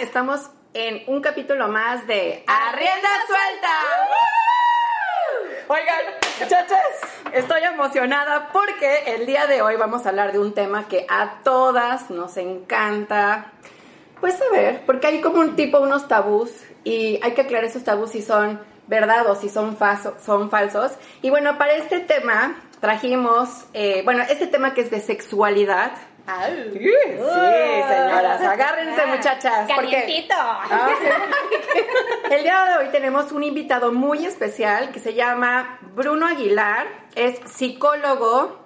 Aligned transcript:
estamos 0.00 0.50
en 0.72 1.02
un 1.08 1.20
capítulo 1.20 1.68
más 1.68 2.06
de 2.06 2.42
Arrienda 2.46 3.08
Suelta. 3.26 3.68
Oigan, 5.68 6.04
muchachos, 6.40 6.78
estoy 7.34 7.62
emocionada 7.64 8.48
porque 8.50 9.14
el 9.14 9.26
día 9.26 9.46
de 9.46 9.60
hoy 9.60 9.76
vamos 9.76 10.06
a 10.06 10.08
hablar 10.08 10.32
de 10.32 10.38
un 10.38 10.54
tema 10.54 10.88
que 10.88 11.04
a 11.08 11.42
todas 11.44 12.10
nos 12.10 12.38
encanta. 12.38 13.52
Pues 14.20 14.40
a 14.40 14.50
ver, 14.50 14.86
porque 14.86 15.06
hay 15.06 15.20
como 15.20 15.40
un 15.40 15.54
tipo, 15.54 15.78
unos 15.80 16.08
tabús 16.08 16.50
y 16.82 17.20
hay 17.22 17.32
que 17.32 17.42
aclarar 17.42 17.66
esos 17.66 17.84
tabús 17.84 18.10
si 18.12 18.22
son 18.22 18.58
verdad 18.86 19.30
o 19.30 19.36
si 19.36 19.50
son, 19.50 19.76
son 20.24 20.50
falsos. 20.50 20.92
Y 21.20 21.28
bueno, 21.28 21.58
para 21.58 21.74
este 21.74 22.00
tema 22.00 22.56
trajimos, 22.80 23.66
eh, 23.74 24.00
bueno, 24.04 24.22
este 24.28 24.46
tema 24.46 24.72
que 24.72 24.80
es 24.80 24.90
de 24.90 25.00
sexualidad, 25.00 25.92
Sí, 26.72 26.90
señoras, 27.88 28.40
agárrense 28.42 29.06
muchachas. 29.06 29.68
Calientito. 29.68 30.34
Ah, 30.38 30.88
El 32.30 32.42
día 32.42 32.64
de 32.64 32.76
hoy 32.76 32.92
tenemos 32.92 33.32
un 33.32 33.42
invitado 33.42 33.92
muy 33.92 34.24
especial 34.24 34.90
que 34.92 35.00
se 35.00 35.14
llama 35.14 35.78
Bruno 35.94 36.26
Aguilar, 36.26 36.86
es 37.14 37.40
psicólogo, 37.50 38.59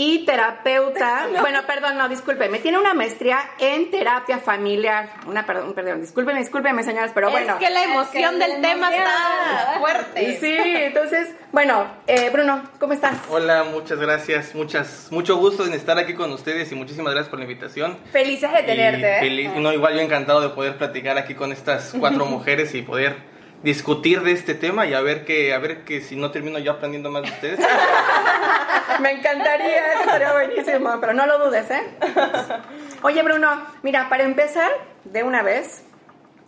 y 0.00 0.24
terapeuta. 0.24 1.28
Bueno, 1.40 1.60
perdón, 1.66 1.96
no, 1.96 2.08
discúlpeme. 2.08 2.58
Tiene 2.58 2.78
una 2.78 2.94
maestría 2.94 3.38
en 3.58 3.90
terapia 3.90 4.38
familiar. 4.38 5.10
Una, 5.26 5.44
perdón, 5.46 5.74
perdón, 5.74 6.00
discúlpeme, 6.00 6.38
discúlpeme, 6.38 6.82
señoras, 6.82 7.10
pero 7.14 7.30
bueno. 7.30 7.54
Es 7.54 7.58
que 7.58 7.70
la 7.70 7.84
emoción 7.84 8.38
del 8.38 8.60
tema 8.60 8.90
está 8.90 9.78
fuerte. 9.78 10.38
Sí, 10.38 10.56
entonces, 10.56 11.34
bueno, 11.50 11.86
eh, 12.06 12.30
Bruno, 12.30 12.62
¿cómo 12.78 12.92
estás? 12.92 13.18
Hola, 13.28 13.64
muchas 13.64 13.98
gracias, 13.98 14.54
muchas, 14.54 15.08
mucho 15.10 15.36
gusto 15.36 15.66
en 15.66 15.72
estar 15.72 15.98
aquí 15.98 16.14
con 16.14 16.30
ustedes 16.32 16.70
y 16.72 16.74
muchísimas 16.74 17.12
gracias 17.12 17.30
por 17.30 17.38
la 17.38 17.46
invitación. 17.46 17.98
Felices 18.12 18.52
de 18.52 18.62
tenerte. 18.62 19.16
¿eh? 19.16 19.20
Feliz, 19.20 19.50
no, 19.56 19.72
igual 19.72 19.94
yo 19.94 20.00
encantado 20.00 20.40
de 20.40 20.50
poder 20.50 20.76
platicar 20.76 21.18
aquí 21.18 21.34
con 21.34 21.52
estas 21.52 21.94
cuatro 21.98 22.26
mujeres 22.26 22.74
y 22.74 22.82
poder 22.82 23.29
discutir 23.62 24.22
de 24.22 24.32
este 24.32 24.54
tema 24.54 24.86
y 24.86 24.94
a 24.94 25.00
ver 25.00 25.24
que, 25.24 25.52
a 25.52 25.58
ver 25.58 25.84
que 25.84 26.00
si 26.00 26.16
no 26.16 26.30
termino 26.30 26.58
yo 26.58 26.72
aprendiendo 26.72 27.10
más 27.10 27.22
de 27.22 27.28
ustedes. 27.28 27.60
Me 29.00 29.12
encantaría, 29.12 30.00
estaría 30.00 30.32
buenísimo, 30.32 30.98
pero 31.00 31.14
no 31.14 31.26
lo 31.26 31.38
dudes, 31.46 31.70
¿eh? 31.70 31.82
Oye, 33.02 33.22
Bruno, 33.22 33.66
mira, 33.82 34.08
para 34.08 34.24
empezar, 34.24 34.70
de 35.04 35.22
una 35.22 35.42
vez, 35.42 35.84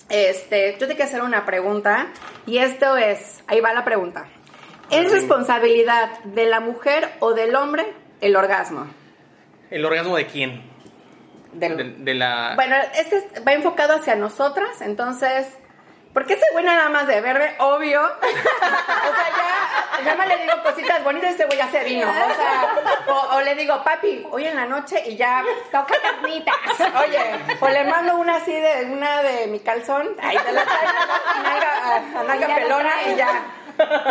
este, 0.09 0.77
yo 0.79 0.87
te 0.87 0.95
quiero 0.95 1.05
hacer 1.05 1.23
una 1.23 1.47
pregunta, 1.47 2.09
y 2.47 2.59
esto 2.59 2.97
es, 2.97 3.43
ahí 3.47 3.61
va 3.61 3.73
la 3.73 3.85
pregunta. 3.85 4.27
¿Es 4.91 5.11
responsabilidad 5.11 6.19
de 6.25 6.47
la 6.47 6.61
mujer 6.61 7.09
o 7.21 7.33
del 7.33 7.55
hombre 7.55 7.87
el 8.21 8.37
orgasmo? 8.37 8.87
¿El 9.71 9.85
orgasmo 9.85 10.17
de 10.17 10.27
quién? 10.27 10.73
de, 11.53 12.15
la... 12.15 12.53
Bueno, 12.55 12.77
este 12.95 13.41
va 13.47 13.53
enfocado 13.53 13.95
hacia 13.95 14.17
nosotras, 14.17 14.81
entonces 14.81 15.47
porque 16.13 16.35
ese 16.35 16.45
güey 16.53 16.65
nada 16.65 16.89
más 16.91 17.07
de 17.07 17.21
verme, 17.21 17.55
obvio. 17.59 18.03
o 18.03 18.05
sea, 18.05 19.29
ya, 19.99 20.05
nada 20.05 20.17
más 20.17 20.29
le 20.29 20.37
digo 20.39 20.53
cositas 20.63 21.03
bonitas, 21.03 21.35
ese 21.35 21.47
güey 21.47 21.57
ya 21.57 21.71
se 21.71 21.85
vino. 21.85 22.09
O 22.09 22.13
sea, 22.13 23.37
o, 23.37 23.41
le 23.41 23.55
digo, 23.55 23.83
papi, 23.83 24.27
hoy 24.31 24.47
en 24.47 24.57
la 24.57 24.67
noche 24.67 25.03
y 25.07 25.17
ya 25.17 25.43
toca 25.71 25.95
carnitas. 26.03 26.55
Oye, 27.01 27.19
o 27.61 27.69
le 27.69 27.85
mando 27.85 28.17
una 28.17 28.37
así 28.37 28.53
de, 28.53 28.91
una 28.93 29.23
de 29.23 29.47
mi 29.47 29.61
calzón, 29.61 30.17
ahí 30.23 30.37
te 30.37 30.53
la 30.53 30.65
traigo, 30.65 32.19
a 32.19 32.23
nalga 32.25 32.55
pelona 32.55 32.91
y 33.11 33.17
ya. 33.17 33.43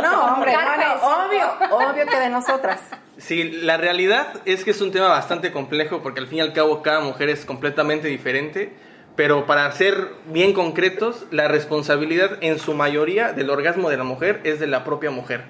No, 0.02 0.26
hombre, 0.34 0.54
hermano, 0.54 0.94
obvio, 1.04 1.54
obvio 1.70 2.06
que 2.08 2.18
de 2.18 2.30
nosotras. 2.30 2.80
Sí, 3.18 3.44
la 3.44 3.78
realidad 3.78 4.42
es 4.46 4.64
que 4.64 4.72
es 4.72 4.82
un 4.82 4.92
tema 4.92 5.10
bastante 5.10 5.52
complejo 5.52 6.02
porque 6.02 6.20
al 6.20 6.28
fin 6.28 6.40
y 6.40 6.42
al 6.42 6.54
cabo 6.54 6.82
cada 6.82 7.02
mujer 7.02 7.30
es 7.30 7.46
completamente 7.46 8.08
diferente 8.08 8.74
pero 9.16 9.46
para 9.46 9.72
ser 9.72 10.10
bien 10.26 10.54
concretos, 10.54 11.26
la 11.32 11.48
responsabilidad 11.48 12.38
en 12.42 12.60
su 12.60 12.74
mayoría 12.74 13.34
del 13.34 13.50
orgasmo 13.50 13.90
de 13.90 13.98
la 13.98 14.04
mujer 14.04 14.40
es 14.44 14.60
de 14.60 14.68
la 14.68 14.84
propia 14.84 15.12
mujer. 15.12 15.44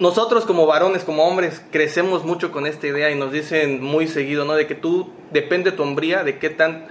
Nosotros 0.00 0.44
como 0.44 0.66
varones, 0.66 1.04
como 1.04 1.24
hombres, 1.24 1.64
crecemos 1.70 2.24
mucho 2.24 2.50
con 2.50 2.66
esta 2.66 2.88
idea 2.88 3.12
y 3.12 3.14
nos 3.14 3.30
dicen 3.30 3.80
muy 3.80 4.08
seguido, 4.08 4.44
¿no? 4.44 4.54
De 4.54 4.66
que 4.66 4.74
tú, 4.74 5.12
depende 5.30 5.70
de 5.70 5.76
tu 5.76 5.84
hombría, 5.84 6.24
de 6.24 6.38
qué, 6.38 6.50
tan, 6.50 6.88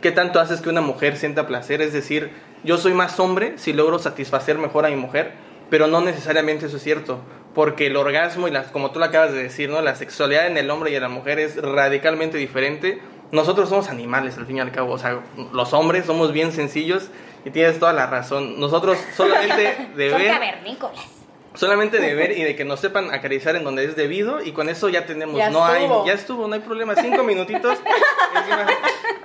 qué 0.00 0.10
tanto 0.10 0.40
haces 0.40 0.60
que 0.60 0.68
una 0.68 0.80
mujer 0.80 1.16
sienta 1.16 1.46
placer. 1.46 1.80
Es 1.82 1.92
decir, 1.92 2.32
yo 2.64 2.78
soy 2.78 2.94
más 2.94 3.20
hombre 3.20 3.58
si 3.58 3.72
logro 3.72 4.00
satisfacer 4.00 4.58
mejor 4.58 4.86
a 4.86 4.88
mi 4.88 4.96
mujer, 4.96 5.34
pero 5.70 5.86
no 5.86 6.00
necesariamente 6.00 6.66
eso 6.66 6.78
es 6.78 6.82
cierto. 6.82 7.20
Porque 7.54 7.86
el 7.86 7.96
orgasmo 7.96 8.48
y 8.48 8.50
las, 8.50 8.66
como 8.72 8.90
tú 8.90 8.98
lo 8.98 9.04
acabas 9.04 9.32
de 9.32 9.44
decir, 9.44 9.70
¿no? 9.70 9.80
La 9.80 9.94
sexualidad 9.94 10.48
en 10.48 10.58
el 10.58 10.68
hombre 10.68 10.90
y 10.90 10.96
en 10.96 11.02
la 11.02 11.08
mujer 11.08 11.38
es 11.38 11.56
radicalmente 11.62 12.38
diferente 12.38 13.00
nosotros 13.32 13.68
somos 13.68 13.88
animales 13.88 14.36
al 14.38 14.46
fin 14.46 14.58
y 14.58 14.60
al 14.60 14.72
cabo, 14.72 14.92
o 14.92 14.98
sea, 14.98 15.20
los 15.52 15.72
hombres 15.72 16.06
somos 16.06 16.32
bien 16.32 16.52
sencillos 16.52 17.08
y 17.44 17.50
tienes 17.50 17.78
toda 17.78 17.92
la 17.92 18.06
razón. 18.06 18.58
Nosotros 18.60 18.98
solamente 19.16 19.88
de 19.96 20.08
ver... 20.10 20.32
Solamente 21.56 21.98
de 21.98 22.14
ver 22.14 22.32
y 22.32 22.44
de 22.44 22.54
que 22.54 22.64
nos 22.64 22.80
sepan 22.80 23.12
acariciar 23.12 23.56
en 23.56 23.64
donde 23.64 23.84
es 23.84 23.96
debido 23.96 24.42
y 24.42 24.52
con 24.52 24.68
eso 24.68 24.88
ya 24.88 25.06
tenemos, 25.06 25.40
no 25.50 25.64
hay, 25.64 25.88
ya 26.06 26.12
estuvo, 26.12 26.46
no 26.46 26.54
hay 26.54 26.60
problema, 26.60 26.94
cinco 26.94 27.22
minutitos, 27.24 27.78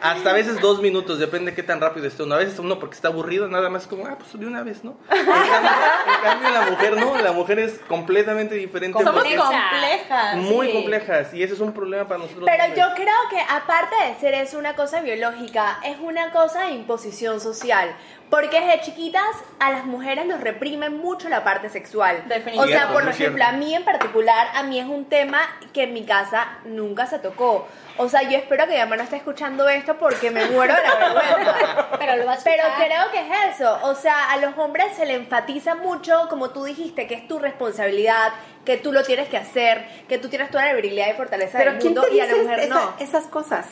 hasta 0.02 0.32
a 0.32 0.34
veces 0.34 0.60
dos 0.60 0.82
minutos, 0.82 1.20
depende 1.20 1.52
de 1.52 1.56
qué 1.56 1.62
tan 1.62 1.80
rápido 1.80 2.08
esté 2.08 2.24
uno. 2.24 2.36
A 2.36 2.40
veces 2.40 2.58
uno 2.58 2.80
porque 2.80 2.96
está 2.96 3.10
aburrido, 3.10 3.48
nada 3.48 3.70
más 3.70 3.86
como, 3.86 4.08
ah, 4.08 4.18
pues 4.18 4.38
de 4.40 4.48
una 4.48 4.64
vez, 4.64 4.84
¿no? 4.84 4.98
En 5.12 6.22
cambio, 6.24 6.50
la 6.50 6.70
mujer 6.72 6.98
no, 6.98 7.18
la 7.18 7.32
mujer 7.32 7.60
es 7.60 7.80
completamente 7.88 8.56
diferente. 8.56 8.98
Somos 8.98 9.24
complejas. 9.24 10.38
Muy 10.38 10.72
complejas 10.72 11.34
y 11.34 11.44
ese 11.44 11.54
es 11.54 11.60
un 11.60 11.74
problema 11.74 12.08
para 12.08 12.20
nosotros. 12.20 12.46
Pero 12.46 12.76
yo 12.76 12.96
creo 12.96 13.16
que 13.30 13.40
aparte 13.48 13.96
de 14.08 14.20
ser 14.20 14.34
es 14.34 14.54
una 14.54 14.76
cosa 14.76 15.02
biológica, 15.02 15.80
es 15.84 15.98
una 16.00 16.32
cosa 16.32 16.66
de 16.66 16.72
imposición 16.72 17.40
social. 17.40 17.96
Porque 18.32 18.62
desde 18.62 18.80
chiquitas 18.80 19.26
a 19.60 19.72
las 19.72 19.84
mujeres 19.84 20.26
nos 20.26 20.40
reprimen 20.40 20.98
mucho 20.98 21.28
la 21.28 21.44
parte 21.44 21.70
sexual. 21.70 22.24
O 22.56 22.66
sea, 22.66 22.88
por 22.94 23.06
ejemplo, 23.06 23.44
a 23.44 23.52
mí 23.52 23.76
en 23.76 23.84
particular, 23.84 24.48
a 24.56 24.64
mí 24.64 24.80
es 24.80 24.86
un 24.86 25.04
tema 25.04 25.42
que 25.74 25.84
en 25.84 25.94
mi 25.94 26.06
casa 26.06 26.48
nunca 26.64 27.08
se 27.08 27.20
tocó. 27.20 27.68
O 27.98 28.08
sea, 28.08 28.24
yo 28.24 28.38
espero 28.38 28.66
que 28.68 28.72
mi 28.72 28.80
mamá 28.80 28.96
no 28.96 29.04
esté 29.04 29.18
escuchando 29.18 29.68
esto 29.68 29.98
porque 29.98 30.32
me 30.32 30.46
muero 30.46 30.74
de 30.74 30.82
la 30.82 30.96
vergüenza. 30.96 31.90
Pero 32.00 32.16
lo 32.16 32.26
vas 32.26 32.40
a 32.40 32.44
Pero 32.46 32.64
creo 32.78 33.12
que 33.12 33.20
es 33.20 33.56
eso. 33.56 33.78
O 33.84 33.96
sea, 33.96 34.32
a 34.32 34.38
los 34.38 34.58
hombres 34.58 34.96
se 34.96 35.06
le 35.06 35.16
enfatiza 35.16 35.76
mucho, 35.76 36.28
como 36.30 36.52
tú 36.52 36.64
dijiste, 36.64 37.08
que 37.08 37.16
es 37.16 37.28
tu 37.28 37.38
responsabilidad, 37.38 38.32
que 38.64 38.78
tú 38.78 38.94
lo 38.94 39.04
tienes 39.04 39.28
que 39.28 39.36
hacer, 39.36 39.86
que 40.08 40.18
tú 40.18 40.30
tienes 40.30 40.50
toda 40.50 40.66
la 40.66 40.74
virilidad 40.74 41.10
y 41.10 41.14
fortaleza 41.14 41.58
Pero 41.58 41.74
del 41.74 41.84
mundo 41.84 42.06
y 42.10 42.22
a 42.22 42.28
la 42.28 42.36
mujer 42.36 42.70
no. 42.70 42.94
Esas 42.98 43.26
cosas. 43.26 43.68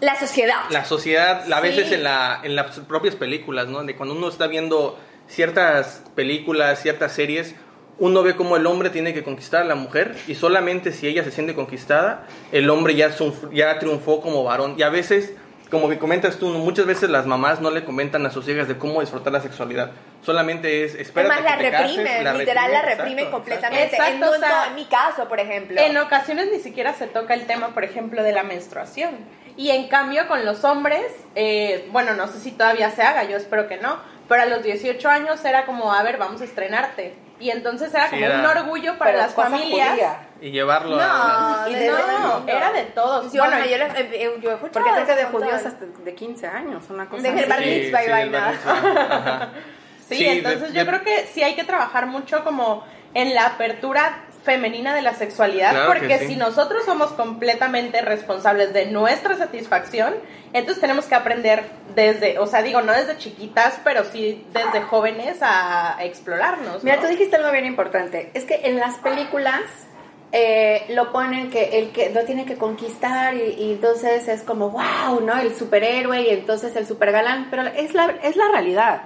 La 0.00 0.18
sociedad. 0.18 0.62
La 0.70 0.84
sociedad, 0.84 1.52
a 1.52 1.60
veces 1.60 1.90
en, 1.92 2.04
la, 2.04 2.40
en 2.42 2.54
las 2.54 2.80
propias 2.80 3.16
películas, 3.16 3.66
¿no? 3.68 3.82
De 3.84 3.96
cuando 3.96 4.14
uno 4.14 4.28
está 4.28 4.46
viendo 4.46 4.98
ciertas 5.26 6.04
películas, 6.14 6.80
ciertas 6.80 7.12
series, 7.12 7.54
uno 7.98 8.22
ve 8.22 8.36
cómo 8.36 8.56
el 8.56 8.66
hombre 8.66 8.90
tiene 8.90 9.12
que 9.12 9.24
conquistar 9.24 9.62
a 9.62 9.64
la 9.64 9.74
mujer 9.74 10.16
y 10.28 10.36
solamente 10.36 10.92
si 10.92 11.08
ella 11.08 11.24
se 11.24 11.32
siente 11.32 11.54
conquistada, 11.54 12.26
el 12.52 12.70
hombre 12.70 12.94
ya, 12.94 13.10
ya 13.52 13.78
triunfó 13.78 14.20
como 14.20 14.44
varón. 14.44 14.76
Y 14.78 14.82
a 14.82 14.88
veces, 14.88 15.32
como 15.70 15.88
que 15.88 15.98
comentas 15.98 16.38
tú, 16.38 16.48
muchas 16.48 16.86
veces 16.86 17.10
las 17.10 17.26
mamás 17.26 17.60
no 17.60 17.70
le 17.70 17.84
comentan 17.84 18.24
a 18.26 18.30
sus 18.30 18.48
hijas 18.48 18.68
de 18.68 18.78
cómo 18.78 19.00
disfrutar 19.00 19.32
la 19.32 19.40
sexualidad. 19.40 19.90
Solamente 20.22 20.84
es, 20.84 20.94
espera 20.94 21.28
Además, 21.32 21.44
la 21.44 21.56
reprimen, 21.56 22.38
literal 22.38 22.72
la 22.72 22.82
reprimen 22.82 23.30
completamente. 23.30 23.96
Exacto, 23.96 24.34
en, 24.34 24.42
en 24.68 24.74
mi 24.74 24.84
caso, 24.86 25.28
por 25.28 25.40
ejemplo. 25.40 25.80
En 25.80 25.96
ocasiones 25.98 26.48
ni 26.52 26.60
siquiera 26.60 26.94
se 26.94 27.06
toca 27.06 27.34
el 27.34 27.46
tema, 27.46 27.68
por 27.68 27.84
ejemplo, 27.84 28.22
de 28.22 28.32
la 28.32 28.42
menstruación 28.42 29.10
y 29.58 29.70
en 29.70 29.88
cambio 29.88 30.28
con 30.28 30.44
los 30.44 30.62
hombres, 30.62 31.04
eh, 31.34 31.88
bueno, 31.90 32.14
no 32.14 32.28
sé 32.28 32.38
si 32.38 32.52
todavía 32.52 32.92
se 32.92 33.02
haga, 33.02 33.24
yo 33.24 33.36
espero 33.36 33.66
que 33.66 33.76
no, 33.76 33.98
pero 34.28 34.42
a 34.42 34.46
los 34.46 34.62
18 34.62 35.08
años 35.08 35.44
era 35.44 35.66
como, 35.66 35.92
a 35.92 36.00
ver, 36.04 36.16
vamos 36.16 36.40
a 36.40 36.44
estrenarte. 36.44 37.14
Y 37.40 37.50
entonces 37.50 37.92
era 37.94 38.10
como 38.10 38.24
un 38.24 38.46
orgullo 38.46 38.98
para 38.98 39.12
las 39.12 39.34
familias. 39.34 39.98
Y 40.40 40.50
llevarlo 40.50 40.96
no, 40.96 41.02
a... 41.02 41.66
no, 41.68 42.48
era 42.48 42.72
de 42.72 42.84
todos. 42.84 43.32
bueno, 43.32 43.58
yo, 43.64 43.76
eh, 43.76 43.90
eh, 43.96 44.38
yo, 44.40 44.52
he 44.52 44.56
Porque 44.56 44.90
trata 44.90 45.16
de 45.16 45.24
judíos 45.24 45.66
hasta 45.66 45.84
de 45.84 46.14
15 46.14 46.46
años, 46.46 46.84
una 46.90 47.08
cosa 47.08 47.22
De 47.22 47.46
bar 47.46 47.60
mitzvah 47.60 48.04
y 48.04 48.08
vaina. 48.08 49.52
Sí, 50.08 50.24
entonces 50.26 50.72
yo 50.72 50.86
creo 50.86 51.02
que 51.02 51.26
sí 51.26 51.42
hay 51.42 51.54
que 51.54 51.64
trabajar 51.64 52.06
mucho 52.06 52.42
como 52.42 52.82
en 53.14 53.34
la 53.34 53.46
apertura 53.46 54.24
femenina 54.48 54.94
de 54.94 55.02
la 55.02 55.12
sexualidad, 55.12 55.86
porque 55.86 56.20
si 56.20 56.34
nosotros 56.34 56.86
somos 56.86 57.10
completamente 57.12 58.00
responsables 58.00 58.72
de 58.72 58.86
nuestra 58.86 59.36
satisfacción, 59.36 60.14
entonces 60.54 60.80
tenemos 60.80 61.04
que 61.04 61.14
aprender 61.14 61.64
desde, 61.94 62.38
o 62.38 62.46
sea, 62.46 62.62
digo, 62.62 62.80
no 62.80 62.94
desde 62.94 63.18
chiquitas, 63.18 63.78
pero 63.84 64.04
sí 64.04 64.46
desde 64.54 64.80
jóvenes 64.80 65.36
a, 65.42 65.98
explorarnos. 66.00 66.82
Mira, 66.82 66.98
tú 66.98 67.08
dijiste 67.08 67.36
algo 67.36 67.52
bien 67.52 67.66
importante, 67.66 68.30
es 68.32 68.46
que 68.46 68.62
en 68.64 68.78
las 68.78 68.96
películas 68.96 69.60
eh, 70.32 70.86
lo 70.88 71.12
ponen 71.12 71.50
que 71.50 71.78
el 71.80 71.90
que 71.90 72.08
lo 72.08 72.24
tiene 72.24 72.46
que 72.46 72.56
conquistar 72.56 73.34
y, 73.34 73.72
entonces 73.72 74.28
es 74.28 74.40
como, 74.44 74.70
wow, 74.70 75.20
¿no? 75.20 75.38
El 75.38 75.54
superhéroe 75.54 76.22
y 76.22 76.30
entonces 76.30 76.74
el 76.74 76.86
supergalán, 76.86 77.48
pero 77.50 77.66
es 77.66 77.92
la, 77.92 78.14
es 78.22 78.34
la 78.36 78.48
realidad. 78.48 79.02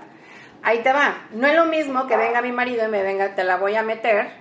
Ahí 0.63 0.79
te 0.85 0.93
va. 0.93 1.27
No 1.33 1.49
es 1.49 1.57
lo 1.57 1.67
mismo 1.67 2.07
que 2.07 2.17
venga 2.17 2.41
mi 2.43 2.53
marido 2.53 2.85
y 2.85 2.89
me 2.89 3.03
venga, 3.03 3.35
te 3.35 3.43
la 3.43 3.57
voy 3.57 3.75
a 3.75 3.83
meter 3.83 4.41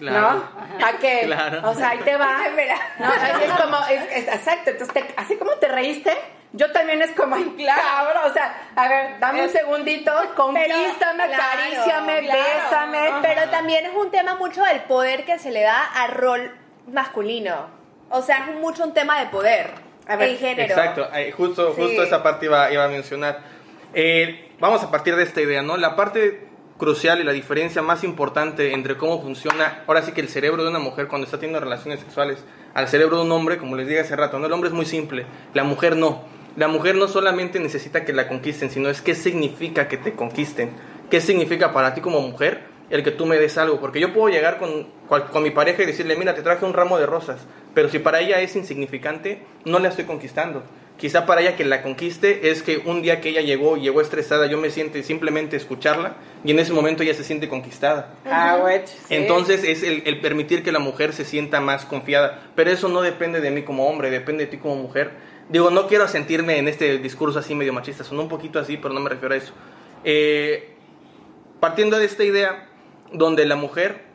¿No? 0.00 0.28
¿A 0.28 0.98
qué? 1.00 1.30
O 1.64 1.74
sea, 1.74 1.90
ahí 1.90 1.98
te 1.98 2.16
va. 2.16 2.38
¿no? 2.98 3.12
Es 3.14 3.52
como, 3.52 3.78
es, 3.86 4.28
exacto. 4.28 4.70
Entonces, 4.70 5.04
así 5.16 5.36
como 5.36 5.52
te 5.52 5.68
reíste, 5.68 6.12
yo 6.52 6.70
también 6.72 7.02
es 7.02 7.12
como, 7.12 7.36
claro, 7.56 8.20
o 8.26 8.32
sea, 8.32 8.70
a 8.74 8.88
ver, 8.88 9.18
dame 9.20 9.44
un 9.44 9.50
segundito, 9.50 10.12
conquístame, 10.34 11.24
acaríciame, 11.24 12.20
bésame. 12.22 13.12
Pero 13.22 13.50
también 13.50 13.86
es 13.86 13.94
un 13.94 14.10
tema 14.10 14.34
mucho 14.36 14.62
del 14.64 14.80
poder 14.82 15.24
que 15.24 15.38
se 15.38 15.50
le 15.50 15.62
da 15.62 15.84
al 15.84 16.12
rol 16.12 16.52
masculino. 16.86 17.66
O 18.10 18.22
sea, 18.22 18.46
es 18.48 18.56
mucho 18.56 18.84
un 18.84 18.94
tema 18.94 19.20
de 19.20 19.26
poder, 19.26 19.70
a 20.06 20.16
ver, 20.16 20.30
el 20.30 20.38
género. 20.38 20.74
Exacto, 20.74 21.08
justo, 21.36 21.74
justo 21.74 22.02
esa 22.02 22.22
parte 22.22 22.46
iba, 22.46 22.72
iba 22.72 22.84
a 22.84 22.88
mencionar. 22.88 23.40
Eh, 23.92 24.52
vamos 24.58 24.82
a 24.82 24.90
partir 24.90 25.16
de 25.16 25.24
esta 25.24 25.42
idea, 25.42 25.60
¿no? 25.60 25.76
La 25.76 25.96
parte 25.96 26.47
crucial 26.78 27.20
y 27.20 27.24
la 27.24 27.32
diferencia 27.32 27.82
más 27.82 28.04
importante 28.04 28.72
entre 28.72 28.96
cómo 28.96 29.20
funciona, 29.20 29.82
ahora 29.86 30.02
sí 30.02 30.12
que 30.12 30.20
el 30.20 30.28
cerebro 30.28 30.62
de 30.62 30.70
una 30.70 30.78
mujer 30.78 31.08
cuando 31.08 31.26
está 31.26 31.38
teniendo 31.38 31.60
relaciones 31.60 32.00
sexuales 32.00 32.44
al 32.72 32.88
cerebro 32.88 33.16
de 33.16 33.24
un 33.24 33.32
hombre, 33.32 33.58
como 33.58 33.76
les 33.76 33.86
dije 33.88 34.00
hace 34.00 34.16
rato, 34.16 34.38
¿no? 34.38 34.46
El 34.46 34.52
hombre 34.52 34.68
es 34.68 34.74
muy 34.74 34.86
simple, 34.86 35.26
la 35.52 35.64
mujer 35.64 35.96
no. 35.96 36.22
La 36.56 36.68
mujer 36.68 36.94
no 36.94 37.06
solamente 37.06 37.60
necesita 37.60 38.04
que 38.04 38.12
la 38.12 38.26
conquisten, 38.26 38.70
sino 38.70 38.88
es 38.88 39.00
qué 39.00 39.14
significa 39.14 39.86
que 39.86 39.96
te 39.96 40.14
conquisten. 40.14 40.70
¿Qué 41.10 41.20
significa 41.20 41.72
para 41.72 41.94
ti 41.94 42.00
como 42.00 42.20
mujer 42.20 42.62
el 42.90 43.02
que 43.02 43.10
tú 43.10 43.26
me 43.26 43.38
des 43.38 43.58
algo? 43.58 43.80
Porque 43.80 44.00
yo 44.00 44.12
puedo 44.12 44.28
llegar 44.28 44.58
con, 44.58 44.88
con 45.08 45.42
mi 45.42 45.50
pareja 45.50 45.82
y 45.82 45.86
decirle, 45.86 46.16
mira, 46.16 46.34
te 46.34 46.42
traje 46.42 46.64
un 46.64 46.74
ramo 46.74 46.98
de 46.98 47.06
rosas, 47.06 47.46
pero 47.74 47.88
si 47.88 47.98
para 47.98 48.20
ella 48.20 48.40
es 48.40 48.56
insignificante, 48.56 49.42
no 49.64 49.78
la 49.78 49.88
estoy 49.88 50.04
conquistando. 50.04 50.64
Quizá 50.98 51.26
para 51.26 51.42
ella 51.42 51.54
que 51.54 51.64
la 51.64 51.82
conquiste 51.82 52.50
es 52.50 52.62
que 52.62 52.78
un 52.78 53.02
día 53.02 53.20
que 53.20 53.28
ella 53.28 53.40
llegó, 53.40 53.76
llegó 53.76 54.00
estresada, 54.00 54.46
yo 54.46 54.58
me 54.58 54.68
siente 54.70 55.04
simplemente 55.04 55.56
escucharla 55.56 56.16
y 56.44 56.50
en 56.50 56.58
ese 56.58 56.72
momento 56.72 57.04
ella 57.04 57.14
se 57.14 57.22
siente 57.22 57.48
conquistada. 57.48 58.14
Ah, 58.26 58.58
Entonces 59.08 59.62
es 59.62 59.84
el, 59.84 60.02
el, 60.06 60.20
permitir 60.20 60.64
que 60.64 60.72
la 60.72 60.80
mujer 60.80 61.12
se 61.12 61.24
sienta 61.24 61.60
más 61.60 61.84
confiada. 61.84 62.42
Pero 62.56 62.70
eso 62.70 62.88
no 62.88 63.00
depende 63.00 63.40
de 63.40 63.52
mí 63.52 63.62
como 63.62 63.88
hombre, 63.88 64.10
depende 64.10 64.46
de 64.46 64.50
ti 64.50 64.56
como 64.56 64.74
mujer. 64.74 65.12
Digo, 65.48 65.70
no 65.70 65.86
quiero 65.86 66.08
sentirme 66.08 66.58
en 66.58 66.66
este 66.66 66.98
discurso 66.98 67.38
así 67.38 67.54
medio 67.54 67.72
machista, 67.72 68.02
son 68.02 68.18
un 68.18 68.28
poquito 68.28 68.58
así, 68.58 68.76
pero 68.76 68.92
no 68.92 68.98
me 68.98 69.08
refiero 69.08 69.34
a 69.34 69.38
eso. 69.38 69.52
Eh, 70.02 70.74
partiendo 71.60 71.96
de 71.98 72.06
esta 72.06 72.24
idea 72.24 72.68
donde 73.12 73.46
la 73.46 73.54
mujer 73.54 74.07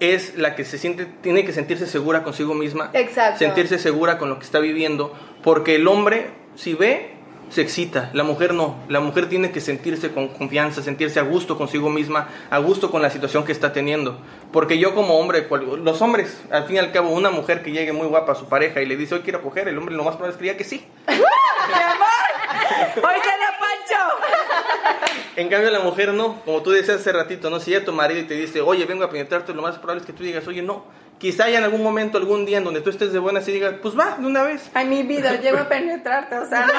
es 0.00 0.36
la 0.36 0.56
que 0.56 0.64
se 0.64 0.78
siente, 0.78 1.06
tiene 1.20 1.44
que 1.44 1.52
sentirse 1.52 1.86
segura 1.86 2.24
consigo 2.24 2.54
misma, 2.54 2.90
sentirse 3.38 3.78
segura 3.78 4.18
con 4.18 4.30
lo 4.30 4.38
que 4.38 4.44
está 4.44 4.58
viviendo, 4.58 5.14
porque 5.42 5.76
el 5.76 5.86
hombre, 5.86 6.30
si 6.56 6.74
ve, 6.74 7.19
se 7.50 7.62
excita, 7.62 8.10
la 8.12 8.22
mujer 8.22 8.54
no, 8.54 8.76
la 8.88 9.00
mujer 9.00 9.28
tiene 9.28 9.50
que 9.50 9.60
sentirse 9.60 10.12
con 10.12 10.28
confianza, 10.28 10.82
sentirse 10.82 11.18
a 11.18 11.24
gusto 11.24 11.58
consigo 11.58 11.90
misma, 11.90 12.28
a 12.48 12.58
gusto 12.58 12.90
con 12.90 13.02
la 13.02 13.10
situación 13.10 13.44
que 13.44 13.52
está 13.52 13.72
teniendo, 13.72 14.18
porque 14.52 14.78
yo 14.78 14.94
como 14.94 15.18
hombre, 15.18 15.46
los 15.82 16.00
hombres, 16.00 16.42
al 16.50 16.64
fin 16.64 16.76
y 16.76 16.78
al 16.78 16.92
cabo, 16.92 17.10
una 17.10 17.30
mujer 17.30 17.62
que 17.62 17.72
llegue 17.72 17.92
muy 17.92 18.06
guapa 18.06 18.32
a 18.32 18.34
su 18.36 18.46
pareja 18.46 18.80
y 18.80 18.86
le 18.86 18.96
dice, 18.96 19.16
hoy 19.16 19.20
quiero 19.22 19.42
coger, 19.42 19.68
el 19.68 19.76
hombre 19.76 19.96
lo 19.96 20.04
más 20.04 20.14
probable 20.14 20.34
es 20.34 20.38
que 20.38 20.44
diga 20.44 20.56
que 20.56 20.64
sí. 20.64 20.86
¡Mi 21.08 21.14
amor! 21.14 22.06
¡Hoy 22.96 23.20
se 23.20 23.38
la 23.38 23.58
pancho! 23.58 25.00
En 25.36 25.48
cambio, 25.48 25.70
la 25.70 25.80
mujer 25.80 26.14
no, 26.14 26.40
como 26.44 26.62
tú 26.62 26.70
decías 26.70 27.00
hace 27.00 27.12
ratito, 27.12 27.50
¿no? 27.50 27.58
Si 27.58 27.72
ya 27.72 27.84
tu 27.84 27.92
marido 27.92 28.20
y 28.20 28.24
te 28.24 28.34
dice, 28.34 28.60
oye, 28.60 28.84
vengo 28.84 29.04
a 29.04 29.10
penetrarte, 29.10 29.52
lo 29.54 29.62
más 29.62 29.76
probable 29.78 30.02
es 30.02 30.06
que 30.06 30.12
tú 30.12 30.22
digas, 30.22 30.46
oye, 30.46 30.62
no. 30.62 30.84
Quizá 31.20 31.44
haya 31.44 31.58
en 31.58 31.64
algún 31.64 31.82
momento, 31.82 32.16
algún 32.16 32.46
día 32.46 32.56
en 32.56 32.64
donde 32.64 32.80
tú 32.80 32.88
estés 32.88 33.12
de 33.12 33.18
buenas 33.18 33.46
y 33.46 33.52
digas, 33.52 33.74
pues 33.82 33.94
va, 33.96 34.16
de 34.16 34.26
una 34.26 34.42
vez. 34.42 34.70
Ay, 34.72 34.86
mi 34.86 35.02
vida, 35.02 35.36
llego 35.36 35.58
a 35.58 35.68
penetrarte, 35.68 36.34
o 36.38 36.48
sea, 36.48 36.64
no, 36.66 36.72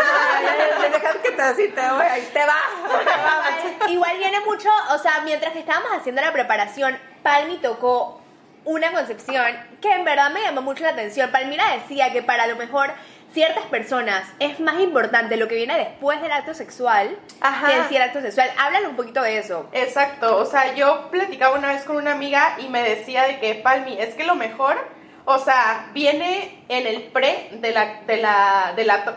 dejar 0.89 1.21
que 1.21 1.29
te 1.29 1.41
así 1.43 1.67
te 1.67 1.81
voy, 1.81 2.05
ahí 2.09 2.27
te 2.33 2.39
va. 2.39 3.87
Igual 3.87 4.17
viene 4.17 4.39
mucho, 4.39 4.67
o 4.95 4.97
sea, 4.97 5.21
mientras 5.23 5.53
que 5.53 5.59
estábamos 5.59 5.91
haciendo 5.93 6.23
la 6.23 6.33
preparación, 6.33 6.97
Palmi 7.21 7.57
tocó 7.57 8.19
una 8.65 8.91
concepción 8.91 9.45
que 9.79 9.93
en 9.93 10.05
verdad 10.05 10.31
me 10.31 10.41
llamó 10.41 10.63
mucho 10.63 10.85
la 10.85 10.89
atención. 10.89 11.31
Palmira 11.31 11.63
decía 11.75 12.11
que 12.11 12.23
para 12.23 12.47
lo 12.47 12.55
mejor 12.55 12.91
ciertas 13.33 13.65
personas 13.65 14.27
es 14.39 14.59
más 14.59 14.79
importante 14.79 15.37
lo 15.37 15.47
que 15.47 15.55
viene 15.55 15.77
después 15.77 16.21
del 16.21 16.31
acto 16.31 16.53
sexual 16.53 17.17
que 17.39 17.75
en 17.75 17.89
sí 17.89 17.95
el 17.95 18.01
acto 18.01 18.21
sexual. 18.21 18.49
Háblale 18.57 18.87
un 18.87 18.95
poquito 18.95 19.21
de 19.21 19.37
eso. 19.37 19.69
Exacto, 19.71 20.37
o 20.37 20.45
sea, 20.45 20.75
yo 20.75 21.09
platicaba 21.11 21.57
una 21.57 21.69
vez 21.69 21.83
con 21.83 21.95
una 21.95 22.11
amiga 22.11 22.57
y 22.59 22.67
me 22.67 22.83
decía 22.83 23.23
de 23.23 23.39
que, 23.39 23.55
Palmi, 23.55 23.97
es 23.99 24.15
que 24.15 24.23
lo 24.25 24.35
mejor, 24.35 24.77
o 25.25 25.37
sea, 25.39 25.89
viene 25.93 26.63
en 26.69 26.87
el 26.87 27.03
pre 27.03 27.49
de 27.53 27.71
la, 27.71 28.01
de 28.05 28.17
la, 28.17 28.73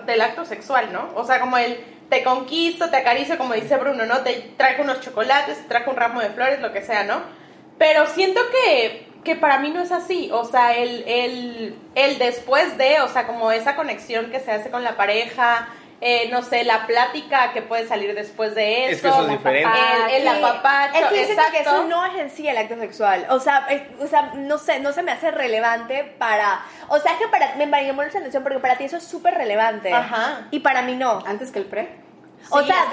del 0.06 0.20
acto 0.20 0.44
sexual, 0.44 0.93
¿no? 0.93 1.11
O 1.14 1.25
sea, 1.25 1.40
como 1.40 1.56
el 1.56 1.78
te 2.08 2.22
conquisto, 2.22 2.90
te 2.90 2.99
acaricio, 2.99 3.38
como 3.38 3.55
dice 3.55 3.76
Bruno, 3.76 4.05
¿no? 4.06 4.20
Te 4.20 4.34
trajo 4.56 4.82
unos 4.82 5.00
chocolates, 5.00 5.62
te 5.62 5.69
trajo 5.69 5.90
un 5.90 5.96
ramo 5.96 6.20
de 6.20 6.31
flores, 6.31 6.61
lo 6.61 6.72
que 6.72 6.82
sea, 6.82 7.05
¿no? 7.05 7.22
Pero 7.78 8.06
siento 8.06 8.40
que 8.50 9.08
que 9.25 9.37
para 9.37 9.59
mí 9.59 9.71
no 9.71 9.82
es 9.82 9.91
así, 9.91 10.31
o 10.32 10.44
sea, 10.44 10.76
el, 10.76 11.03
el, 11.06 11.79
el, 11.94 12.19
después 12.19 12.76
de, 12.79 13.00
o 13.00 13.09
sea, 13.09 13.26
como 13.26 13.50
esa 13.50 13.75
conexión 13.75 14.31
que 14.31 14.41
se 14.41 14.53
hace 14.53 14.71
con 14.71 14.85
la 14.85 14.97
pareja, 14.97 15.69
eh, 16.00 16.29
no 16.31 16.43
sé, 16.43 16.65
la 16.65 16.87
plática 16.87 17.53
que 17.53 17.62
puede 17.62 17.88
salir 17.88 18.15
después 18.15 18.55
de 18.55 18.85
eso. 18.85 18.93
Es 18.93 19.03
que 19.03 19.09
eso 19.09 19.23
es 19.23 19.31
diferente. 19.31 19.79
El, 20.12 20.29
apapacho, 20.29 20.99
es 20.99 21.29
que 21.29 21.37
que 21.53 21.61
eso 21.61 21.85
no 21.85 22.05
es 22.05 22.15
en 22.21 22.31
sí 22.31 22.47
el 22.47 22.56
acto 22.56 22.76
sexual, 22.76 23.26
o 23.31 23.41
sea, 23.41 23.67
o 23.99 24.06
sea, 24.06 24.32
no 24.35 24.59
sé, 24.59 24.81
no 24.81 24.93
se 24.93 25.03
me 25.03 25.12
hace 25.12 25.31
relevante 25.31 26.05
para, 26.19 26.62
o 26.88 26.99
sea, 26.99 27.12
es 27.12 27.19
que 27.19 27.29
para, 27.29 27.55
me 27.56 27.67
llamó 27.85 28.03
la 28.03 28.09
atención 28.09 28.43
porque 28.43 28.59
para 28.59 28.76
ti 28.76 28.85
eso 28.85 28.99
es 28.99 29.05
súper 29.05 29.35
relevante. 29.35 29.93
Ajá. 29.93 30.49
Y 30.50 30.61
para 30.61 30.82
mí 30.82 30.94
no. 30.94 31.21
Antes 31.26 31.50
que 31.50 31.59
el 31.59 31.65
pre 31.65 32.03
o 32.50 32.62
sea, 32.62 32.87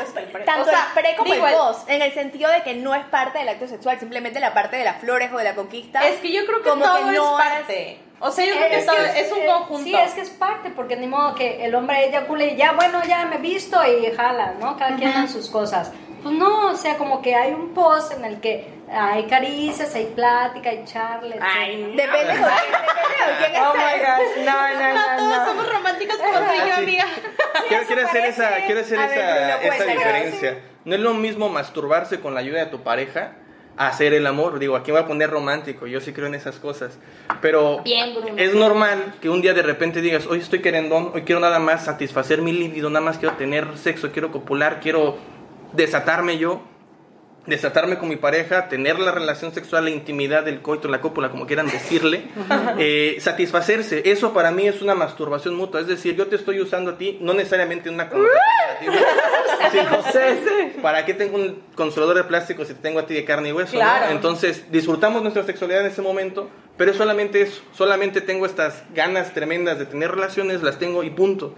tanto 0.46 0.70
el 0.70 0.76
pre 0.94 1.16
como 1.16 1.34
el 1.34 1.42
post, 1.54 1.90
en 1.90 2.02
el 2.02 2.14
sentido 2.14 2.50
de 2.50 2.64
que 2.64 2.76
no 2.76 2.96
es 2.96 3.06
parte 3.06 3.40
del 3.40 3.50
acto 3.50 3.68
sexual, 3.68 4.00
simplemente 4.00 4.40
la 4.40 4.54
parte 4.54 4.78
de 4.78 4.84
las 4.84 5.00
flores 5.00 5.32
o 5.34 5.38
de 5.38 5.44
la 5.44 5.56
conquista. 5.56 6.08
Es 6.08 6.20
que 6.20 6.32
yo 6.32 6.46
creo 6.46 6.62
que 6.62 6.70
como 6.70 6.84
todo 6.84 6.96
que 6.96 7.16
no 7.16 7.40
es 7.40 7.46
parte. 7.46 8.00
o 8.20 8.32
sea, 8.32 8.46
yo 8.46 8.54
creo 8.56 8.70
que, 8.70 8.78
es, 8.78 9.26
es 9.28 9.32
un 9.32 9.46
conjunto. 9.46 9.84
Sí, 9.84 9.96
es 9.96 10.14
que 10.14 10.22
es 10.22 10.30
parte, 10.30 10.70
porque 10.70 10.96
ni 10.96 11.08
modo 11.08 11.36
que 11.36 11.66
el 11.66 11.76
hombre 11.76 12.06
eyacule 12.06 12.54
y 12.54 12.56
ya, 12.56 12.74
bueno, 12.74 13.02
ya 13.08 13.26
me 13.26 13.36
he 13.36 13.40
visto 13.40 13.80
y 13.86 14.10
jala, 14.16 14.56
¿no? 14.60 14.78
Cada 14.78 14.96
quien 14.96 15.12
en 15.12 15.30
sus 15.30 15.50
cosas. 15.50 15.92
Pues 16.24 16.36
no, 16.36 16.72
o 16.72 16.76
sea, 16.76 16.98
como 16.98 17.22
que 17.22 17.36
hay 17.36 17.52
un 17.54 17.74
post 17.74 18.14
en 18.14 18.26
el 18.26 18.40
que 18.40 18.82
hay 18.92 19.26
caricias, 19.26 19.96
hay 19.96 20.06
plática, 20.08 20.70
hay 20.70 20.84
charlas. 20.86 21.40
Ay, 21.42 21.94
depende 21.96 22.34
de 22.34 22.40
quién 22.40 23.62
Oh 23.64 23.74
my 23.74 24.00
gosh, 24.00 24.46
no, 24.46 24.80
no, 24.80 24.94
no. 24.94 25.18
Todos 25.18 25.48
somos 25.48 25.74
románticos 25.74 26.18
como 26.18 26.40
tú 26.40 26.54
y 26.54 26.70
yo, 26.70 26.76
amiga. 26.76 27.06
Quiero, 27.68 27.86
quiero 27.88 28.08
hacer 28.08 28.26
esa, 28.26 28.56
quiero 28.66 28.82
hacer 28.82 29.00
esa, 29.00 29.62
esa 29.62 29.86
diferencia. 29.86 30.60
No 30.84 30.96
es 30.96 31.02
lo 31.02 31.14
mismo 31.14 31.50
masturbarse 31.50 32.20
con 32.20 32.34
la 32.34 32.42
ayuda 32.42 32.66
de 32.66 32.72
tu 32.72 32.82
pareja 32.82 33.34
hacer 33.78 34.14
el 34.14 34.28
amor. 34.28 34.60
Digo, 34.60 34.76
aquí 34.76 34.92
va 34.92 35.02
a 35.02 35.08
poner 35.08 35.30
romántico, 35.30 35.88
yo 35.88 36.02
sí 36.02 36.14
creo 36.14 36.28
en 36.28 36.36
esas 36.36 36.58
cosas. 36.58 36.98
Pero 37.42 37.82
es 37.86 38.54
normal 38.54 39.16
que 39.22 39.30
un 39.30 39.42
día 39.42 39.54
de 39.54 39.62
repente 39.62 40.02
digas, 40.02 40.28
hoy 40.28 40.40
estoy 40.40 40.60
querendón, 40.60 41.12
hoy 41.14 41.24
quiero 41.24 41.42
nada 41.42 41.60
más 41.60 41.86
satisfacer 41.86 42.42
mi 42.42 42.52
libido, 42.52 42.90
nada 42.90 43.06
más 43.06 43.18
quiero 43.18 43.36
tener 43.36 43.78
sexo, 43.78 44.12
quiero 44.12 44.32
copular, 44.32 44.80
quiero 44.82 45.18
desatarme 45.74 46.38
yo 46.38 46.62
desatarme 47.46 47.98
con 47.98 48.08
mi 48.08 48.18
pareja, 48.18 48.70
tener 48.70 49.00
la 49.00 49.12
relación 49.12 49.54
sexual, 49.54 49.86
la 49.86 49.90
intimidad 49.90 50.44
del 50.44 50.62
coito, 50.62 50.88
la 50.88 51.02
cópula, 51.02 51.30
como 51.30 51.48
quieran 51.48 51.68
decirle, 51.68 52.26
eh, 52.78 53.18
satisfacerse. 53.20 54.04
Eso 54.12 54.34
para 54.34 54.52
mí 54.52 54.68
es 54.68 54.82
una 54.82 54.96
masturbación 54.96 55.56
mutua. 55.56 55.82
Es 55.82 55.88
decir, 55.88 56.16
yo 56.16 56.28
te 56.28 56.36
estoy 56.36 56.62
usando 56.62 56.92
a 56.92 56.98
ti, 56.98 57.18
no 57.22 57.34
necesariamente 57.34 57.90
una 57.90 58.10
connotación 58.10 58.94
negativa. 58.94 60.02
¿Para 60.82 61.06
qué 61.06 61.14
tengo 61.14 61.36
un 61.38 61.64
consolador 61.76 62.18
de 62.18 62.24
plástico 62.24 62.66
si 62.66 62.74
te 62.74 62.82
tengo 62.82 63.00
a 63.00 63.06
ti 63.06 63.14
de 63.14 63.26
carne 63.26 63.50
y 63.50 63.54
hueso? 63.54 63.78
Entonces, 64.10 64.72
disfrutamos 64.72 65.22
nuestra 65.22 65.44
sexualidad 65.44 65.82
en 65.82 65.88
ese 65.88 66.02
momento, 66.02 66.50
pero 66.78 66.94
solamente 66.94 67.42
eso. 67.42 67.62
Solamente 67.74 68.22
tengo 68.22 68.46
estas 68.46 68.84
ganas 68.94 69.34
tremendas 69.34 69.80
de 69.80 69.86
tener 69.86 70.12
relaciones, 70.12 70.62
las 70.62 70.78
tengo 70.78 71.04
y 71.04 71.10
punto. 71.10 71.56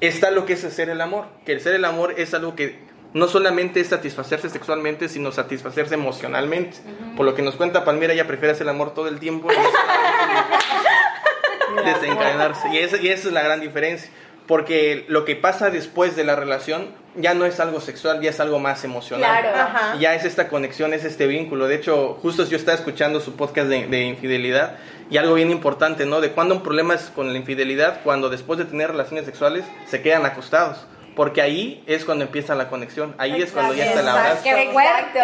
Está 0.00 0.30
lo 0.30 0.44
que 0.44 0.52
es 0.52 0.64
hacer 0.64 0.90
el 0.90 1.00
amor, 1.00 1.26
que 1.46 1.52
el 1.52 1.60
ser 1.60 1.74
el 1.74 1.84
amor 1.84 2.14
es 2.18 2.34
algo 2.34 2.54
que 2.54 2.93
no 3.14 3.28
solamente 3.28 3.80
es 3.80 3.88
satisfacerse 3.88 4.50
sexualmente, 4.50 5.08
sino 5.08 5.30
satisfacerse 5.30 5.94
emocionalmente. 5.94 6.78
Por 7.16 7.24
lo 7.24 7.34
que 7.34 7.42
nos 7.42 7.54
cuenta 7.54 7.84
Palmira, 7.84 8.12
ella 8.12 8.26
prefiere 8.26 8.52
hacer 8.52 8.64
el 8.64 8.70
amor 8.70 8.92
todo 8.92 9.06
el 9.06 9.20
tiempo 9.20 9.48
y 9.52 9.54
desencadenarse. 11.84 12.68
Y 12.72 12.78
esa, 12.78 12.96
y 12.96 13.08
esa 13.08 13.28
es 13.28 13.34
la 13.34 13.42
gran 13.42 13.60
diferencia. 13.60 14.10
Porque 14.48 15.04
lo 15.08 15.24
que 15.24 15.36
pasa 15.36 15.70
después 15.70 16.16
de 16.16 16.24
la 16.24 16.34
relación 16.34 16.88
ya 17.14 17.34
no 17.34 17.46
es 17.46 17.60
algo 17.60 17.80
sexual, 17.80 18.20
ya 18.20 18.30
es 18.30 18.40
algo 18.40 18.58
más 18.58 18.82
emocional. 18.84 19.40
Claro. 19.40 20.00
Ya 20.00 20.16
es 20.16 20.24
esta 20.24 20.48
conexión, 20.48 20.92
es 20.92 21.04
este 21.04 21.28
vínculo. 21.28 21.68
De 21.68 21.76
hecho, 21.76 22.18
justo 22.20 22.44
yo 22.44 22.56
estaba 22.56 22.76
escuchando 22.76 23.20
su 23.20 23.36
podcast 23.36 23.68
de, 23.68 23.86
de, 23.86 24.02
infidelidad 24.02 24.76
y 25.08 25.18
algo 25.18 25.34
bien 25.34 25.52
importante, 25.52 26.04
¿no? 26.04 26.20
De 26.20 26.32
cuando 26.32 26.56
un 26.56 26.64
problema 26.64 26.94
es 26.94 27.12
con 27.14 27.32
la 27.32 27.38
infidelidad, 27.38 28.00
cuando 28.02 28.28
después 28.28 28.58
de 28.58 28.64
tener 28.64 28.90
relaciones 28.90 29.24
sexuales 29.24 29.64
se 29.86 30.02
quedan 30.02 30.26
acostados 30.26 30.84
porque 31.14 31.42
ahí 31.42 31.82
es 31.86 32.04
cuando 32.04 32.24
empieza 32.24 32.54
la 32.54 32.68
conexión, 32.68 33.14
ahí 33.18 33.40
es 33.40 33.52
cuando 33.52 33.74
ya 33.74 33.86
está 33.86 34.02
la 34.02 34.12
abrazo. 34.12 34.42
¡Qué 34.42 34.70
fuerte! 34.72 35.20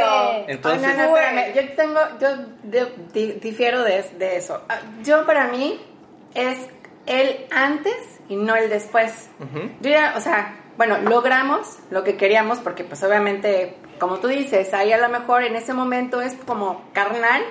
Entonces, 0.49 0.97
no, 0.97 1.09
no, 1.09 1.16
espérame, 1.16 1.54
yo 1.54 1.75
tengo, 1.75 2.00
yo, 2.20 2.87
difiero 3.40 3.82
de, 3.82 4.02
de, 4.18 4.37
eso. 4.37 4.62
Ah, 4.68 4.78
yo 5.02 5.26
para 5.26 5.49
mí 5.49 5.80
es 6.35 6.59
el 7.06 7.47
antes 7.50 7.94
y 8.28 8.37
no 8.37 8.54
el 8.54 8.70
después. 8.70 9.28
Yo 9.80 9.90
ya, 9.90 10.14
o 10.16 10.20
sea, 10.20 10.56
bueno, 10.76 10.99
logramos 10.99 11.78
lo 11.90 12.04
que 12.04 12.16
queríamos 12.16 12.59
porque 12.59 12.85
pues 12.85 13.02
obviamente, 13.02 13.76
como 13.99 14.18
tú 14.18 14.28
dices, 14.28 14.73
ahí 14.75 14.92
a 14.92 14.99
lo 14.99 15.09
mejor 15.09 15.42
en 15.42 15.56
ese 15.56 15.75
momento 15.75 16.23
es 16.23 16.35
como 16.47 16.85
carnal, 16.92 17.42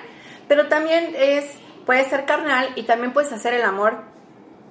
pero 0.48 0.68
también 0.68 1.14
es, 1.16 1.44
puede 1.84 2.04
ser 2.08 2.24
carnal 2.24 2.70
y 2.74 2.84
también 2.84 3.12
puedes 3.12 3.32
hacer 3.32 3.54
el 3.54 3.62
amor 3.62 4.09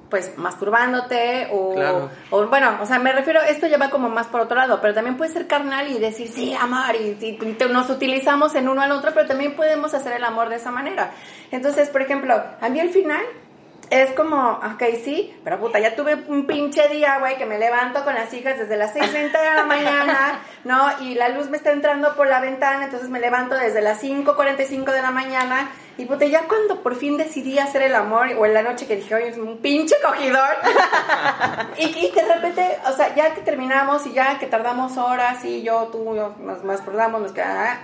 pues 0.09 0.37
masturbándote 0.37 1.47
o, 1.51 2.09
o, 2.31 2.47
bueno, 2.47 2.77
o 2.81 2.85
sea, 2.85 2.99
me 2.99 3.11
refiero, 3.11 3.41
esto 3.41 3.67
ya 3.67 3.77
va 3.77 3.89
como 3.89 4.09
más 4.09 4.27
por 4.27 4.41
otro 4.41 4.57
lado, 4.57 4.79
pero 4.81 4.93
también 4.93 5.17
puede 5.17 5.31
ser 5.31 5.47
carnal 5.47 5.89
y 5.89 5.99
decir, 5.99 6.27
sí, 6.27 6.53
amar, 6.53 6.95
y, 6.95 7.17
y, 7.21 7.67
nos 7.71 7.89
utilizamos 7.89 8.55
en 8.55 8.69
uno 8.69 8.81
al 8.81 8.91
otro, 8.91 9.11
pero 9.13 9.27
también 9.27 9.55
podemos 9.55 9.93
hacer 9.93 10.13
el 10.13 10.23
amor 10.23 10.49
de 10.49 10.55
esa 10.55 10.71
manera. 10.71 11.11
Entonces, 11.51 11.89
por 11.89 12.01
ejemplo, 12.01 12.41
a 12.59 12.69
mí 12.69 12.79
al 12.79 12.89
final 12.89 13.21
es 13.89 14.11
como, 14.11 14.59
ok, 14.73 14.83
sí, 15.03 15.35
pero 15.43 15.59
puta, 15.59 15.79
ya 15.79 15.95
tuve 15.95 16.15
un 16.27 16.45
pinche 16.45 16.87
día, 16.89 17.17
güey, 17.19 17.37
que 17.37 17.45
me 17.45 17.57
levanto 17.57 18.03
con 18.03 18.13
las 18.13 18.33
hijas 18.33 18.59
desde 18.59 18.77
las 18.77 18.93
6.30 18.95 19.31
de 19.31 19.55
la 19.55 19.63
mañana, 19.65 20.39
¿no? 20.63 21.01
Y 21.01 21.15
la 21.15 21.29
luz 21.29 21.49
me 21.49 21.57
está 21.57 21.71
entrando 21.71 22.15
por 22.15 22.27
la 22.27 22.39
ventana, 22.39 22.85
entonces 22.85 23.09
me 23.09 23.19
levanto 23.19 23.55
desde 23.55 23.81
las 23.81 24.03
5.45 24.03 24.91
de 24.91 25.01
la 25.01 25.11
mañana. 25.11 25.71
Y 25.97 26.05
puta, 26.05 26.25
ya 26.25 26.47
cuando 26.47 26.81
por 26.81 26.95
fin 26.95 27.17
decidí 27.17 27.59
hacer 27.59 27.81
el 27.81 27.93
amor, 27.93 28.27
o 28.37 28.45
en 28.45 28.53
la 28.53 28.61
noche 28.61 28.87
que 28.87 28.95
dije, 28.95 29.15
oye, 29.15 29.29
es 29.29 29.37
un 29.37 29.57
pinche 29.57 29.95
cogidor. 30.05 30.55
y, 31.77 32.11
de 32.11 32.35
repente, 32.35 32.77
o 32.87 32.93
sea, 32.93 33.13
ya 33.15 33.33
que 33.33 33.41
terminamos 33.41 34.05
y 34.05 34.13
ya 34.13 34.39
que 34.39 34.47
tardamos 34.47 34.97
horas, 34.97 35.43
y 35.43 35.61
yo, 35.61 35.89
tú, 35.91 36.15
yo, 36.15 36.35
nos, 36.39 36.79
acordamos, 36.79 37.21
nos 37.21 37.33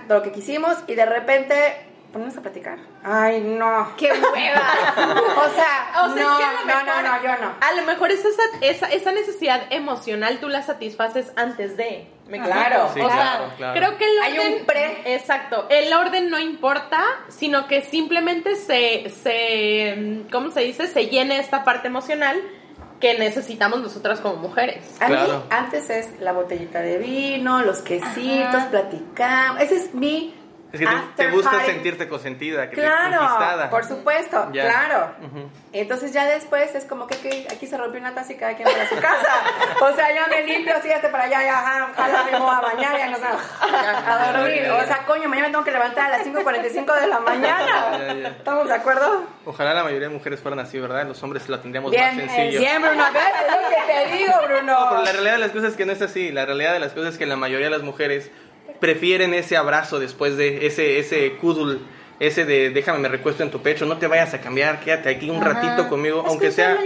lo 0.08 0.22
que 0.22 0.32
quisimos, 0.32 0.78
y 0.86 0.94
de 0.94 1.04
repente 1.04 1.85
ponernos 2.12 2.36
a 2.36 2.42
platicar. 2.42 2.78
Ay, 3.02 3.40
no. 3.40 3.92
¡Qué 3.96 4.10
hueva! 4.10 4.72
o 5.36 5.54
sea, 5.54 5.92
no, 5.94 6.08
no, 6.08 6.84
no, 6.84 7.02
no, 7.02 7.22
yo 7.22 7.42
no. 7.42 7.54
A 7.60 7.72
lo 7.76 7.82
mejor 7.84 8.10
esa, 8.10 8.28
esa, 8.60 8.86
esa 8.86 9.12
necesidad 9.12 9.62
emocional 9.70 10.38
tú 10.40 10.48
la 10.48 10.62
satisfaces 10.62 11.32
antes 11.36 11.76
de. 11.76 12.10
¿Me 12.28 12.40
claro, 12.40 12.90
sí, 12.92 13.00
claro, 13.00 13.52
claro, 13.56 13.78
Creo 13.78 13.98
que 13.98 14.04
el 14.04 14.18
orden. 14.18 14.40
Hay 14.40 14.54
un 14.54 14.66
pre. 14.66 15.14
Exacto. 15.14 15.66
El 15.70 15.92
orden 15.92 16.28
no 16.28 16.40
importa, 16.40 17.02
sino 17.28 17.66
que 17.68 17.82
simplemente 17.82 18.56
se. 18.56 19.10
se 19.10 20.24
¿Cómo 20.32 20.50
se 20.50 20.60
dice? 20.62 20.88
Se 20.88 21.06
llene 21.06 21.38
esta 21.38 21.64
parte 21.64 21.88
emocional 21.88 22.36
que 23.00 23.18
necesitamos 23.18 23.80
nosotras 23.80 24.20
como 24.20 24.36
mujeres. 24.36 24.96
A 25.00 25.08
mí 25.08 25.16
antes 25.50 25.90
es 25.90 26.20
la 26.20 26.32
botellita 26.32 26.80
de 26.80 26.98
vino, 26.98 27.62
los 27.62 27.78
quesitos, 27.78 28.64
platicamos. 28.70 29.60
Ese 29.60 29.76
es 29.76 29.94
mi 29.94 30.34
es 30.76 30.88
que 30.88 30.96
te, 31.16 31.30
gusta 31.30 31.64
sentirte 31.64 32.08
consentida, 32.08 32.70
que 32.70 32.76
claro, 32.76 33.70
Por 33.70 33.84
supuesto, 33.84 34.48
claro. 34.52 35.12
Entonces 35.72 36.12
ya 36.12 36.24
después 36.24 36.74
es 36.74 36.84
como 36.84 37.06
que, 37.06 37.46
aquí 37.50 37.66
se 37.66 37.76
rompió 37.76 38.00
una 38.00 38.14
taza 38.14 38.32
y 38.32 38.36
cada 38.36 38.54
quien 38.54 38.68
para 38.68 38.88
su 38.88 38.96
casa. 38.96 39.42
o 39.82 39.94
sea, 39.94 40.14
ya 40.14 40.26
me 40.26 40.42
limpio, 40.42 40.74
este 40.76 41.08
para 41.08 41.24
allá, 41.24 41.42
ya, 41.42 41.88
ojalá 41.92 42.24
me 42.24 42.38
voy 42.38 42.54
a 42.54 42.60
bañar, 42.60 42.96
ya 42.96 43.10
no 43.10 43.16
sé, 43.16 43.24
a 43.26 44.32
dormir. 44.32 44.70
O 44.70 44.86
sea, 44.86 45.04
coño, 45.04 45.28
mañana 45.28 45.48
me 45.48 45.52
tengo 45.52 45.64
que 45.64 45.70
levantar 45.70 46.06
a 46.06 46.18
las 46.18 46.26
5.45 46.26 47.00
de 47.00 47.06
la 47.06 47.20
mañana. 47.20 48.28
¿Estamos 48.38 48.68
de 48.68 48.74
acuerdo? 48.74 49.24
Ojalá 49.44 49.74
la 49.74 49.84
mayoría 49.84 50.08
de 50.08 50.14
mujeres 50.14 50.40
fueran 50.40 50.60
así, 50.60 50.78
¿verdad? 50.78 51.06
Los 51.06 51.22
hombres 51.22 51.48
lo 51.48 51.58
tendríamos 51.60 51.92
más 51.92 52.14
sencillo. 52.14 52.58
Bien, 52.58 52.80
Bruno, 52.80 53.04
es 53.06 53.12
lo 53.12 53.68
que 53.68 53.92
te 53.92 54.16
digo, 54.16 54.32
Bruno. 54.46 54.72
No, 54.72 54.90
pero 54.90 55.02
la 55.02 55.12
realidad 55.12 55.32
de 55.32 55.38
las 55.38 55.50
cosas 55.50 55.70
es 55.70 55.76
que 55.76 55.86
no 55.86 55.92
es 55.92 56.02
así. 56.02 56.32
La 56.32 56.46
realidad 56.46 56.72
de 56.72 56.80
las 56.80 56.92
cosas 56.92 57.14
es 57.14 57.18
que 57.18 57.26
la 57.26 57.36
mayoría 57.36 57.66
de 57.66 57.72
las 57.72 57.82
mujeres 57.82 58.30
prefieren 58.80 59.34
ese 59.34 59.56
abrazo 59.56 59.98
después 59.98 60.36
de 60.36 60.66
ese, 60.66 60.98
ese 60.98 61.36
kudul, 61.36 61.80
ese 62.20 62.44
de 62.44 62.70
déjame 62.70 62.98
me 62.98 63.08
recuesto 63.08 63.42
en 63.42 63.50
tu 63.50 63.60
pecho, 63.62 63.86
no 63.86 63.98
te 63.98 64.06
vayas 64.06 64.34
a 64.34 64.40
cambiar, 64.40 64.80
quédate 64.80 65.08
aquí 65.08 65.30
un 65.30 65.42
ratito 65.42 65.88
conmigo, 65.88 66.24
aunque 66.26 66.50
sea, 66.50 66.78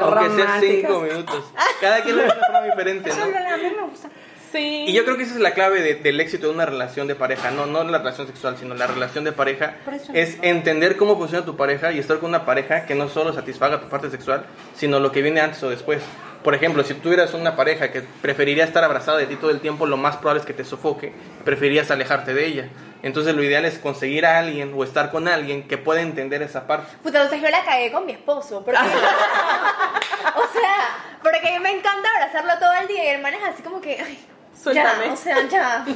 aunque 0.00 0.36
sea 0.36 0.60
cinco 0.60 1.00
minutos. 1.00 1.52
Cada 1.80 2.02
quien 2.02 2.16
lo 2.16 2.22
hace 2.22 2.34
de 2.34 2.40
forma 2.40 2.62
diferente, 2.62 3.10
¿no? 3.10 3.22
A 3.22 3.56
mí 3.56 3.62
me 3.76 3.82
gusta. 3.88 4.08
Sí. 4.52 4.84
Y 4.88 4.92
yo 4.92 5.04
creo 5.04 5.16
que 5.16 5.22
esa 5.22 5.34
es 5.34 5.40
la 5.40 5.52
clave 5.52 5.94
del 5.94 6.20
éxito 6.20 6.48
de 6.48 6.54
una 6.54 6.66
relación 6.66 7.06
de 7.06 7.14
pareja, 7.14 7.50
no, 7.50 7.66
no 7.66 7.84
la 7.84 7.98
relación 7.98 8.26
sexual, 8.26 8.56
sino 8.58 8.74
la 8.74 8.86
relación 8.86 9.24
de 9.24 9.32
pareja, 9.32 9.76
es 10.12 10.38
entender 10.42 10.96
cómo 10.96 11.16
funciona 11.16 11.44
tu 11.44 11.56
pareja 11.56 11.92
y 11.92 11.98
estar 11.98 12.18
con 12.18 12.30
una 12.30 12.44
pareja 12.44 12.84
que 12.84 12.94
no 12.94 13.08
solo 13.08 13.32
satisfaga 13.32 13.80
tu 13.80 13.88
parte 13.88 14.10
sexual, 14.10 14.44
sino 14.74 14.98
lo 14.98 15.12
que 15.12 15.22
viene 15.22 15.40
antes 15.40 15.62
o 15.62 15.70
después. 15.70 16.02
Por 16.42 16.54
ejemplo, 16.54 16.82
si 16.84 16.94
tuvieras 16.94 17.34
una 17.34 17.54
pareja 17.54 17.92
que 17.92 18.02
preferiría 18.22 18.64
estar 18.64 18.82
abrazada 18.82 19.18
de 19.18 19.26
ti 19.26 19.36
todo 19.36 19.50
el 19.50 19.60
tiempo, 19.60 19.86
lo 19.86 19.98
más 19.98 20.16
probable 20.16 20.40
es 20.40 20.46
que 20.46 20.54
te 20.54 20.64
sofoque, 20.64 21.12
preferirías 21.44 21.90
alejarte 21.90 22.32
de 22.32 22.46
ella. 22.46 22.68
Entonces 23.02 23.34
lo 23.34 23.42
ideal 23.42 23.64
es 23.64 23.78
conseguir 23.78 24.26
a 24.26 24.38
alguien 24.38 24.72
o 24.74 24.82
estar 24.82 25.10
con 25.10 25.28
alguien 25.28 25.68
que 25.68 25.78
pueda 25.78 26.00
entender 26.00 26.42
esa 26.42 26.66
parte. 26.66 26.96
Puta, 27.02 27.18
entonces 27.22 27.42
yo 27.42 27.50
la 27.50 27.64
cagué 27.64 27.92
con 27.92 28.06
mi 28.06 28.12
esposo. 28.12 28.62
Porque, 28.64 28.80
o 30.34 30.52
sea, 30.52 31.18
porque 31.22 31.60
me 31.60 31.70
encanta 31.70 32.08
abrazarlo 32.16 32.58
todo 32.58 32.72
el 32.80 32.88
día 32.88 33.04
y 33.04 33.08
hermanas 33.08 33.40
así 33.46 33.62
como 33.62 33.80
que... 33.80 34.00
Ay, 34.00 34.18
Suéltame. 34.62 35.06
Ya, 35.06 35.12
o 35.12 35.16
sea, 35.16 35.48
ya. 35.48 35.86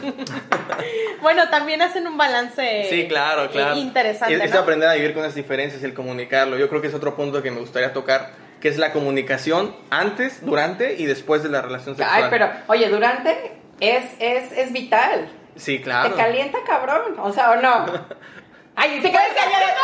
bueno, 1.23 1.49
también 1.51 1.83
hacen 1.83 2.07
un 2.07 2.17
balance 2.17 2.87
sí, 2.89 3.07
claro, 3.09 3.51
claro. 3.51 3.77
interesante. 3.77 4.43
Es, 4.43 4.55
aprender 4.55 4.89
a 4.89 4.95
vivir 4.95 5.13
con 5.13 5.23
las 5.23 5.35
diferencias 5.35 5.83
y 5.83 5.85
el 5.85 5.95
comunicarlo. 5.95 6.57
Yo 6.57 6.69
creo 6.69 6.81
que 6.81 6.89
es 6.89 6.95
otro 6.95 7.15
punto 7.15 7.43
que 7.43 7.51
me 7.51 7.61
gustaría 7.61 7.93
tocar 7.93 8.33
que 8.61 8.69
es 8.69 8.79
la 8.79 8.93
comunicación 8.93 9.77
antes, 9.91 10.45
durante 10.45 10.95
y 10.95 11.05
después 11.05 11.43
de 11.43 11.51
la 11.51 11.61
relación 11.61 11.97
sexual. 11.97 12.25
Ay, 12.25 12.31
pero, 12.31 12.49
oye, 12.69 12.89
durante 12.89 13.59
es, 13.81 14.05
es, 14.19 14.53
es 14.53 14.73
vital. 14.73 15.29
Sí, 15.57 15.83
claro. 15.83 16.11
Te 16.11 16.17
calienta 16.17 16.59
cabrón, 16.67 17.19
o 17.19 17.31
sea, 17.31 17.51
o 17.51 17.57
no. 17.57 17.85
Ay, 18.77 19.01
se 19.01 19.11
queda 19.11 19.23
callada. 19.35 19.75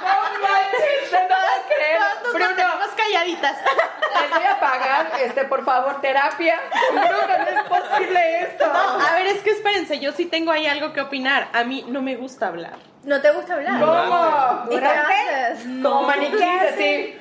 No 0.00 0.38
manches, 0.42 1.12
no 1.12 1.36
creo. 1.68 2.32
Bruno, 2.32 2.54
tenemos 2.56 2.88
calladitas. 2.96 3.56
Les 4.20 4.30
voy 4.30 4.44
a 4.44 4.60
pagar, 4.60 5.12
este, 5.20 5.44
por 5.44 5.64
favor, 5.64 6.00
terapia. 6.00 6.60
Bruno, 6.90 7.38
no 7.38 7.48
es 7.60 7.62
posible 7.68 8.40
esto. 8.42 8.66
No, 8.66 9.00
a 9.00 9.12
ver, 9.14 9.26
es 9.28 9.42
que 9.42 9.50
espérense, 9.50 9.98
yo 10.00 10.12
sí 10.12 10.26
tengo 10.26 10.50
ahí 10.52 10.66
algo 10.66 10.92
que 10.92 11.00
opinar. 11.00 11.48
A 11.52 11.64
mí 11.64 11.84
no 11.88 12.02
me 12.02 12.16
gusta 12.16 12.48
hablar. 12.48 12.74
¿No 13.04 13.20
te 13.20 13.30
gusta 13.30 13.54
hablar? 13.54 13.80
¿Cómo? 13.80 14.64
¿Y 14.70 14.78
qué 14.80 14.86
haces? 14.86 15.60
Como 15.80 16.02
maniquíes 16.02 16.62
así. 16.72 17.16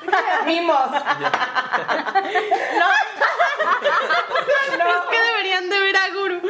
Mimos. 0.46 0.90
No. 2.78 2.88
no. 4.78 4.88
Es 4.88 5.04
que 5.10 5.22
deberían 5.22 5.68
de 5.70 5.80
ver 5.80 5.96
a 5.96 6.08
Guru. 6.10 6.40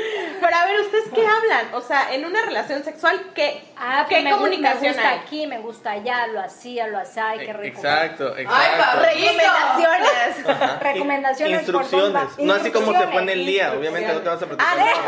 Pero 0.44 0.56
a 0.58 0.66
ver, 0.66 0.80
¿ustedes 0.80 1.04
qué 1.14 1.26
hablan? 1.26 1.72
O 1.72 1.80
sea, 1.80 2.12
en 2.12 2.26
una 2.26 2.42
relación 2.42 2.84
sexual, 2.84 3.30
¿qué, 3.34 3.64
ah, 3.78 4.04
¿qué 4.06 4.28
comunicación 4.28 4.82
me 4.82 4.88
gusta 4.92 5.14
aquí, 5.14 5.46
me 5.46 5.58
gusta 5.58 5.92
allá, 5.92 6.26
lo 6.26 6.40
hacía, 6.40 6.86
lo 6.88 6.98
hacía, 6.98 7.32
qué 7.38 7.54
rico. 7.54 7.78
Exacto, 7.78 8.36
exacto. 8.36 8.84
Ay, 8.94 9.14
recomendaciones. 9.14 10.44
recomendaciones. 10.82 11.60
Instrucciones. 11.60 12.38
No 12.38 12.52
así 12.52 12.70
como 12.70 12.92
te 12.92 13.06
fue 13.06 13.22
en 13.22 13.30
el 13.30 13.46
día. 13.46 13.72
Obviamente 13.72 14.12
no 14.12 14.20
te 14.20 14.28
vas 14.28 14.42
a 14.42 14.46
platicar. 14.46 14.78
¡Ale! 14.78 14.92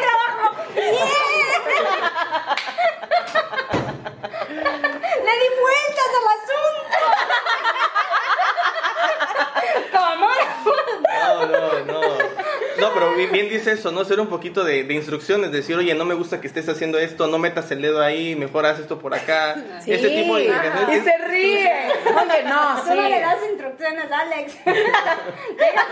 trabajo! 0.00 0.62
Le 5.24 5.32
di 5.40 5.48
vueltas 5.58 6.10
al 6.20 6.26
asunto. 6.38 6.96
¿Cómo? 9.98 10.28
No, 11.10 11.46
no, 11.46 11.62
no. 11.86 12.23
No, 12.80 12.92
pero 12.92 13.14
bien, 13.14 13.48
dice 13.48 13.72
eso, 13.72 13.92
¿no? 13.92 14.04
Ser 14.04 14.20
un 14.20 14.28
poquito 14.28 14.64
de, 14.64 14.80
instrucciones, 14.92 15.52
decir, 15.52 15.76
oye, 15.76 15.94
no 15.94 16.04
me 16.04 16.14
gusta 16.14 16.40
que 16.40 16.46
estés 16.46 16.68
haciendo 16.68 16.98
esto, 16.98 17.26
no 17.26 17.38
metas 17.38 17.70
el 17.70 17.82
dedo 17.82 18.02
ahí, 18.02 18.34
mejor 18.36 18.66
haz 18.66 18.78
esto 18.78 18.98
por 18.98 19.14
acá. 19.14 19.56
Ese 19.86 20.08
tipo 20.10 20.36
de 20.36 20.44
Y 20.44 21.00
se 21.00 21.18
ríe. 21.26 21.72
Oye, 22.06 22.44
no, 22.44 22.84
Solo 22.84 23.08
le 23.08 23.20
das 23.20 23.38
instrucciones, 23.50 24.10
Alex. 24.10 24.56
Deja 24.64 25.86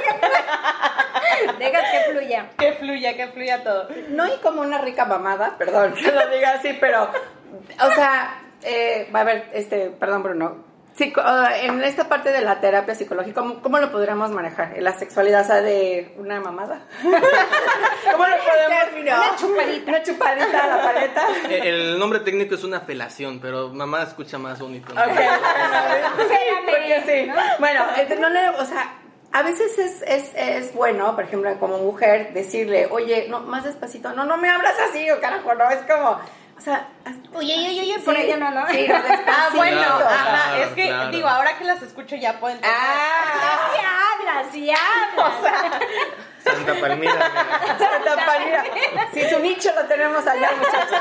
que, 1.58 1.64
Deja 1.64 1.80
que 1.90 2.12
fluya. 2.12 2.50
Que 2.58 2.72
fluya, 2.72 3.16
que 3.16 3.28
fluya 3.28 3.62
todo. 3.62 3.88
No 4.08 4.24
hay 4.24 4.38
como 4.42 4.62
una 4.62 4.78
rica 4.78 5.04
mamada, 5.04 5.56
perdón 5.58 5.94
que 5.94 6.10
lo 6.10 6.28
diga 6.28 6.54
así, 6.54 6.76
pero, 6.80 7.04
o 7.04 7.94
sea, 7.94 8.42
eh, 8.62 9.08
a 9.12 9.24
ver, 9.24 9.50
este, 9.52 9.90
perdón 9.90 10.22
Bruno, 10.22 10.71
Ah, 11.16 11.50
en 11.60 11.82
esta 11.82 12.08
parte 12.08 12.30
de 12.30 12.42
la 12.42 12.60
terapia 12.60 12.94
psicológica, 12.94 13.42
¿cómo, 13.62 13.78
lo 13.78 13.90
podríamos 13.90 14.30
manejar? 14.30 14.74
¿La 14.78 14.92
sexualidad, 14.92 15.42
o 15.42 15.44
sea, 15.44 15.62
de 15.62 16.14
una 16.18 16.40
mamada? 16.40 16.82
¿Cómo 17.02 18.26
lo 18.26 18.36
podemos? 18.36 18.72
Una 19.00 19.36
chupadita. 19.36 19.90
Una 19.90 20.02
chupadita 20.02 20.64
a 20.64 20.66
la 20.66 20.82
paleta. 20.82 21.26
El 21.48 21.98
nombre 21.98 22.20
técnico 22.20 22.54
es 22.54 22.64
una 22.64 22.80
felación, 22.80 23.40
pero 23.40 23.70
mamá 23.70 24.02
escucha 24.02 24.38
más 24.38 24.60
bonito. 24.60 24.92
Ok, 24.92 25.18
sí, 26.18 26.36
porque 26.64 27.02
sí. 27.06 27.32
Bueno, 27.58 27.84
no 28.20 28.28
le, 28.28 28.48
o 28.50 28.64
sea, 28.64 28.94
a 29.32 29.42
veces 29.42 29.78
es, 29.78 30.02
es, 30.02 30.32
es, 30.34 30.74
bueno, 30.74 31.14
por 31.14 31.24
ejemplo, 31.24 31.58
como 31.58 31.78
mujer, 31.78 32.34
decirle, 32.34 32.86
oye, 32.90 33.26
no, 33.30 33.40
más 33.40 33.64
despacito, 33.64 34.12
no, 34.12 34.24
no 34.24 34.36
me 34.36 34.50
hablas 34.50 34.74
así, 34.90 35.10
o 35.10 35.20
carajo, 35.20 35.54
no, 35.54 35.70
es 35.70 35.80
como 35.90 36.20
o 36.62 36.64
sea, 36.64 36.86
oye, 37.34 37.54
oye, 37.58 37.80
oye, 37.80 37.98
por 37.98 38.16
ella 38.16 38.36
no, 38.36 38.52
¿no? 38.52 38.68
Sí, 38.68 38.86
ah, 38.88 39.48
bueno, 39.56 39.80
ajá, 39.80 40.58
es 40.58 40.68
que, 40.74 40.94
digo, 41.10 41.26
ahora 41.26 41.58
que 41.58 41.64
las 41.64 41.82
escucho 41.82 42.14
ya 42.14 42.38
pueden 42.38 42.60
Ah, 42.62 43.72
sí 43.72 43.80
hablas, 43.84 44.46
sí 44.52 44.70
hablas. 44.70 45.32
O 45.40 45.42
sea, 45.42 45.80
Santa 46.44 46.74
Palmira. 46.80 47.12
Santa 47.78 48.26
Palmira. 48.26 48.64
Si 49.12 49.28
su 49.28 49.38
nicho 49.38 49.70
lo 49.74 49.86
tenemos 49.86 50.26
allá, 50.26 50.50
muchachos. 50.58 50.98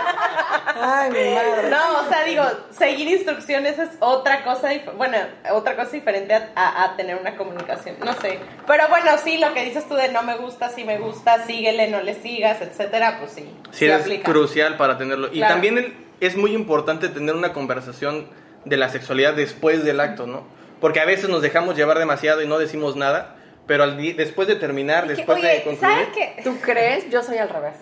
Ay, 0.81 1.11
mi 1.11 1.35
madre. 1.35 1.69
No, 1.69 1.99
o 1.99 2.09
sea, 2.09 2.23
digo, 2.23 2.43
seguir 2.71 3.07
instrucciones 3.07 3.79
es 3.79 3.89
otra 3.99 4.43
cosa, 4.43 4.69
bueno, 4.97 5.17
otra 5.51 5.75
cosa 5.75 5.91
diferente 5.91 6.33
a, 6.33 6.83
a, 6.83 6.95
tener 6.95 7.15
una 7.15 7.35
comunicación, 7.35 7.95
no 8.03 8.13
sé. 8.13 8.39
Pero 8.67 8.87
bueno, 8.89 9.11
sí, 9.23 9.37
lo 9.37 9.53
que 9.53 9.65
dices 9.65 9.87
tú 9.87 9.95
de 9.95 10.09
no 10.09 10.23
me 10.23 10.37
gusta, 10.37 10.69
si 10.69 10.83
me 10.83 10.97
gusta, 10.97 11.45
síguele, 11.45 11.89
no 11.89 12.01
le 12.01 12.15
sigas, 12.15 12.61
etcétera, 12.61 13.17
pues 13.19 13.31
sí. 13.31 13.51
Sí, 13.71 13.87
es 13.87 14.23
crucial 14.23 14.77
para 14.77 14.97
tenerlo. 14.97 15.29
Y 15.31 15.39
también 15.39 15.95
es 16.19 16.35
muy 16.35 16.53
importante 16.53 17.09
tener 17.09 17.35
una 17.35 17.53
conversación 17.53 18.27
de 18.65 18.77
la 18.77 18.89
sexualidad 18.89 19.33
después 19.33 19.83
del 19.83 19.99
acto, 19.99 20.27
¿no? 20.27 20.43
Porque 20.79 20.99
a 20.99 21.05
veces 21.05 21.29
nos 21.29 21.41
dejamos 21.41 21.75
llevar 21.75 21.99
demasiado 21.99 22.41
y 22.41 22.47
no 22.47 22.57
decimos 22.57 22.95
nada, 22.95 23.35
pero 23.67 23.83
al 23.83 23.97
después 24.15 24.47
de 24.47 24.55
terminar, 24.55 25.07
después 25.07 25.41
de 25.41 25.63
concluir... 25.63 25.79
¿sabes 25.79 26.07
qué? 26.13 26.41
¿Tú 26.43 26.57
crees? 26.61 27.09
Yo 27.09 27.23
soy 27.23 27.37
al 27.37 27.49
revés. 27.49 27.75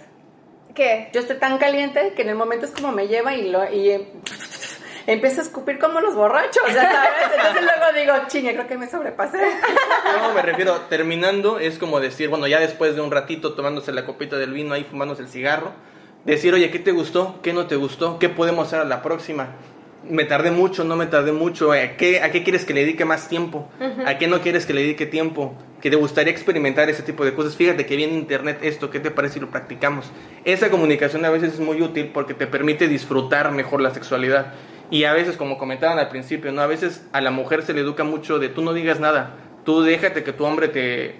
¿Qué? 0.75 1.09
Yo 1.13 1.19
estoy 1.21 1.37
tan 1.37 1.57
caliente 1.57 2.13
que 2.15 2.21
en 2.21 2.29
el 2.29 2.35
momento 2.35 2.65
es 2.65 2.71
como 2.71 2.91
me 2.91 3.07
lleva 3.07 3.33
y 3.33 3.49
lo... 3.49 3.63
Y, 3.71 4.07
empiezo 5.07 5.41
a 5.41 5.43
escupir 5.43 5.79
como 5.79 6.01
los 6.01 6.15
borrachos, 6.15 6.63
ya 6.67 6.91
sabes. 6.91 7.11
Entonces 7.35 7.63
luego 7.63 7.99
digo, 7.99 8.27
chingue, 8.27 8.53
creo 8.53 8.67
que 8.67 8.77
me 8.77 8.87
sobrepasé. 8.87 9.39
No, 10.21 10.33
me 10.33 10.41
refiero, 10.41 10.75
terminando 10.89 11.59
es 11.59 11.79
como 11.79 11.99
decir, 11.99 12.29
bueno, 12.29 12.47
ya 12.47 12.59
después 12.59 12.95
de 12.95 13.01
un 13.01 13.11
ratito 13.11 13.53
tomándose 13.53 13.91
la 13.91 14.05
copita 14.05 14.37
del 14.37 14.53
vino 14.53 14.73
ahí, 14.73 14.83
fumándose 14.83 15.23
el 15.23 15.29
cigarro, 15.29 15.71
decir, 16.25 16.53
oye, 16.53 16.69
¿qué 16.69 16.79
te 16.79 16.91
gustó? 16.91 17.39
¿Qué 17.41 17.53
no 17.53 17.67
te 17.67 17.75
gustó? 17.75 18.19
¿Qué 18.19 18.29
podemos 18.29 18.67
hacer 18.67 18.79
a 18.79 18.85
la 18.85 19.01
próxima? 19.01 19.55
Me 20.07 20.25
tardé 20.25 20.51
mucho, 20.51 20.83
no 20.83 20.95
me 20.95 21.05
tardé 21.05 21.31
mucho, 21.31 21.71
¿a 21.71 21.97
qué, 21.97 22.21
a 22.21 22.31
qué 22.31 22.43
quieres 22.43 22.65
que 22.65 22.73
le 22.73 22.81
dedique 22.81 23.05
más 23.05 23.27
tiempo? 23.27 23.69
¿A 24.05 24.17
qué 24.17 24.27
no 24.27 24.41
quieres 24.41 24.65
que 24.65 24.73
le 24.73 24.81
dedique 24.81 25.05
tiempo? 25.05 25.55
Que 25.81 25.89
te 25.89 25.95
gustaría 25.95 26.31
experimentar 26.31 26.89
ese 26.89 27.03
tipo 27.03 27.25
de 27.25 27.33
cosas. 27.33 27.55
Fíjate 27.55 27.85
que 27.85 27.95
viene 27.95 28.13
internet 28.13 28.59
esto, 28.61 28.89
¿qué 28.89 28.99
te 28.99 29.11
parece 29.11 29.35
si 29.35 29.39
lo 29.39 29.49
practicamos? 29.49 30.11
Esa 30.45 30.69
comunicación 30.69 31.25
a 31.25 31.29
veces 31.29 31.53
es 31.53 31.59
muy 31.59 31.81
útil 31.81 32.11
porque 32.13 32.33
te 32.33 32.47
permite 32.47 32.87
disfrutar 32.87 33.51
mejor 33.51 33.81
la 33.81 33.93
sexualidad. 33.93 34.53
Y 34.91 35.03
a 35.03 35.13
veces, 35.13 35.37
como 35.37 35.57
comentaban 35.57 35.99
al 35.99 36.09
principio, 36.09 36.51
¿no? 36.51 36.61
A 36.61 36.67
veces 36.67 37.05
a 37.11 37.21
la 37.21 37.31
mujer 37.31 37.61
se 37.61 37.73
le 37.73 37.81
educa 37.81 38.03
mucho 38.03 38.39
de 38.39 38.49
tú 38.49 38.61
no 38.61 38.73
digas 38.73 38.99
nada, 38.99 39.35
tú 39.63 39.83
déjate 39.83 40.23
que 40.23 40.33
tu 40.33 40.45
hombre 40.45 40.67
te, 40.67 41.17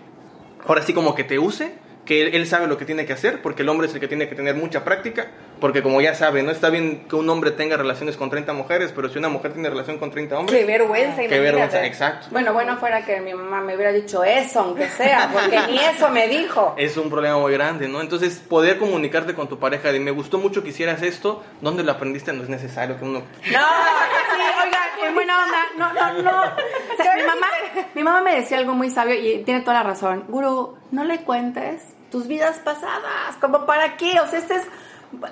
ahora 0.66 0.82
sí 0.82 0.94
como 0.94 1.16
que 1.16 1.24
te 1.24 1.38
use 1.38 1.74
que 2.06 2.26
él, 2.26 2.48
sabe 2.48 2.66
lo 2.66 2.78
que 2.78 2.86
tiene 2.86 3.06
que 3.06 3.14
hacer, 3.14 3.40
porque 3.44 3.62
el 3.62 3.70
hombre 3.70 3.86
es 3.86 3.94
el 3.94 4.00
que 4.00 4.08
tiene 4.08 4.28
que 4.28 4.34
tener 4.34 4.56
mucha 4.56 4.84
práctica, 4.84 5.28
porque 5.60 5.84
como 5.84 6.02
ya 6.02 6.16
sabe, 6.16 6.44
no 6.44 6.52
está 6.52 6.70
bien 6.70 7.06
que 7.08 7.16
un 7.16 7.30
hombre 7.30 7.52
tenga 7.52 7.78
relaciones 7.78 8.18
con 8.18 8.30
30 8.30 8.54
mujeres, 8.54 8.92
pero 8.96 9.10
si 9.10 9.18
una 9.18 9.30
mujer 9.30 9.54
tiene 9.54 9.70
relación 9.70 9.98
con 9.98 10.12
30 10.12 10.40
hombres... 10.40 10.60
Qué 10.60 10.66
vergüenza, 10.66 11.22
Qué 11.22 11.40
vergüenza, 11.40 11.86
exacto. 11.86 12.28
Bueno, 12.32 12.54
bueno 12.54 12.78
fuera 12.78 13.04
que 13.06 13.20
mi 13.22 13.34
mamá 13.34 13.62
me 13.62 13.76
hubiera 13.76 13.92
dicho 13.92 14.24
eso, 14.24 14.62
aunque 14.62 14.90
sea, 14.90 15.30
porque 15.32 15.60
ni 15.68 15.78
eso 15.78 16.10
me 16.10 16.28
dijo. 16.28 16.76
Es 16.90 16.98
un 16.98 17.10
problema 17.10 17.38
muy 17.38 17.54
grande, 17.54 17.88
¿no? 17.88 18.02
Entonces, 18.02 18.40
poder 18.40 18.78
comunicarte 18.78 19.34
con 19.34 19.48
tu 19.48 19.60
pareja 19.60 19.92
de 19.92 20.00
me 20.00 20.12
gustó 20.12 20.38
mucho 20.38 20.64
que 20.64 20.70
hicieras 20.70 21.02
esto, 21.02 21.44
¿dónde 21.62 21.84
lo 21.84 21.92
aprendiste? 21.92 22.34
No 22.34 22.44
es 22.44 22.50
necesario 22.50 22.98
que 22.98 23.06
uno... 23.06 23.20
No, 23.20 23.26
sí, 23.44 24.42
oiga, 24.66 25.08
en 25.08 25.14
buena 25.14 25.44
onda, 25.44 25.58
no, 25.78 25.94
no, 25.94 26.24
no. 26.24 26.56
mi, 26.98 27.24
mamá, 27.24 27.48
mi 27.94 28.04
mamá 28.04 28.22
me 28.22 28.36
decía 28.36 28.58
algo 28.58 28.74
muy 28.74 28.90
sabio 28.90 29.16
y 29.16 29.44
tiene 29.44 29.62
toda 29.62 29.76
la 29.76 29.84
razón. 29.84 30.26
Guru, 30.28 30.78
no 30.92 31.04
le 31.04 31.20
cuentes 31.24 31.84
tus 32.12 32.28
vidas 32.28 32.60
pasadas, 32.60 33.36
como 33.40 33.66
para 33.66 33.98
qué, 33.98 34.20
o 34.20 34.28
sea, 34.28 34.40
este 34.40 34.56
es 34.56 34.64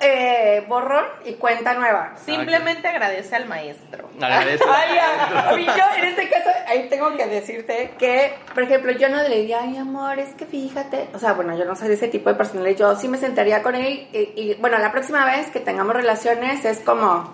eh, 0.00 0.64
borrón 0.68 1.04
y 1.24 1.34
cuenta 1.34 1.74
nueva. 1.74 2.14
Simplemente 2.24 2.88
agradece 2.88 3.36
al 3.36 3.46
maestro. 3.46 4.08
Agradece. 4.20 4.64
Ay, 4.68 5.66
yo 5.66 5.84
en 5.96 6.04
este 6.04 6.28
caso, 6.28 6.50
ahí 6.66 6.88
tengo 6.88 7.16
que 7.16 7.26
decirte 7.26 7.92
que, 7.98 8.34
por 8.54 8.64
ejemplo, 8.64 8.92
yo 8.92 9.08
no 9.08 9.22
le 9.22 9.36
diría, 9.36 9.60
ay, 9.62 9.76
amor, 9.76 10.18
es 10.18 10.34
que 10.34 10.46
fíjate, 10.46 11.08
o 11.14 11.18
sea, 11.18 11.32
bueno, 11.32 11.56
yo 11.56 11.64
no 11.64 11.76
soy 11.76 11.88
de 11.88 11.94
ese 11.94 12.08
tipo 12.08 12.28
de 12.28 12.36
personalidad, 12.36 12.76
yo 12.76 12.96
sí 12.96 13.08
me 13.08 13.18
sentaría 13.18 13.62
con 13.62 13.74
él 13.74 14.08
y, 14.12 14.18
y 14.36 14.56
bueno, 14.60 14.78
la 14.78 14.90
próxima 14.92 15.24
vez 15.24 15.48
que 15.50 15.60
tengamos 15.60 15.94
relaciones 15.94 16.64
es 16.64 16.80
como, 16.80 17.32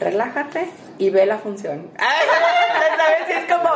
relájate 0.00 0.68
y 0.98 1.10
ve 1.10 1.26
la 1.26 1.38
función. 1.38 1.90
¿Sabes? 2.96 3.44
Es 3.44 3.52
como, 3.52 3.74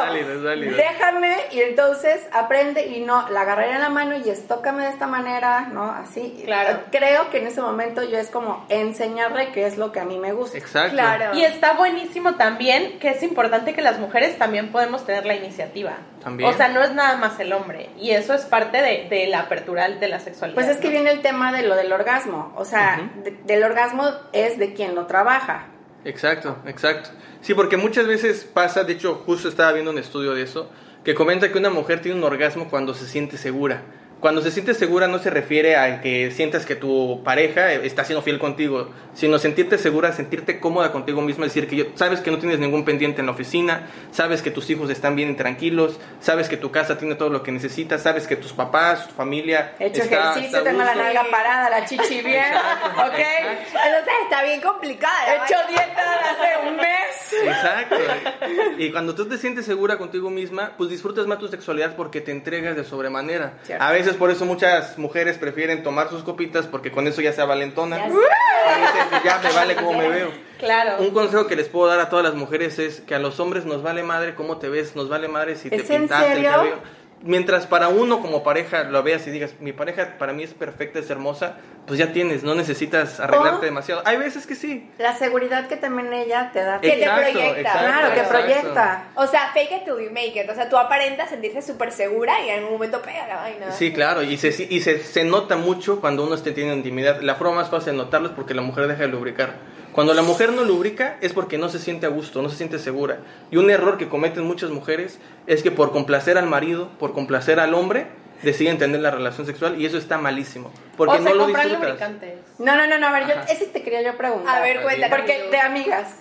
déjame 0.77 1.37
y 1.53 1.61
entonces 1.61 2.27
aprende 2.33 2.87
y 2.87 3.01
no, 3.01 3.29
la 3.31 3.43
agarraré 3.43 3.73
en 3.73 3.81
la 3.81 3.89
mano 3.89 4.17
y 4.17 4.29
estócame 4.29 4.85
de 4.85 4.91
esta 4.91 5.07
manera, 5.07 5.69
¿no? 5.73 5.91
Así. 5.91 6.43
Claro. 6.45 6.81
Creo 6.91 7.31
que 7.31 7.39
en 7.39 7.47
ese 7.47 7.61
momento 7.61 8.03
yo 8.03 8.19
es 8.19 8.31
como 8.31 8.65
enseñarle 8.69 9.51
qué 9.53 9.67
es 9.67 9.79
lo 9.79 9.93
que 9.93 10.01
a 10.01 10.05
mí 10.05 10.19
me 10.19 10.33
gusta. 10.33 10.59
Exacto. 10.59 10.93
Claro. 10.93 11.37
Y 11.37 11.45
está 11.45 11.75
buenísimo 11.75 12.35
también 12.35 12.99
que 12.99 13.11
es 13.11 13.23
importante 13.23 13.75
que 13.75 13.83
las 13.83 13.99
mujeres 13.99 14.39
también 14.39 14.71
podemos 14.71 15.05
tener 15.05 15.27
la 15.27 15.35
iniciativa. 15.35 15.97
También. 16.23 16.51
O 16.51 16.57
sea, 16.57 16.69
no 16.69 16.83
es 16.83 16.93
nada 16.95 17.17
más 17.17 17.39
el 17.41 17.53
hombre. 17.53 17.91
Y 17.99 18.11
eso 18.11 18.35
es 18.35 18.45
parte 18.45 18.79
de, 18.83 19.27
la 19.29 19.41
apertura 19.41 19.89
de 19.89 20.09
la 20.09 20.21
sexualidad. 20.21 20.55
Pues 20.55 20.69
es 20.69 20.79
que 20.79 20.89
viene 20.89 21.11
el 21.11 21.21
tema 21.21 21.53
de 21.53 21.63
lo 21.63 21.77
del 21.77 21.93
orgasmo. 21.93 22.53
O 22.57 22.65
sea, 22.65 23.11
del 23.45 23.65
orgasmo 23.65 24.05
es 24.33 24.59
de 24.59 24.75
quien 24.75 24.95
lo 24.95 25.07
trabaja. 25.07 25.67
Exacto, 26.05 26.57
exacto. 26.67 27.11
Sí, 27.41 27.55
porque 27.55 27.77
muchas 27.77 28.07
veces 28.07 28.45
pasa, 28.45 28.85
de 28.85 28.95
hecho 28.95 29.17
justo 29.27 29.49
estaba 29.49 29.73
viendo 29.73 29.91
un 29.91 29.99
estudio 29.99 30.35
de 30.35 30.43
eso, 30.43 30.71
que 31.05 31.15
comenta 31.15 31.51
que 31.51 31.59
una 31.59 31.71
mujer 31.71 32.01
tiene 32.01 32.19
un 32.19 32.25
orgasmo 32.25 32.69
cuando 32.69 32.95
se 32.95 33.07
siente 33.07 33.37
segura. 33.37 33.83
Cuando 34.21 34.43
se 34.43 34.51
siente 34.51 34.75
segura 34.75 35.07
no 35.07 35.21
se 35.21 35.31
refiere 35.31 35.77
a 35.77 36.01
que 36.01 36.33
sientas 36.33 36.67
que 36.67 36.75
tu 36.75 37.23
pareja 37.23 37.73
está 37.73 38.05
siendo 38.05 38.21
fiel 38.23 38.41
contigo, 38.41 38.91
sino 39.15 39.39
sentirte 39.39 39.79
segura, 39.79 40.13
sentirte 40.13 40.59
cómoda 40.59 40.91
contigo 40.91 41.23
misma, 41.23 41.45
decir 41.45 41.69
que 41.69 41.93
sabes 41.95 42.21
que 42.21 42.33
no 42.33 42.39
tienes 42.39 42.59
ningún 42.59 42.85
pendiente 42.85 43.21
en 43.21 43.27
la 43.27 43.33
oficina, 43.33 43.87
sabes 44.11 44.43
que 44.43 44.51
tus 44.51 44.69
hijos 44.71 44.91
están 44.91 45.15
bien 45.15 45.31
y 45.31 45.35
tranquilos, 45.35 46.01
sabes 46.21 46.49
que 46.49 46.57
tu 46.57 46.73
casa 46.73 46.99
tiene 46.99 47.15
todo 47.15 47.31
lo 47.31 47.45
que 47.45 47.53
necesitas, 47.53 48.03
sabes 48.03 48.27
que 48.27 48.35
tus 48.35 48.53
papás, 48.53 49.07
tu 49.07 49.15
familia... 49.15 49.75
He 49.79 49.87
hecho 49.87 50.03
ejercicio, 50.03 50.63
tengo 50.65 50.83
la 50.83 50.97
nalga 50.97 51.25
parada, 51.31 51.71
la 51.71 51.85
chichi 51.85 52.21
bien, 52.25 52.55
¿ok? 52.55 53.19
Entonces 53.19 54.15
está 54.25 54.43
bien 54.43 54.61
complicada. 54.61 55.33
He 55.33 55.37
hecho 55.37 55.57
dieta 55.69 56.15
hace 56.15 56.69
un 56.69 56.77
mes. 56.77 57.19
Exacto. 57.45 57.97
Y 58.79 58.93
cuando 58.93 59.15
tú 59.15 59.29
te 59.29 59.39
sientes 59.39 59.67
segura 59.67 59.99
contigo 59.99 60.31
misma, 60.31 60.73
pues 60.77 60.91
disfrutas 60.91 61.27
más 61.27 61.39
tu 61.39 61.49
sexualidad 61.49 61.97
porque 61.97 62.21
te 62.21 62.31
entregas 62.31 62.77
de 62.77 62.85
sobremanera. 62.85 63.55
A 63.79 63.91
veces 63.93 64.08
por 64.17 64.31
eso 64.31 64.45
muchas 64.45 64.99
mujeres 64.99 65.39
prefieren 65.39 65.83
tomar 65.83 66.09
sus 66.09 66.23
copitas 66.23 66.67
porque 66.67 66.91
con 66.91 67.07
eso 67.07 67.21
ya 67.21 67.33
se 67.33 67.41
avalentona. 67.41 67.99
Ya, 67.99 69.23
ya 69.25 69.41
me 69.43 69.53
vale 69.53 69.77
como 69.77 69.95
me 69.95 70.09
veo. 70.09 70.31
Claro. 70.59 71.03
Un 71.03 71.11
consejo 71.11 71.47
que 71.47 71.57
les 71.57 71.69
puedo 71.69 71.89
dar 71.89 72.01
a 72.01 72.09
todas 72.09 72.25
las 72.25 72.35
mujeres 72.35 72.79
es 72.79 73.01
que 73.01 73.15
a 73.15 73.19
los 73.19 73.41
hombres 73.41 73.65
nos 73.65 73.83
vale 73.83 74.03
madre 74.03 74.35
cómo 74.35 74.59
te 74.59 74.69
ves, 74.69 74.97
nos 74.97 75.09
vale 75.09 75.29
madre 75.29 75.57
si 75.57 75.71
te 75.71 75.79
pintaste 75.83 76.33
el 76.33 76.45
cabello 76.45 76.77
mientras 77.23 77.67
para 77.67 77.89
uno 77.89 78.21
como 78.21 78.43
pareja 78.43 78.85
lo 78.85 79.03
veas 79.03 79.27
y 79.27 79.31
digas, 79.31 79.55
mi 79.61 79.73
pareja 79.73 80.17
para 80.19 80.33
mí 80.33 80.43
es 80.43 80.55
perfecta, 80.55 80.99
es 80.99 81.11
hermosa, 81.11 81.57
pues 81.87 81.99
ya 81.99 82.13
tienes, 82.13 82.43
no 82.43 82.55
necesitas 82.55 83.19
arreglarte 83.19 83.67
demasiado. 83.67 84.03
Hay 84.05 84.19
veces 84.19 84.47
que 84.47 84.55
sí. 84.55 84.91
La 84.99 85.17
seguridad 85.17 85.69
que 85.69 85.77
también 85.77 86.13
ella 86.13 86.51
te 86.53 86.63
da. 86.63 86.81
Que 86.81 86.93
te 86.93 87.09
proyecta. 87.09 87.73
claro, 87.73 88.15
que 88.15 88.23
proyecta. 88.23 89.05
O 89.15 89.27
sea, 89.27 89.51
fake 89.53 89.73
it 89.73 89.85
till 89.85 90.05
you 90.05 90.11
make 90.11 90.35
it. 90.39 90.49
O 90.51 90.55
sea, 90.55 90.69
tú 90.69 90.77
aparentas 90.77 91.31
sentirse 91.31 91.63
súper 91.63 91.93
segura 91.93 92.45
y 92.45 92.51
en 92.51 92.65
un 92.65 92.73
momento 92.73 93.01
pega 93.01 93.27
la 93.27 93.37
vaina. 93.37 93.73
Sí, 93.73 93.93
claro. 93.93 94.23
Y 94.23 94.37
se, 94.37 94.49
y 94.69 94.81
se, 94.81 94.99
se 94.99 95.25
nota 95.25 95.57
mucho 95.57 96.01
cuando 96.01 96.25
uno 96.25 96.35
esté 96.35 96.53
teniendo 96.53 96.77
intimidad. 96.77 97.21
La 97.23 97.37
forma 97.37 97.57
más 97.57 97.71
fácil 97.71 97.93
de 97.93 97.99
notarlo 97.99 98.29
es 98.29 98.35
porque 98.35 98.55
la 98.55 98.63
mujer 98.63 98.87
deja 98.87 99.03
de 99.03 99.09
lubricar. 99.09 99.55
Cuando 99.99 100.15
la 100.15 100.23
mujer 100.23 100.53
no 100.53 100.63
lubrica 100.63 101.17
es 101.23 101.33
porque 101.33 101.59
no 101.59 101.69
se 101.69 101.81
siente 101.81 102.07
a 102.07 102.09
gusto, 102.09 102.41
no 102.41 102.51
se 102.51 102.57
siente 102.57 102.79
segura. 102.79 103.19
Y 103.51 103.57
un 103.57 103.69
error 103.69 103.99
que 103.99 104.09
cometen 104.09 104.45
muchas 104.45 104.71
mujeres 104.71 105.19
es 105.49 105.65
que 105.65 105.73
por 105.73 105.91
complacer 105.91 106.39
al 106.39 106.47
marido, 106.47 106.89
por 107.01 107.15
complacer 107.15 107.59
al 107.59 107.75
hombre, 107.75 108.07
deciden 108.45 108.79
tener 108.79 109.01
la 109.01 109.11
relación 109.11 109.45
sexual 109.45 109.81
y 109.81 109.87
eso 109.87 109.99
está 109.99 110.17
malísimo. 110.17 110.71
Porque 110.97 111.19
no 111.19 111.35
lo 111.35 111.49
disfrutas. 111.49 112.13
No, 112.61 112.77
no, 112.77 112.87
no, 112.87 112.97
no, 112.97 113.09
a 113.09 113.11
ver, 113.11 113.27
yo, 113.27 113.35
ese 113.51 113.67
te 113.67 113.83
quería 113.83 114.03
yo 114.03 114.17
preguntar. 114.17 114.59
A 114.59 114.61
ver, 114.61 114.83
cuéntame. 114.85 115.17
Porque 115.17 115.49
de 115.51 115.59
amigas, 115.59 116.15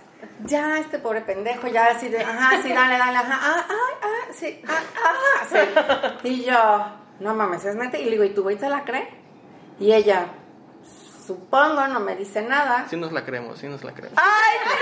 ya 0.44 0.80
este 0.80 0.98
pobre 0.98 1.22
pendejo, 1.22 1.68
ya 1.68 1.92
así 1.92 2.10
de, 2.10 2.22
ajá, 2.22 2.60
sí, 2.64 2.74
dale, 2.74 2.98
dale, 2.98 3.18
ajá, 3.18 3.40
ah, 3.40 3.68
ah, 3.70 4.00
ah, 4.02 4.34
sí, 4.34 4.60
ah, 4.68 4.82
ah, 5.06 6.18
sí. 6.24 6.30
Y 6.30 6.46
yo, 6.46 6.86
no 7.20 7.36
mames, 7.36 7.64
es 7.64 7.76
neta. 7.76 8.00
Y 8.00 8.06
le 8.06 8.10
digo, 8.10 8.24
¿y 8.24 8.32
tu 8.32 8.42
güey 8.42 8.58
se 8.58 8.70
la 8.70 8.84
cree? 8.86 9.08
Y 9.80 9.94
ella, 9.94 10.30
Supongo, 11.28 11.86
no 11.88 12.00
me 12.00 12.16
dice 12.16 12.42
nada. 12.42 12.88
Sí 12.90 12.96
nos 12.96 13.12
la 13.12 13.26
creemos, 13.26 13.60
sí 13.60 13.68
nos 13.68 13.84
la 13.84 13.94
creemos. 13.94 14.18
¡Ay, 14.18 14.80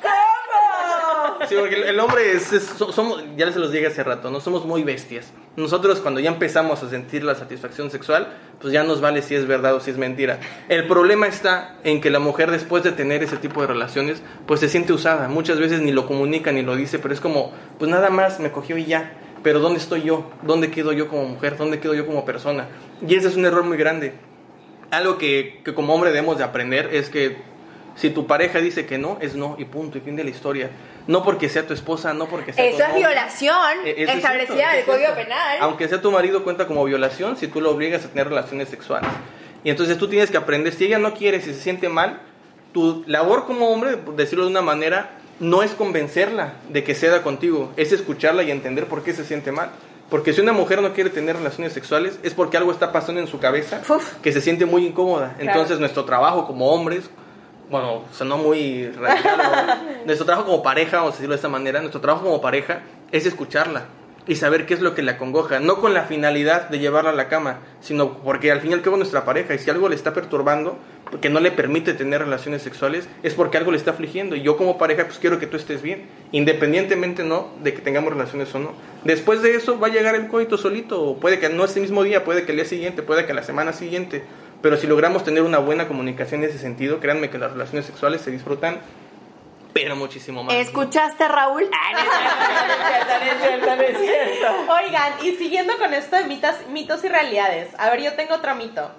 ¿Cómo? 0.00 1.46
Sí, 1.46 1.54
porque 1.58 1.74
el 1.88 2.00
hombre 2.00 2.32
es, 2.32 2.44
somos, 2.78 3.22
ya 3.36 3.52
se 3.52 3.58
los 3.58 3.72
dije 3.72 3.88
hace 3.88 4.02
rato, 4.02 4.30
no 4.30 4.40
somos 4.40 4.64
muy 4.64 4.82
bestias. 4.82 5.32
Nosotros 5.56 6.00
cuando 6.00 6.18
ya 6.18 6.30
empezamos 6.30 6.82
a 6.82 6.88
sentir 6.88 7.24
la 7.24 7.34
satisfacción 7.34 7.90
sexual, 7.90 8.28
pues 8.58 8.72
ya 8.72 8.82
nos 8.82 9.02
vale 9.02 9.20
si 9.20 9.34
es 9.34 9.46
verdad 9.46 9.74
o 9.74 9.80
si 9.80 9.90
es 9.90 9.98
mentira. 9.98 10.40
El 10.70 10.86
problema 10.86 11.26
está 11.26 11.76
en 11.84 12.00
que 12.00 12.08
la 12.08 12.18
mujer 12.18 12.50
después 12.50 12.82
de 12.82 12.92
tener 12.92 13.22
ese 13.22 13.36
tipo 13.36 13.60
de 13.60 13.66
relaciones, 13.66 14.22
pues 14.46 14.60
se 14.60 14.70
siente 14.70 14.94
usada. 14.94 15.28
Muchas 15.28 15.58
veces 15.58 15.82
ni 15.82 15.92
lo 15.92 16.06
comunica 16.06 16.52
ni 16.52 16.62
lo 16.62 16.74
dice, 16.74 16.98
pero 16.98 17.12
es 17.12 17.20
como, 17.20 17.52
pues 17.78 17.90
nada 17.90 18.08
más 18.08 18.40
me 18.40 18.50
cogió 18.50 18.78
y 18.78 18.86
ya. 18.86 19.12
Pero 19.42 19.58
¿dónde 19.60 19.78
estoy 19.78 20.04
yo? 20.04 20.30
¿Dónde 20.40 20.70
quedo 20.70 20.92
yo 20.92 21.08
como 21.08 21.24
mujer? 21.24 21.58
¿Dónde 21.58 21.80
quedo 21.80 21.92
yo 21.92 22.06
como 22.06 22.24
persona? 22.24 22.68
Y 23.06 23.14
ese 23.14 23.28
es 23.28 23.36
un 23.36 23.44
error 23.44 23.64
muy 23.64 23.76
grande 23.76 24.29
algo 24.90 25.18
que, 25.18 25.60
que, 25.64 25.74
como 25.74 25.94
hombre 25.94 26.10
debemos 26.10 26.38
de 26.38 26.44
aprender 26.44 26.90
es 26.92 27.08
que 27.10 27.36
si 27.96 28.10
tu 28.10 28.26
pareja 28.26 28.60
dice 28.60 28.86
que 28.86 28.98
no, 28.98 29.18
es 29.20 29.34
no 29.34 29.56
y 29.58 29.64
punto 29.64 29.98
y 29.98 30.00
fin 30.00 30.16
de 30.16 30.24
la 30.24 30.30
historia. 30.30 30.70
No 31.06 31.24
porque 31.24 31.48
sea 31.48 31.66
tu 31.66 31.74
esposa, 31.74 32.14
no 32.14 32.26
porque 32.26 32.52
sea 32.52 32.64
Eso 32.64 32.84
es 32.84 32.94
violación 32.94 33.78
e, 33.84 34.04
establecida 34.04 34.72
en 34.72 34.78
el 34.80 34.84
Código 34.84 35.14
Penal. 35.14 35.58
Aunque 35.60 35.88
sea 35.88 36.00
tu 36.00 36.10
marido 36.10 36.44
cuenta 36.44 36.66
como 36.66 36.84
violación 36.84 37.36
si 37.36 37.48
tú 37.48 37.60
lo 37.60 37.70
obligas 37.70 38.04
a 38.04 38.08
tener 38.08 38.28
relaciones 38.28 38.68
sexuales. 38.68 39.10
Y 39.64 39.70
entonces 39.70 39.98
tú 39.98 40.08
tienes 40.08 40.30
que 40.30 40.36
aprender, 40.36 40.72
si 40.72 40.86
ella 40.86 40.98
no 40.98 41.14
quiere, 41.14 41.40
si 41.40 41.52
se 41.52 41.60
siente 41.60 41.88
mal, 41.88 42.20
tu 42.72 43.04
labor 43.06 43.46
como 43.46 43.70
hombre, 43.70 43.96
por 43.96 44.16
decirlo 44.16 44.44
de 44.44 44.50
una 44.50 44.62
manera, 44.62 45.10
no 45.38 45.62
es 45.62 45.72
convencerla 45.72 46.54
de 46.68 46.84
que 46.84 46.94
ceda 46.94 47.22
contigo, 47.22 47.72
es 47.76 47.92
escucharla 47.92 48.42
y 48.42 48.50
entender 48.50 48.86
por 48.86 49.02
qué 49.02 49.12
se 49.12 49.24
siente 49.24 49.52
mal. 49.52 49.70
Porque 50.10 50.32
si 50.32 50.40
una 50.40 50.52
mujer 50.52 50.82
no 50.82 50.92
quiere 50.92 51.08
tener 51.10 51.36
relaciones 51.36 51.72
sexuales 51.72 52.18
es 52.22 52.34
porque 52.34 52.56
algo 52.56 52.72
está 52.72 52.92
pasando 52.92 53.20
en 53.20 53.28
su 53.28 53.38
cabeza 53.38 53.80
que 54.22 54.32
se 54.32 54.40
siente 54.40 54.66
muy 54.66 54.86
incómoda. 54.86 55.36
Entonces 55.38 55.78
nuestro 55.78 56.04
trabajo 56.04 56.46
como 56.46 56.70
hombres 56.70 57.10
bueno, 57.70 58.02
sonó 58.12 58.36
muy 58.36 58.88
radical. 58.88 60.02
nuestro 60.04 60.26
trabajo 60.26 60.46
como 60.46 60.60
pareja, 60.60 60.96
vamos 60.96 61.12
a 61.12 61.16
decirlo 61.16 61.34
de 61.34 61.36
esta 61.36 61.48
manera, 61.48 61.80
nuestro 61.80 62.00
trabajo 62.00 62.24
como 62.24 62.40
pareja 62.40 62.82
es 63.12 63.26
escucharla 63.26 63.84
y 64.26 64.36
saber 64.36 64.66
qué 64.66 64.74
es 64.74 64.80
lo 64.80 64.94
que 64.94 65.02
la 65.02 65.16
congoja, 65.16 65.60
no 65.60 65.80
con 65.80 65.94
la 65.94 66.04
finalidad 66.04 66.68
de 66.68 66.78
llevarla 66.78 67.10
a 67.10 67.14
la 67.14 67.28
cama, 67.28 67.60
sino 67.80 68.18
porque 68.18 68.52
al 68.52 68.60
fin 68.60 68.70
y 68.70 68.74
al 68.74 68.82
cabo 68.82 68.96
nuestra 68.96 69.24
pareja, 69.24 69.54
y 69.54 69.58
si 69.58 69.70
algo 69.70 69.88
le 69.88 69.96
está 69.96 70.12
perturbando, 70.12 70.78
porque 71.10 71.30
no 71.30 71.40
le 71.40 71.50
permite 71.50 71.94
tener 71.94 72.20
relaciones 72.20 72.62
sexuales, 72.62 73.08
es 73.22 73.34
porque 73.34 73.56
algo 73.56 73.72
le 73.72 73.78
está 73.78 73.92
afligiendo, 73.92 74.36
y 74.36 74.42
yo 74.42 74.56
como 74.56 74.78
pareja 74.78 75.04
pues 75.04 75.18
quiero 75.18 75.38
que 75.38 75.46
tú 75.46 75.56
estés 75.56 75.82
bien, 75.82 76.06
independientemente 76.32 77.24
no 77.24 77.48
de 77.62 77.74
que 77.74 77.80
tengamos 77.80 78.12
relaciones 78.12 78.54
o 78.54 78.58
no. 78.58 78.72
Después 79.04 79.42
de 79.42 79.54
eso 79.54 79.80
va 79.80 79.88
a 79.88 79.90
llegar 79.90 80.14
el 80.14 80.28
coito 80.28 80.58
solito, 80.58 81.02
o 81.02 81.18
puede 81.18 81.38
que 81.38 81.48
no 81.48 81.64
ese 81.64 81.80
mismo 81.80 82.02
día, 82.02 82.24
puede 82.24 82.44
que 82.44 82.52
el 82.52 82.56
día 82.56 82.66
siguiente, 82.66 83.02
puede 83.02 83.26
que 83.26 83.34
la 83.34 83.42
semana 83.42 83.72
siguiente, 83.72 84.22
pero 84.62 84.76
si 84.76 84.86
logramos 84.86 85.24
tener 85.24 85.42
una 85.42 85.58
buena 85.58 85.88
comunicación 85.88 86.44
en 86.44 86.50
ese 86.50 86.58
sentido, 86.58 87.00
créanme 87.00 87.30
que 87.30 87.38
las 87.38 87.52
relaciones 87.52 87.86
sexuales 87.86 88.20
se 88.20 88.30
disfrutan 88.30 88.80
pero 89.72 89.96
muchísimo 89.96 90.42
más. 90.44 90.54
¿Escuchaste, 90.54 91.26
Raúl? 91.28 91.68
Oigan, 94.68 95.12
y 95.22 95.36
siguiendo 95.36 95.78
con 95.78 95.94
esto 95.94 96.16
de 96.16 96.24
mitos, 96.24 96.54
mitos 96.68 97.04
y 97.04 97.08
realidades, 97.08 97.68
a 97.78 97.90
ver, 97.90 98.02
yo 98.02 98.14
tengo 98.14 98.34
otro 98.34 98.54
mito. 98.54 98.90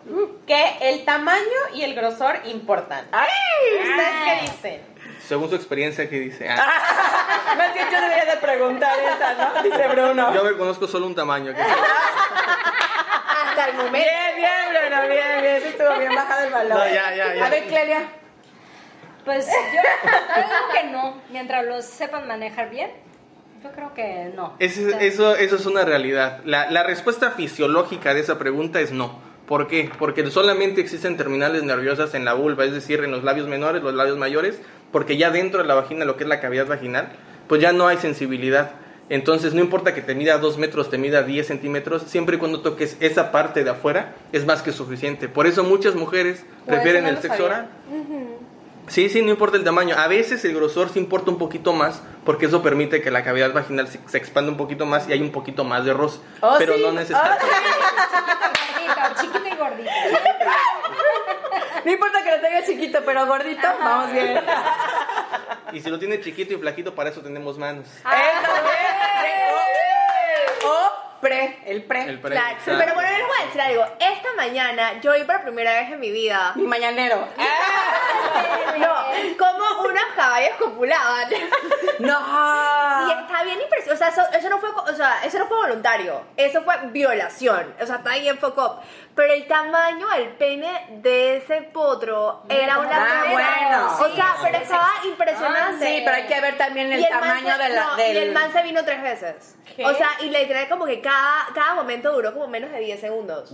Que 0.48 0.78
el 0.82 1.06
tamaño 1.06 1.42
y 1.74 1.84
el 1.84 1.94
grosor 1.96 2.40
importan. 2.46 3.06
¿Ustedes 3.06 4.14
qué 4.26 4.42
dicen? 4.42 4.92
Según 5.28 5.50
su 5.50 5.56
experiencia, 5.56 6.10
¿qué 6.10 6.20
dice? 6.20 6.50
Ah. 6.50 7.56
Más 7.58 7.74
bien 7.74 7.88
yo 7.92 8.02
debería 8.02 8.26
de 8.26 8.38
preguntar 8.38 8.94
esa, 9.00 9.34
¿no? 9.34 9.64
Dice 9.64 9.88
Bruno. 9.88 10.34
Yo 10.34 10.44
me 10.44 10.58
conozco 10.58 10.88
solo 10.88 11.08
un 11.08 11.16
tamaño. 11.16 11.54
Hasta 13.46 13.70
el 13.70 13.76
momento. 13.76 13.98
Bien, 13.98 14.36
bien, 14.36 14.52
Bruno, 14.70 15.02
bien, 15.08 15.42
bien. 15.42 15.56
Eso 15.56 15.68
estuvo 15.68 15.98
bien 16.00 16.14
bajado 16.16 16.44
el 16.46 16.52
valor. 16.52 16.78
No, 16.78 16.86
ya, 16.86 17.16
ya, 17.16 17.34
ya. 17.34 17.46
A 17.46 17.50
ver, 17.50 17.66
Clelia. 17.66 18.10
Pues 19.26 19.46
yo 19.46 19.82
creo 20.34 20.82
que 20.82 20.92
no, 20.92 21.22
mientras 21.32 21.66
los 21.66 21.86
sepan 21.86 22.28
manejar 22.28 22.70
bien. 22.70 22.92
Yo 23.64 23.72
creo 23.72 23.94
que 23.94 24.32
no. 24.36 24.56
eso, 24.58 25.36
eso, 25.36 25.36
es 25.36 25.66
una 25.68 25.86
realidad. 25.86 26.42
La, 26.46 26.72
la 26.72 26.82
respuesta 26.82 27.32
fisiológica 27.32 28.16
de 28.16 28.22
esa 28.22 28.40
pregunta 28.40 28.80
es 28.80 28.92
no. 28.92 29.20
¿Por 29.46 29.68
qué? 29.68 29.92
Porque 30.00 30.30
solamente 30.32 30.82
existen 30.82 31.18
terminales 31.18 31.64
nerviosas 31.64 32.14
en 32.16 32.26
la 32.26 32.34
vulva, 32.34 32.66
es 32.66 32.72
decir, 32.72 33.04
en 33.04 33.12
los 33.12 33.24
labios 33.24 33.48
menores, 33.48 33.84
los 33.84 33.94
labios 33.94 34.18
mayores, 34.18 34.60
porque 34.92 35.18
ya 35.18 35.30
dentro 35.30 35.62
de 35.62 35.68
la 35.68 35.76
vagina, 35.76 36.06
lo 36.06 36.18
que 36.18 36.24
es 36.24 36.30
la 36.30 36.40
cavidad 36.40 36.68
vaginal, 36.68 37.10
pues 37.48 37.62
ya 37.62 37.72
no 37.72 37.88
hay 37.88 37.98
sensibilidad. 37.98 38.72
Entonces, 39.10 39.54
no 39.54 39.60
importa 39.60 39.94
que 39.94 40.02
te 40.02 40.16
mida 40.16 40.38
2 40.38 40.58
metros, 40.58 40.90
te 40.90 40.98
mida 40.98 41.24
10 41.24 41.46
centímetros, 41.46 42.04
siempre 42.04 42.38
y 42.38 42.40
cuando 42.40 42.62
toques 42.62 42.96
esa 43.02 43.32
parte 43.34 43.66
de 43.66 43.72
afuera, 43.72 44.16
es 44.32 44.46
más 44.46 44.62
que 44.62 44.72
suficiente. 44.72 45.28
Por 45.28 45.48
eso 45.48 45.66
muchas 45.66 45.96
mujeres 45.96 46.46
prefieren 46.66 47.06
el 47.06 47.18
sexo 47.18 47.46
oral. 47.46 47.68
Sí, 48.92 49.08
sí, 49.08 49.22
no 49.22 49.30
importa 49.30 49.56
el 49.56 49.64
tamaño. 49.64 49.96
A 49.98 50.08
veces 50.08 50.44
el 50.44 50.54
grosor 50.54 50.90
sí 50.90 51.00
importa 51.00 51.32
un 51.32 51.38
poquito 51.38 51.72
más 51.72 52.02
porque 52.26 52.48
eso 52.48 52.62
permite 52.62 53.02
que 53.02 53.10
la 53.10 53.24
cavidad 53.24 53.54
vaginal 53.54 53.88
se, 53.88 54.18
expanda 54.18 54.52
un 54.52 54.58
poquito 54.58 54.86
más 54.86 55.08
y 55.08 55.14
hay 55.14 55.22
un 55.22 55.32
poquito 55.32 55.64
más 55.64 55.86
de 55.86 55.94
roce. 55.94 56.20
Oh, 56.42 56.56
pero 56.58 56.76
no 56.76 56.92
necesariamente. 56.92 57.46
Oh, 58.90 59.22
chiquito 59.22 59.48
y 59.48 59.56
gordito. 59.56 59.90
No 61.84 61.92
importa 61.92 62.24
que 62.24 62.30
lo 62.30 62.42
tenga 62.42 62.64
chiquito, 62.64 63.00
pero 63.04 63.26
gordito, 63.26 63.68
vamos 63.80 64.12
bien. 64.12 64.40
Y 65.74 65.80
si 65.80 65.90
lo 65.90 65.98
tiene 65.98 66.22
chiquito 66.22 66.54
y 66.54 66.58
flaquito, 66.58 66.94
para 66.94 67.10
eso 67.10 67.22
tenemos 67.22 67.58
manos. 67.58 67.88
Ah, 68.06 68.22
pre, 71.22 71.60
el 71.66 71.84
pre. 71.84 72.04
El 72.04 72.20
pre. 72.20 72.32
Claro. 72.32 72.58
Pero 72.66 72.94
bueno, 72.94 73.10
les 73.10 73.28
voy 73.28 73.38
a 73.42 73.46
decir 73.46 73.62
algo. 73.62 73.86
Esta 74.00 74.30
mañana 74.36 75.00
yo 75.02 75.14
vi 75.14 75.24
por 75.24 75.42
primera 75.42 75.72
vez 75.74 75.92
en 75.92 76.00
mi 76.00 76.12
vida. 76.12 76.52
Mi 76.56 76.64
mañanero. 76.68 77.28
no, 78.78 78.96
como 79.38 79.82
unos 79.88 80.04
caballos 80.16 80.56
copulaban. 80.58 81.30
No. 82.00 82.18
Y 83.08 83.12
está 83.12 83.44
bien 83.44 83.62
impresionante. 83.62 83.94
O 83.94 83.96
sea, 83.96 84.08
eso, 84.08 84.24
eso, 84.36 84.50
no 84.50 84.58
fue, 84.58 84.70
o 84.70 84.96
sea, 84.96 85.20
eso 85.24 85.38
no 85.38 85.46
fue 85.46 85.58
voluntario. 85.58 86.24
Eso 86.36 86.64
fue 86.64 86.76
violación. 86.86 87.76
O 87.80 87.86
sea, 87.86 87.98
está 87.98 88.16
bien 88.16 88.40
foco. 88.40 88.80
Pero 89.14 89.34
el 89.34 89.46
tamaño 89.46 90.08
del 90.10 90.30
pene 90.30 90.88
de 90.90 91.38
ese 91.38 91.62
potro 91.62 92.42
era 92.50 92.80
una 92.80 92.90
Ah, 92.92 93.24
bueno. 93.30 94.12
O 94.12 94.16
sea, 94.16 94.36
pero 94.42 94.58
estaba 94.58 94.90
impresionante. 95.04 95.86
Sí, 95.86 96.02
pero 96.04 96.18
hay 96.18 96.24
que 96.26 96.42
ver 96.42 96.58
también 96.58 96.92
el 96.92 97.02
man 97.02 97.10
tamaño 97.20 97.56
se- 97.56 97.64
de 97.64 97.70
la, 97.70 97.84
no, 97.84 97.96
del... 97.98 98.16
Y 98.16 98.20
el 98.20 98.32
man 98.32 98.52
se 98.52 98.64
vino 98.64 98.84
tres 98.84 99.02
veces. 99.04 99.56
¿Qué? 99.76 99.86
O 99.86 99.94
sea, 99.94 100.10
y 100.22 100.30
le 100.32 100.46
trae 100.48 100.68
como 100.70 100.86
que 100.86 101.02
cada, 101.12 101.48
cada 101.54 101.76
momento 101.76 102.12
duró 102.12 102.34
como 102.34 102.48
menos 102.48 102.72
de 102.72 102.80
10 102.80 103.00
segundos. 103.02 103.54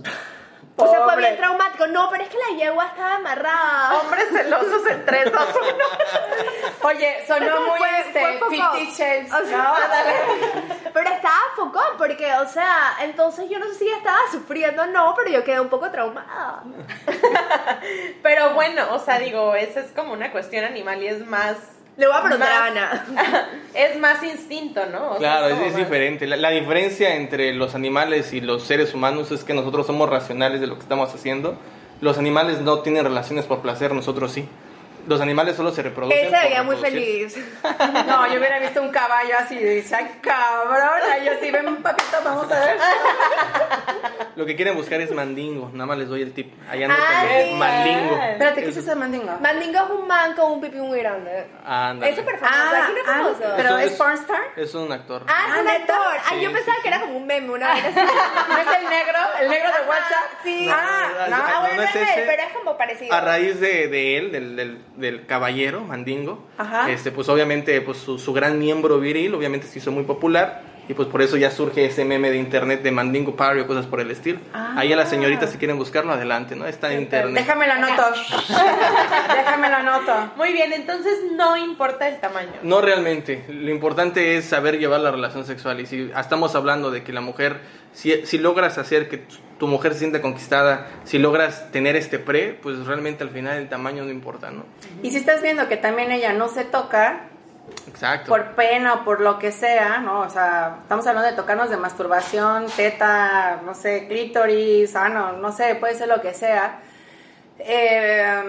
O 0.80 0.88
sea, 0.88 1.02
fue 1.04 1.16
bien 1.16 1.36
traumático. 1.36 1.88
No, 1.88 2.08
pero 2.08 2.22
es 2.22 2.28
que 2.28 2.36
la 2.38 2.56
yegua 2.56 2.86
estaba 2.86 3.16
amarrada. 3.16 3.98
Hombres 3.98 4.28
celosos 4.30 4.86
en 4.86 5.04
3, 5.04 5.32
2, 5.32 5.42
1. 5.42 6.88
Oye, 6.88 7.24
sonó 7.26 7.40
Pero 7.46 7.60
muy 7.62 7.78
fue- 7.78 7.98
este, 8.00 8.38
fue. 8.38 8.48
Fifty 8.50 8.92
Shades. 8.96 9.32
O 9.32 9.44
sea, 9.44 9.58
No, 9.58 9.72
dale. 9.88 10.12
Pero 10.94 11.10
estaba 11.10 11.40
focón, 11.56 11.96
porque, 11.98 12.32
o 12.34 12.46
sea, 12.48 12.96
entonces 13.02 13.50
yo 13.50 13.58
no 13.58 13.66
sé 13.66 13.74
si 13.74 13.88
estaba 13.90 14.18
sufriendo 14.30 14.82
o 14.82 14.86
no, 14.86 15.14
pero 15.16 15.30
yo 15.30 15.42
quedé 15.42 15.58
un 15.58 15.68
poco 15.68 15.90
traumada. 15.90 16.62
Pero 18.22 18.50
bueno, 18.54 18.84
o 18.92 18.98
sea, 19.00 19.18
digo, 19.18 19.54
esa 19.56 19.80
es 19.80 19.90
como 19.92 20.12
una 20.12 20.30
cuestión 20.30 20.64
animal 20.64 21.02
y 21.02 21.08
es 21.08 21.26
más. 21.26 21.56
Le 21.98 22.06
voy 22.06 22.16
a 22.16 22.22
preguntar 22.22 22.52
a 22.52 22.66
Ana. 22.66 23.06
es 23.74 23.98
más 23.98 24.22
instinto, 24.22 24.86
¿no? 24.86 25.10
O 25.10 25.18
sea, 25.18 25.40
Claro, 25.40 25.48
es, 25.48 25.76
diferente. 25.76 26.28
La, 26.28 26.36
la 26.36 26.50
diferencia 26.50 27.16
entre 27.16 27.52
los 27.52 27.74
animales 27.74 28.32
y 28.32 28.40
los 28.40 28.62
seres 28.62 28.94
humanos 28.94 29.32
es 29.32 29.42
que 29.42 29.52
nosotros 29.52 29.88
somos 29.88 30.08
racionales 30.08 30.60
de 30.60 30.68
lo 30.68 30.76
que 30.76 30.82
estamos 30.82 31.12
haciendo. 31.12 31.58
Los 32.00 32.16
animales 32.16 32.60
no 32.60 32.82
tienen 32.82 33.02
relaciones 33.02 33.46
por 33.46 33.62
placer, 33.62 33.92
nosotros 33.92 34.30
sí. 34.30 34.48
Los 35.08 35.20
animales 35.20 35.56
solo 35.56 35.70
se 35.72 35.82
reproducen. 35.82 36.18
Él 36.26 36.30
se 36.30 36.40
veía 36.48 36.62
muy 36.62 36.76
feliz. 36.76 37.36
No, 38.06 38.26
yo 38.30 38.38
hubiera 38.38 38.58
visto 38.58 38.82
un 38.82 38.90
caballo 38.90 39.34
así 39.38 39.54
y 39.56 39.64
dice, 39.64 39.94
ay, 39.96 40.06
cabrón. 40.20 41.00
Y 41.20 41.24
yo 41.24 41.32
sí, 41.40 41.50
ven, 41.50 41.76
papito, 41.82 42.18
vamos 42.24 42.50
a 42.52 42.60
ver. 42.60 42.76
Lo 44.36 44.46
que 44.46 44.54
quieren 44.54 44.76
buscar 44.76 45.00
es 45.00 45.10
mandingo. 45.12 45.70
Nada 45.72 45.86
más 45.86 45.98
les 45.98 46.08
doy 46.08 46.22
el 46.22 46.32
tip. 46.32 46.52
Allá 46.70 46.88
Ah, 46.90 47.24
no 47.24 47.28
sí. 47.48 47.54
Mandingo. 47.54 48.22
Espérate, 48.22 48.62
¿qué 48.62 48.68
es 48.68 48.76
eso 48.76 48.90
de 48.90 48.96
mandingo? 48.96 49.38
Mandingo 49.40 49.78
es 49.84 49.90
un 49.90 50.06
man 50.06 50.34
con 50.34 50.52
un 50.52 50.60
pipí 50.60 50.76
muy 50.76 50.98
grande. 51.00 51.46
Ándale. 51.64 52.12
Es 52.12 52.18
súper 52.18 52.38
famoso. 52.38 52.58
Ah, 52.60 52.88
es 52.94 53.02
ah, 53.06 53.12
famoso. 53.12 53.40
pero 53.56 53.68
Eso 53.70 53.78
es 53.78 53.92
pornstar. 53.94 54.40
Es 54.56 54.74
un 54.74 54.92
actor. 54.92 55.24
Ah, 55.26 55.46
es 55.48 55.54
Ah, 55.56 55.60
un 55.62 55.68
actor. 55.68 56.16
Ay, 56.30 56.38
Sí, 56.38 56.44
yo 56.44 56.52
pensaba 56.52 56.76
sí, 56.76 56.82
que 56.82 56.88
era 56.88 57.00
como 57.00 57.16
un 57.16 57.26
meme, 57.26 57.50
una 57.50 57.74
vez 57.74 57.84
así. 57.86 57.96
¿No 57.96 58.58
es 58.58 58.78
el 58.78 58.88
negro? 58.90 59.18
¿El 59.40 59.48
negro 59.48 59.68
de 59.72 59.88
WhatsApp? 59.88 60.30
Sí. 60.44 60.68
Ah, 60.72 61.08
no. 61.30 61.36
Ah, 61.36 61.44
Ah, 61.48 61.60
bueno, 61.60 61.76
no 61.76 61.82
no 61.82 61.88
es 61.88 61.96
es 61.96 62.08
ese. 62.10 62.22
pero 62.26 62.42
es 62.42 62.52
como 62.52 62.76
parecido. 62.76 63.14
A 63.14 63.20
raíz 63.20 63.58
de, 63.60 63.88
de 63.88 64.18
él, 64.18 64.32
del, 64.32 64.54
del, 64.56 64.78
del 64.98 65.26
caballero 65.26 65.80
mandingo, 65.84 66.46
Ajá. 66.58 66.90
este, 66.90 67.10
pues 67.10 67.28
obviamente 67.28 67.80
pues 67.80 67.98
su, 67.98 68.18
su 68.18 68.32
gran 68.32 68.58
miembro 68.58 68.98
viril, 68.98 69.34
obviamente 69.34 69.66
se 69.66 69.78
hizo 69.78 69.92
muy 69.92 70.04
popular 70.04 70.77
y 70.88 70.94
pues 70.94 71.06
por 71.08 71.20
eso 71.20 71.36
ya 71.36 71.50
surge 71.50 71.84
ese 71.84 72.04
meme 72.04 72.30
de 72.30 72.38
internet 72.38 72.82
de 72.82 72.90
mandingo 72.90 73.36
party 73.36 73.60
o 73.60 73.66
cosas 73.66 73.86
por 73.86 74.00
el 74.00 74.10
estilo. 74.10 74.40
Ah. 74.54 74.74
Ahí 74.76 74.92
a 74.92 74.96
las 74.96 75.10
señoritas 75.10 75.50
si 75.50 75.58
quieren 75.58 75.76
buscarlo 75.76 76.12
adelante, 76.12 76.56
¿no? 76.56 76.66
Está 76.66 76.92
en 76.92 77.02
internet. 77.02 77.34
Déjame 77.34 77.66
la 77.66 77.74
anoto. 77.74 78.02
Déjame 79.36 79.68
la 79.68 79.76
anoto. 79.78 80.32
Muy 80.36 80.52
bien, 80.54 80.72
entonces 80.72 81.18
no 81.36 81.56
importa 81.58 82.08
el 82.08 82.18
tamaño. 82.20 82.52
No 82.62 82.80
realmente, 82.80 83.44
lo 83.48 83.70
importante 83.70 84.38
es 84.38 84.46
saber 84.46 84.78
llevar 84.78 85.00
la 85.00 85.10
relación 85.10 85.44
sexual 85.44 85.78
y 85.80 85.86
si 85.86 86.10
estamos 86.18 86.54
hablando 86.54 86.90
de 86.90 87.04
que 87.04 87.12
la 87.12 87.20
mujer, 87.20 87.60
si, 87.92 88.24
si 88.24 88.38
logras 88.38 88.78
hacer 88.78 89.10
que 89.10 89.24
tu 89.58 89.66
mujer 89.66 89.92
se 89.92 89.98
sienta 89.98 90.22
conquistada, 90.22 90.88
si 91.04 91.18
logras 91.18 91.70
tener 91.70 91.96
este 91.96 92.18
pre, 92.18 92.58
pues 92.62 92.86
realmente 92.86 93.24
al 93.24 93.30
final 93.30 93.58
el 93.58 93.68
tamaño 93.68 94.04
no 94.04 94.10
importa, 94.10 94.50
¿no? 94.50 94.64
Y 95.02 95.10
si 95.10 95.18
estás 95.18 95.42
viendo 95.42 95.68
que 95.68 95.76
también 95.76 96.12
ella 96.12 96.32
no 96.32 96.48
se 96.48 96.64
toca, 96.64 97.28
Exacto. 97.86 98.28
por 98.28 98.54
pena 98.54 98.94
o 98.94 99.04
por 99.04 99.20
lo 99.20 99.38
que 99.38 99.50
sea, 99.52 99.98
¿no? 99.98 100.20
O 100.20 100.30
sea, 100.30 100.78
estamos 100.82 101.06
hablando 101.06 101.30
de 101.30 101.36
tocarnos 101.36 101.70
de 101.70 101.76
masturbación, 101.76 102.66
teta, 102.76 103.60
no 103.64 103.74
sé, 103.74 104.06
clítoris, 104.08 104.94
ano, 104.96 105.32
no 105.32 105.52
sé, 105.52 105.74
puede 105.76 105.94
ser 105.94 106.08
lo 106.08 106.20
que 106.20 106.34
sea. 106.34 106.80
Eh, 107.58 108.42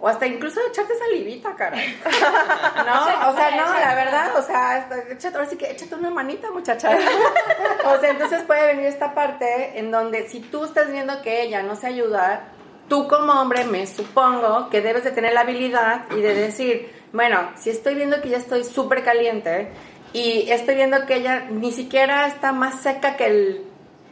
o 0.00 0.06
hasta 0.08 0.26
incluso 0.26 0.60
echarte 0.70 0.94
salivita, 0.96 1.54
cara. 1.56 1.76
No, 2.86 3.04
o 3.30 3.36
sea, 3.36 3.50
no, 3.56 3.78
la 3.80 3.94
verdad, 3.94 4.36
o 4.36 4.42
sea, 4.42 4.76
hasta- 4.76 4.98
échate, 5.10 5.36
ahora 5.36 5.48
sí 5.50 5.56
que 5.56 5.70
échate 5.70 5.94
una 5.94 6.10
manita, 6.10 6.50
muchacha. 6.50 6.90
O 7.84 8.00
sea, 8.00 8.10
entonces 8.10 8.42
puede 8.42 8.66
venir 8.68 8.86
esta 8.86 9.14
parte 9.14 9.78
en 9.78 9.90
donde 9.90 10.28
si 10.28 10.40
tú 10.40 10.64
estás 10.64 10.90
viendo 10.90 11.22
que 11.22 11.42
ella 11.42 11.62
no 11.62 11.74
se 11.74 11.86
ayuda, 11.86 12.42
tú 12.88 13.08
como 13.08 13.32
hombre 13.40 13.64
me 13.64 13.86
supongo 13.86 14.68
que 14.70 14.80
debes 14.82 15.04
de 15.04 15.10
tener 15.12 15.32
la 15.32 15.40
habilidad 15.40 16.02
y 16.10 16.20
de 16.20 16.34
decir, 16.34 16.97
bueno, 17.12 17.50
si 17.56 17.70
estoy 17.70 17.94
viendo 17.94 18.20
que 18.20 18.28
ya 18.28 18.36
estoy 18.36 18.64
súper 18.64 19.02
caliente 19.02 19.68
y 20.12 20.50
estoy 20.50 20.74
viendo 20.74 21.06
que 21.06 21.16
ella 21.16 21.46
ni 21.50 21.72
siquiera 21.72 22.26
está 22.26 22.52
más 22.52 22.82
seca 22.82 23.16
que 23.16 23.26
el 23.26 23.64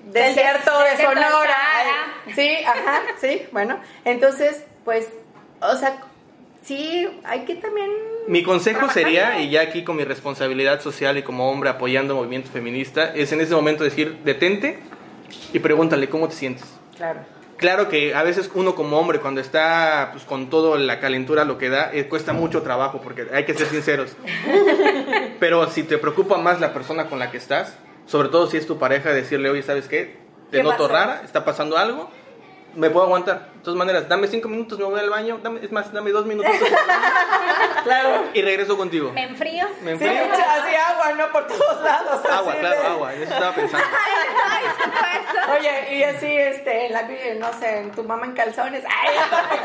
desierto 0.05 0.79
de 0.79 0.91
desierto 0.91 1.21
de 1.21 1.25
Sonora. 1.27 1.57
Sí, 2.35 2.57
ajá, 2.65 3.03
sí, 3.21 3.43
bueno. 3.53 3.79
Entonces, 4.05 4.65
pues, 4.85 5.09
o 5.61 5.77
sea, 5.77 5.99
sí, 6.63 7.09
hay 7.25 7.45
que 7.45 7.57
también... 7.57 7.91
Mi 8.29 8.43
consejo 8.43 8.89
sería, 8.91 9.41
y 9.41 9.51
ya 9.51 9.61
aquí 9.63 9.85
con 9.85 9.97
mi 9.97 10.05
responsabilidad 10.05 10.81
social 10.81 11.17
y 11.17 11.23
como 11.23 11.51
hombre 11.51 11.71
apoyando 11.71 12.15
el 12.15 12.19
movimiento 12.19 12.51
feminista, 12.51 13.15
es 13.15 13.33
en 13.33 13.41
ese 13.41 13.55
momento 13.55 13.85
decir, 13.85 14.19
detente 14.25 14.79
y 15.53 15.59
pregúntale 15.59 16.09
cómo 16.09 16.29
te 16.29 16.35
sientes. 16.35 16.65
Claro. 16.97 17.21
Claro 17.57 17.89
que 17.89 18.15
a 18.15 18.23
veces 18.23 18.51
uno 18.55 18.75
como 18.75 18.99
hombre 18.99 19.21
cuando 19.21 19.41
está 19.41 20.11
pues, 20.13 20.25
con 20.25 20.51
toda 20.51 20.79
la 20.79 21.01
calentura 21.01 21.45
lo 21.45 21.57
que 21.57 21.71
da, 21.71 21.91
eh, 21.93 22.07
cuesta 22.07 22.33
mucho 22.33 22.63
trabajo 22.63 23.01
porque 23.01 23.27
hay 23.33 23.45
que 23.45 23.55
ser 23.55 23.67
sinceros. 23.69 24.13
Pero 25.41 25.71
si 25.71 25.83
te 25.83 25.97
preocupa 25.97 26.37
más 26.37 26.61
la 26.61 26.75
persona 26.75 27.07
con 27.07 27.19
la 27.19 27.31
que 27.31 27.39
estás, 27.39 27.79
sobre 28.07 28.29
todo 28.29 28.47
si 28.47 28.59
es 28.59 28.67
tu 28.67 28.79
pareja, 28.79 29.13
decirle, 29.13 29.49
oye, 29.49 29.63
¿sabes 29.63 29.89
qué? 29.89 30.19
Te 30.51 30.63
noto 30.63 30.87
rara, 30.87 31.23
está 31.25 31.45
pasando 31.45 31.77
algo, 31.77 32.11
me 32.77 32.91
puedo 32.91 33.07
aguantar. 33.07 33.49
De 33.55 33.61
todas 33.63 33.77
maneras, 33.77 34.09
dame 34.09 34.29
cinco 34.29 34.49
minutos, 34.49 34.79
me 34.79 34.85
voy 34.85 35.01
al 35.01 35.11
baño, 35.11 35.41
dame, 35.43 35.61
es 35.63 35.73
más, 35.73 35.93
dame 35.93 36.13
dos 36.13 36.27
minutos. 36.27 36.53
claro. 37.85 38.25
Y 38.33 38.43
regreso 38.43 38.77
contigo. 38.77 39.13
Me 39.13 39.25
enfrío. 39.25 39.67
Me 39.83 39.93
enfrío. 39.93 40.13
Sí, 40.13 40.43
así 40.43 40.75
agua, 40.75 41.13
¿no? 41.15 41.33
Por 41.33 41.47
todos 41.47 41.83
lados. 41.83 42.25
Agua, 42.31 42.55
claro, 42.55 42.89
agua. 42.89 43.15
Eso 43.15 43.25
estaba 43.25 43.55
pensando. 43.55 43.87
Oye, 45.59 45.97
y 45.97 46.03
así, 46.03 46.27
este, 46.27 46.87
en 46.87 46.93
la 46.93 47.03
no 47.39 47.53
sé, 47.59 47.79
en 47.79 47.93
tu 47.93 48.05
mamá 48.05 48.27
en 48.27 48.33
calzones, 48.33 48.85
ay, 48.85 49.15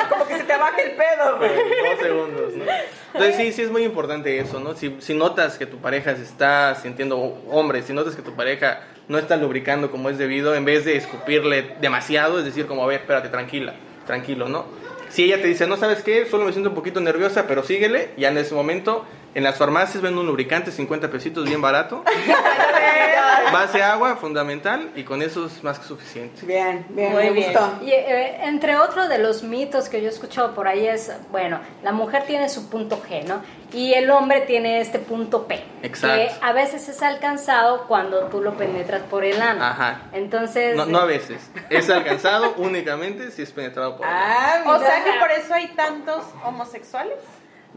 como 0.10 0.28
que 0.28 0.38
se 0.38 0.44
te 0.44 0.58
baja 0.58 0.82
el 0.82 0.92
pedo, 0.92 1.38
güey. 1.38 1.52
Dos 1.52 2.00
segundos, 2.02 2.54
¿no? 2.54 2.66
Entonces 3.14 3.36
sí, 3.36 3.52
sí 3.52 3.62
es 3.64 3.72
muy 3.72 3.84
importante 3.84 4.40
eso, 4.40 4.60
¿no? 4.60 4.76
Si, 4.76 4.98
si 5.02 5.14
notas 5.14 5.58
que 5.58 5.66
tu 5.66 5.78
pareja 5.78 6.16
se 6.16 6.24
está 6.24 6.76
sintiendo, 6.76 7.18
hombre, 7.50 7.82
si 7.84 7.94
notas 7.94 8.16
que 8.16 8.22
tu 8.22 8.36
pareja 8.36 8.82
no 9.12 9.18
está 9.18 9.36
lubricando 9.36 9.92
como 9.92 10.10
es 10.10 10.18
debido, 10.18 10.56
en 10.56 10.64
vez 10.64 10.86
de 10.86 10.96
escupirle 10.96 11.76
demasiado, 11.82 12.40
es 12.40 12.46
decir, 12.46 12.66
como, 12.66 12.84
a 12.84 12.88
ver, 12.88 13.02
espérate, 13.02 13.28
tranquila, 13.28 13.74
tranquilo, 14.08 14.48
¿no? 14.48 14.66
Si 15.10 15.26
ella 15.26 15.42
te 15.42 15.48
dice, 15.50 15.68
no 15.68 15.76
sabes 15.76 16.02
qué, 16.02 16.26
solo 16.26 16.46
me 16.46 16.54
siento 16.54 16.70
un 16.70 16.76
poquito 16.76 17.02
nerviosa, 17.02 17.46
pero 17.46 17.62
síguele, 17.62 18.12
ya 18.16 18.30
en 18.30 18.38
ese 18.38 18.56
momento 18.56 19.04
en 19.36 19.44
las 19.44 19.58
farmacias 19.58 20.02
venden 20.02 20.20
un 20.20 20.28
lubricante, 20.28 20.72
50 20.72 21.12
pesitos, 21.12 21.46
bien 21.46 21.62
barato. 21.62 22.06
Base 23.52 23.84
agua, 23.84 24.16
fundamental, 24.16 24.92
y 24.96 25.04
con 25.04 25.22
eso 25.22 25.46
es 25.48 25.62
más 25.62 25.78
que 25.80 25.86
suficiente. 25.86 26.46
Bien, 26.46 26.86
bien, 26.90 27.12
Muy 27.12 27.24
me 27.26 27.32
bien. 27.32 27.52
gustó. 27.52 27.80
Y 27.84 27.92
eh, 27.92 28.46
entre 28.46 28.78
otros 28.78 29.10
de 29.10 29.18
los 29.18 29.44
mitos 29.44 29.90
que 29.90 30.02
yo 30.02 30.08
he 30.08 30.12
escuchado 30.12 30.54
por 30.54 30.70
ahí 30.70 30.88
es, 30.88 31.12
bueno, 31.32 31.60
la 31.84 31.92
mujer 31.92 32.24
tiene 32.26 32.48
su 32.48 32.70
punto 32.70 33.02
G, 33.10 33.26
¿no? 33.26 33.42
Y 33.74 33.94
el 33.94 34.10
hombre 34.12 34.42
tiene 34.42 34.82
este 34.82 35.00
punto 35.00 35.48
P. 35.48 35.64
Exacto. 35.84 36.18
Que 36.40 36.46
a 36.46 36.54
veces 36.54 36.88
es 36.90 37.02
alcanzado 37.02 37.88
cuando 37.88 38.26
tú 38.26 38.42
lo 38.42 38.56
penetras 38.56 39.02
por 39.04 39.24
el 39.24 39.42
ano. 39.42 39.64
Ajá. 39.64 40.02
Entonces... 40.12 40.76
No, 40.76 40.86
no 40.86 41.00
a 41.00 41.06
veces. 41.06 41.50
Es 41.70 41.90
alcanzado 41.90 42.54
únicamente 42.58 43.32
si 43.32 43.42
es 43.42 43.52
penetrado 43.52 43.98
por 43.98 44.06
el 44.06 44.14
ano. 44.14 44.24
Ah, 44.24 44.64
o 44.66 44.80
sea 44.80 45.04
que 45.04 45.20
por 45.20 45.32
eso 45.32 45.54
hay 45.54 45.68
tantos 45.70 46.26
homosexuales. 46.44 47.18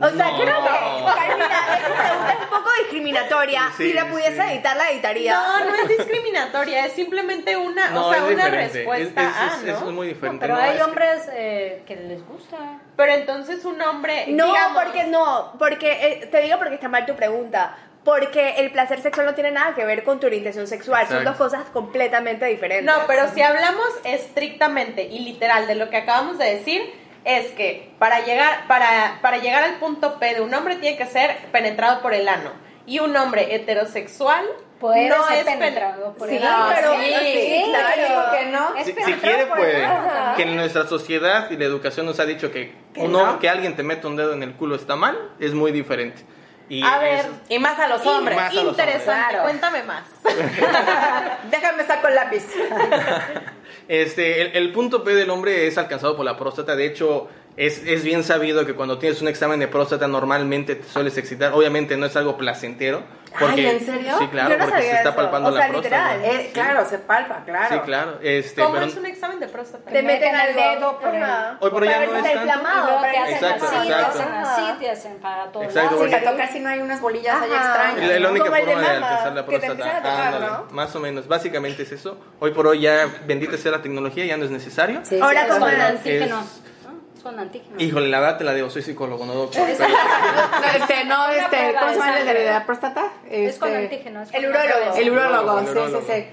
O 0.01 0.09
sea, 0.11 0.27
creo 0.35 0.61
que, 0.61 0.69
Carmina, 0.69 1.47
esa 1.79 1.87
pregunta 1.87 2.33
es 2.33 2.41
un 2.41 2.49
poco 2.49 2.71
discriminatoria. 2.81 3.73
si 3.77 3.93
la 3.93 4.09
pudiese 4.09 4.43
editar, 4.43 4.77
la 4.77 4.91
editaría. 4.91 5.35
No, 5.35 5.65
no 5.67 5.75
es 5.77 5.89
discriminatoria, 5.89 6.87
es 6.87 6.93
simplemente 6.95 7.57
una, 7.57 8.01
o 8.01 8.13
sea, 8.13 8.25
una 8.25 8.49
respuesta 8.49 9.55
es, 9.63 9.69
es, 9.69 9.83
muy 9.83 10.09
diferente. 10.09 10.47
pero 10.47 10.57
hay 10.57 10.81
hombres 10.81 11.29
eh, 11.33 11.85
que 11.87 11.95
les 11.95 12.27
gusta. 12.27 12.81
Pero 12.97 13.13
entonces 13.13 13.65
un 13.65 13.81
hombre. 13.83 14.27
No, 14.29 14.53
porque 14.75 15.05
no, 15.05 15.53
porque 15.59 15.93
eh, 15.93 16.27
te 16.27 16.43
digo 16.43 16.59
porque 16.59 16.75
está 16.75 16.89
mal 16.89 17.07
tu 17.07 17.15
pregunta. 17.15 17.77
Porque 18.05 18.57
el 18.59 18.71
placer 18.71 19.01
sexual 19.01 19.27
no 19.27 19.35
tiene 19.35 19.51
nada 19.51 19.75
que 19.75 19.85
ver 19.87 20.05
con 20.05 20.21
tu 20.21 20.27
orientación 20.27 20.67
sexual, 20.67 21.09
son 21.09 21.25
dos 21.25 21.37
cosas 21.37 21.65
completamente 21.73 22.45
diferentes. 22.45 22.85
No, 22.85 23.07
pero 23.07 23.33
si 23.33 23.41
hablamos 23.41 23.87
estrictamente 24.05 25.05
y 25.05 25.21
literal 25.21 25.67
de 25.67 25.75
lo 25.75 25.89
que 25.89 25.97
acabamos 25.97 26.37
de 26.37 26.57
decir, 26.57 26.83
es 27.25 27.53
que 27.53 27.95
para 27.99 28.21
llegar, 28.21 28.67
para, 28.69 29.21
para 29.23 29.39
llegar 29.39 29.63
al 29.63 29.77
punto 29.77 30.19
P 30.19 30.35
de 30.35 30.43
un 30.43 30.53
hombre 30.53 30.77
tiene 30.77 30.99
que 30.99 31.07
ser 31.07 31.35
penetrado 31.51 32.03
por 32.03 32.13
el 32.13 32.29
ano. 32.29 32.51
Y 32.87 32.99
un 32.99 33.17
hombre 33.17 33.55
heterosexual 33.55 34.45
Puede 34.85 35.09
no 35.09 35.27
ser 35.27 35.39
es 35.39 35.45
penetrado 35.45 36.13
por 36.13 36.29
el 36.29 36.45
ano. 36.45 36.75
Pero, 36.77 36.93
sí, 36.93 37.63
claro. 37.71 38.33
que 38.37 38.47
no. 38.51 38.85
Si, 38.85 38.93
quiere, 39.15 39.47
puede. 39.47 39.89
Que 40.37 40.43
en 40.43 40.57
nuestra 40.57 40.87
sociedad 40.87 41.51
y 41.51 41.57
la 41.57 41.65
educación 41.65 42.05
nos 42.05 42.21
ha 42.21 42.27
dicho 42.27 42.53
que, 42.53 42.75
uno, 42.97 43.39
que 43.39 43.49
alguien 43.49 43.77
te 43.77 43.83
mete 43.83 44.07
un 44.07 44.17
dedo 44.17 44.35
en 44.35 44.43
el 44.43 44.53
culo 44.53 44.75
está 44.75 44.95
mal, 44.95 45.17
es 45.41 45.55
muy 45.55 45.73
diferente. 45.73 46.23
Y 46.69 46.83
a 46.83 46.99
ver, 46.99 47.25
y 47.49 47.59
más 47.59 47.79
a 47.79 47.89
los 47.89 48.05
hombres. 48.05 48.39
Interesante, 48.53 49.39
cuéntame 49.43 49.85
más. 49.85 50.05
Déjame 51.51 51.85
sacar 51.85 52.11
el 52.11 52.17
lápiz. 52.17 52.45
Este, 53.87 54.57
el, 54.57 54.73
punto 54.73 55.05
P 55.05 55.15
del 55.15 55.29
hombre 55.29 55.67
es 55.67 55.77
alcanzado 55.77 56.17
por 56.17 56.25
la 56.25 56.39
próstata. 56.39 56.75
De 56.75 56.87
hecho, 56.87 57.29
es, 57.59 57.83
es, 57.85 58.03
bien 58.03 58.25
sabido 58.25 58.65
que 58.65 58.75
cuando 58.75 58.99
tienes 58.99 59.21
un 59.21 59.29
examen 59.29 59.61
de 59.61 59.69
próstata 59.69 60.09
normalmente 60.09 60.75
te 60.77 60.89
sueles 60.89 61.19
excitar. 61.19 61.53
Obviamente 61.53 61.99
no 61.99 62.07
es 62.07 62.17
algo 62.17 62.39
placentero. 62.39 63.03
Porque, 63.39 63.71
¿en 63.71 63.85
serio? 63.85 64.17
Sí, 64.19 64.29
claro, 64.29 64.57
porque 64.59 64.83
se 64.83 64.93
está 64.93 65.15
palpando 65.15 65.51
la 65.51 65.69
próstata. 65.69 66.17
Eh, 66.25 66.51
claro, 66.53 66.87
se 66.89 66.99
palpa, 66.99 67.43
claro. 67.45 67.75
Sí, 67.75 67.81
claro. 67.85 68.19
Este, 68.23 68.63
¿Cómo 68.63 68.77
es 68.79 68.97
un 68.97 69.07
examen 69.07 69.41
de 69.41 69.49
próstata? 69.49 69.91
Te 69.91 70.03
meten 70.03 70.35
al 70.35 70.55
dedo 70.55 70.99
por 71.01 71.11
Hoy 71.61 71.71
por 71.71 71.85
ya 71.85 72.07
no 72.07 72.17
es 72.17 72.35
inflamado. 72.35 73.01
Te 73.01 73.19
hacen 73.19 73.35
exacto, 73.35 73.65
así, 73.65 73.89
exacto. 73.89 74.19
te 74.19 74.23
hacen 74.23 74.35
así, 74.35 74.79
te 74.79 74.91
hacen 74.91 75.17
para 75.19 75.47
todo. 75.53 75.63
Exacto. 75.65 76.05
Si 76.05 76.11
te 76.11 76.21
toca 76.21 76.47
si 76.49 76.61
no 76.61 76.69
hay 76.69 76.81
unas 76.81 77.01
bolillas 77.01 77.43
ahí 77.43 77.51
extrañas. 77.51 78.11
Es 78.11 78.21
la 78.21 78.31
única 78.31 78.45
forma 78.47 78.61
de, 78.61 78.73
alcanzar 78.73 79.33
la 79.33 79.47
próstata. 79.47 80.65
Más 80.71 80.95
o 80.95 81.01
menos. 81.01 81.27
Básicamente 81.27 81.83
es 81.83 81.93
eso. 81.93 82.19
Hoy 82.41 82.53
por 82.53 82.67
hoy 82.67 82.81
ya, 82.81 83.09
bendita 83.27 83.57
sea 83.57 83.73
la 83.73 83.83
tecnología, 83.83 84.25
ya 84.25 84.37
no 84.37 84.45
es 84.45 84.51
necesario. 84.51 85.03
Ahora 85.21 85.49
como 85.49 85.67
el 85.67 85.81
antígeno 85.81 86.45
con 87.25 87.41
antígenos. 87.41 87.83
Híjole, 87.83 88.09
la 88.09 88.21
verdad 88.21 88.39
te 88.39 88.45
la 88.45 88.55
digo, 88.55 88.71
soy 88.71 88.83
psicólogo, 88.83 89.27
no 89.27 89.35
doctor. 89.35 89.69
este, 89.71 91.05
no, 91.07 91.29
este, 91.31 91.75
¿cómo 91.77 91.93
se 91.93 91.99
llama 91.99 92.21
el 92.21 92.27
de 92.27 92.45
la 92.45 92.67
próstata? 92.67 93.13
es 93.29 93.59
con 93.59 93.71
este, 93.71 93.85
antígenos. 93.85 94.29
El 94.33 94.49
urólogo. 94.49 94.97
El 94.97 95.11
urólogo, 95.11 95.61
sí, 95.61 95.67
sí, 95.89 96.13
sí. 96.13 96.25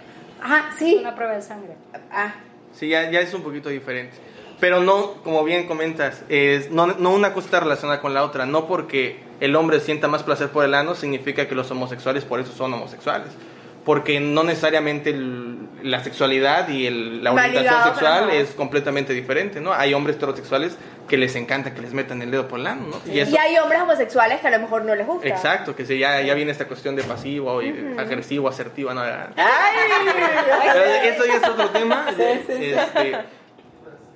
Ajá, 0.41 0.69
sí. 0.77 0.97
Una 0.99 1.15
prueba 1.15 1.33
de 1.33 1.41
sangre. 1.41 1.75
Ah. 2.11 2.33
Sí, 2.73 2.89
ya, 2.89 3.09
ya 3.09 3.21
es 3.21 3.33
un 3.33 3.41
poquito 3.41 3.69
diferente. 3.69 4.17
Pero 4.59 4.81
no, 4.81 5.15
como 5.23 5.43
bien 5.43 5.65
comentas, 5.65 6.21
es, 6.29 6.69
no, 6.69 6.85
no 6.85 7.11
una 7.11 7.33
cosa 7.33 7.45
está 7.45 7.59
relacionada 7.61 8.01
con 8.01 8.13
la 8.13 8.23
otra. 8.23 8.45
No 8.45 8.67
porque 8.67 9.23
el 9.39 9.55
hombre 9.55 9.79
sienta 9.79 10.07
más 10.07 10.23
placer 10.23 10.49
por 10.49 10.65
el 10.65 10.75
ano 10.75 10.93
significa 10.93 11.47
que 11.47 11.55
los 11.55 11.71
homosexuales 11.71 12.25
por 12.25 12.39
eso 12.39 12.51
son 12.53 12.73
homosexuales 12.73 13.31
porque 13.85 14.19
no 14.19 14.43
necesariamente 14.43 15.15
la 15.83 16.03
sexualidad 16.03 16.69
y 16.69 16.89
la 17.21 17.31
orientación 17.31 17.83
sexual 17.83 18.29
es 18.29 18.51
completamente 18.51 19.13
diferente, 19.13 19.59
¿no? 19.59 19.73
Hay 19.73 19.93
hombres 19.93 20.17
heterosexuales 20.17 20.77
que 21.07 21.17
les 21.17 21.35
encanta 21.35 21.73
que 21.73 21.81
les 21.81 21.93
metan 21.93 22.21
el 22.21 22.29
dedo 22.29 22.47
por 22.47 22.59
el 22.59 22.67
ano, 22.67 22.87
¿no? 22.87 23.11
Y, 23.11 23.19
hay 23.19 23.57
hombres 23.57 23.81
homosexuales 23.81 24.39
que 24.39 24.47
a 24.47 24.51
lo 24.51 24.59
mejor 24.59 24.85
no 24.85 24.93
les 24.93 25.07
gusta. 25.07 25.27
Exacto, 25.27 25.75
que 25.75 25.85
ya, 25.97 26.21
ya 26.21 26.33
viene 26.35 26.51
esta 26.51 26.67
cuestión 26.67 26.95
de 26.95 27.03
pasivo, 27.03 27.61
y 27.61 27.95
agresivo, 27.97 28.47
asertivo, 28.47 28.93
¿no? 28.93 29.01
¡Ay! 29.01 29.31
eso 31.05 31.25
ya 31.25 31.35
es 31.35 31.49
otro 31.49 31.69
tema. 31.71 32.05
Sí, 32.15 32.23
sí, 32.47 32.65
este, 32.65 33.17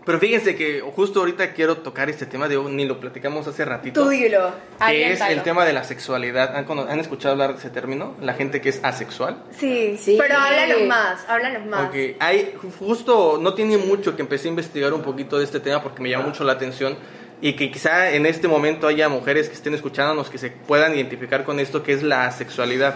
pero 0.05 0.19
fíjense 0.19 0.55
que 0.55 0.81
justo 0.81 1.19
ahorita 1.19 1.53
quiero 1.53 1.77
tocar 1.77 2.11
este 2.11 2.27
tema, 2.27 2.47
de 2.47 2.57
ni 2.57 2.85
lo 2.85 2.99
platicamos 2.99 3.47
hace 3.47 3.65
ratito. 3.65 4.03
Tú 4.03 4.09
dilo. 4.09 4.51
Que 4.85 5.11
es 5.11 5.21
el 5.21 5.41
tema 5.41 5.65
de 5.65 5.73
la 5.73 5.83
sexualidad. 5.83 6.55
¿Han, 6.55 6.99
escuchado 6.99 7.31
hablar 7.31 7.53
de 7.53 7.59
ese 7.59 7.71
término? 7.71 8.15
La 8.21 8.35
gente 8.35 8.61
que 8.61 8.69
es 8.69 8.79
asexual. 8.83 9.43
Sí, 9.57 9.97
sí. 9.99 10.15
Pero 10.19 10.37
háblanos 10.37 10.81
más, 10.87 11.25
háblanos 11.27 11.65
más. 11.65 11.89
Okay. 11.89 12.17
Hay, 12.19 12.53
justo 12.77 13.39
no 13.41 13.55
tiene 13.55 13.77
mucho 13.79 14.15
que 14.15 14.21
empecé 14.21 14.47
a 14.47 14.49
investigar 14.49 14.93
un 14.93 15.01
poquito 15.01 15.39
de 15.39 15.43
este 15.43 15.59
tema 15.59 15.81
porque 15.81 16.03
me 16.03 16.09
llamó 16.09 16.27
mucho 16.27 16.43
la 16.43 16.53
atención 16.53 16.95
y 17.41 17.53
que 17.53 17.71
quizá 17.71 18.11
en 18.11 18.27
este 18.27 18.47
momento 18.47 18.85
haya 18.85 19.09
mujeres 19.09 19.49
que 19.49 19.55
estén 19.55 19.73
escuchándonos 19.73 20.29
que 20.29 20.37
se 20.37 20.51
puedan 20.51 20.93
identificar 20.95 21.43
con 21.43 21.59
esto 21.59 21.81
que 21.81 21.93
es 21.93 22.03
la 22.03 22.27
asexualidad. 22.27 22.95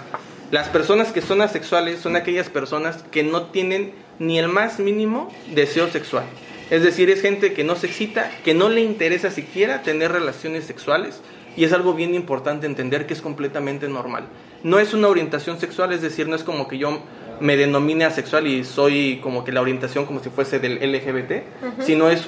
Las 0.51 0.67
personas 0.67 1.11
que 1.11 1.21
son 1.21 1.41
asexuales 1.41 1.99
son 1.99 2.15
aquellas 2.15 2.49
personas 2.49 3.03
que 3.11 3.23
no 3.23 3.47
tienen 3.47 3.93
ni 4.19 4.37
el 4.37 4.47
más 4.47 4.79
mínimo 4.79 5.33
deseo 5.53 5.89
sexual. 5.89 6.25
Es 6.69 6.83
decir, 6.83 7.09
es 7.09 7.21
gente 7.21 7.53
que 7.53 7.63
no 7.63 7.75
se 7.75 7.87
excita, 7.87 8.29
que 8.43 8.53
no 8.53 8.69
le 8.69 8.81
interesa 8.81 9.31
siquiera 9.31 9.81
tener 9.81 10.11
relaciones 10.11 10.65
sexuales 10.65 11.21
y 11.57 11.63
es 11.63 11.73
algo 11.73 11.93
bien 11.93 12.13
importante 12.13 12.67
entender 12.67 13.07
que 13.07 13.13
es 13.13 13.21
completamente 13.21 13.87
normal. 13.87 14.25
No 14.63 14.79
es 14.79 14.93
una 14.93 15.07
orientación 15.07 15.59
sexual, 15.59 15.91
es 15.93 16.01
decir, 16.01 16.27
no 16.27 16.35
es 16.35 16.43
como 16.43 16.67
que 16.67 16.77
yo 16.77 17.01
me 17.39 17.57
denomine 17.57 18.05
asexual 18.05 18.47
y 18.47 18.63
soy 18.63 19.19
como 19.23 19.43
que 19.43 19.51
la 19.51 19.61
orientación 19.61 20.05
como 20.05 20.19
si 20.19 20.29
fuese 20.29 20.59
del 20.59 20.75
LGBT, 20.75 21.81
sino 21.81 22.09
es 22.09 22.27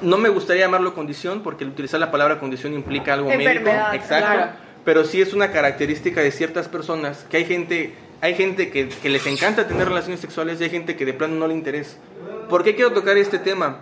no 0.00 0.18
me 0.18 0.28
gustaría 0.28 0.64
llamarlo 0.64 0.94
condición 0.94 1.42
porque 1.42 1.64
utilizar 1.64 2.00
la 2.00 2.10
palabra 2.10 2.40
condición 2.40 2.74
implica 2.74 3.14
algo 3.14 3.28
médico, 3.28 3.70
exacto, 3.92 4.56
pero 4.84 5.04
sí 5.04 5.20
es 5.20 5.32
una 5.32 5.52
característica 5.52 6.20
de 6.20 6.32
ciertas 6.32 6.68
personas 6.68 7.24
que 7.30 7.36
hay 7.36 7.44
gente 7.44 7.94
hay 8.22 8.36
gente 8.36 8.70
que, 8.70 8.88
que 8.88 9.08
les 9.08 9.26
encanta 9.26 9.66
tener 9.66 9.88
relaciones 9.88 10.20
sexuales 10.20 10.60
y 10.60 10.64
hay 10.64 10.70
gente 10.70 10.94
que 10.94 11.04
de 11.04 11.12
plano 11.12 11.34
no 11.34 11.48
le 11.48 11.54
interesa. 11.54 11.96
¿Por 12.48 12.62
qué 12.62 12.76
quiero 12.76 12.92
tocar 12.92 13.16
este 13.18 13.40
tema? 13.40 13.80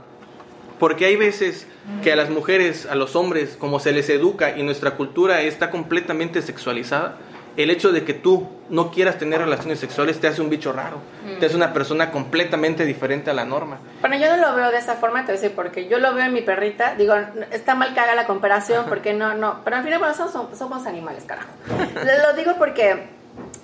Porque 0.78 1.04
hay 1.04 1.16
veces 1.16 1.66
que 2.02 2.10
a 2.10 2.16
las 2.16 2.30
mujeres, 2.30 2.86
a 2.86 2.94
los 2.94 3.16
hombres, 3.16 3.56
como 3.58 3.80
se 3.80 3.92
les 3.92 4.08
educa 4.08 4.56
y 4.56 4.62
nuestra 4.62 4.92
cultura 4.92 5.42
está 5.42 5.70
completamente 5.70 6.40
sexualizada, 6.40 7.18
el 7.58 7.68
hecho 7.68 7.92
de 7.92 8.04
que 8.04 8.14
tú 8.14 8.48
no 8.70 8.90
quieras 8.90 9.18
tener 9.18 9.40
relaciones 9.40 9.78
sexuales 9.78 10.20
te 10.20 10.28
hace 10.28 10.40
un 10.40 10.48
bicho 10.48 10.72
raro, 10.72 11.02
te 11.38 11.44
hace 11.44 11.56
una 11.56 11.74
persona 11.74 12.10
completamente 12.10 12.86
diferente 12.86 13.28
a 13.28 13.34
la 13.34 13.44
norma. 13.44 13.78
Bueno, 14.00 14.16
yo 14.16 14.34
no 14.34 14.36
lo 14.38 14.54
veo 14.54 14.70
de 14.70 14.78
esa 14.78 14.94
forma, 14.94 15.26
te 15.26 15.32
voy 15.32 15.38
a 15.38 15.42
decir, 15.42 15.52
porque 15.54 15.86
yo 15.86 15.98
lo 15.98 16.14
veo 16.14 16.24
en 16.24 16.32
mi 16.32 16.40
perrita, 16.40 16.94
digo, 16.94 17.14
está 17.50 17.74
mal 17.74 17.92
que 17.92 18.00
haga 18.00 18.14
la 18.14 18.24
comparación, 18.24 18.86
porque 18.88 19.12
no, 19.12 19.34
no, 19.34 19.60
pero 19.64 19.76
al 19.76 19.84
final 19.84 19.98
bueno, 19.98 20.14
somos, 20.14 20.56
somos 20.56 20.86
animales, 20.86 21.24
carajo. 21.24 21.50
lo 21.94 22.32
digo 22.38 22.54
porque 22.56 23.19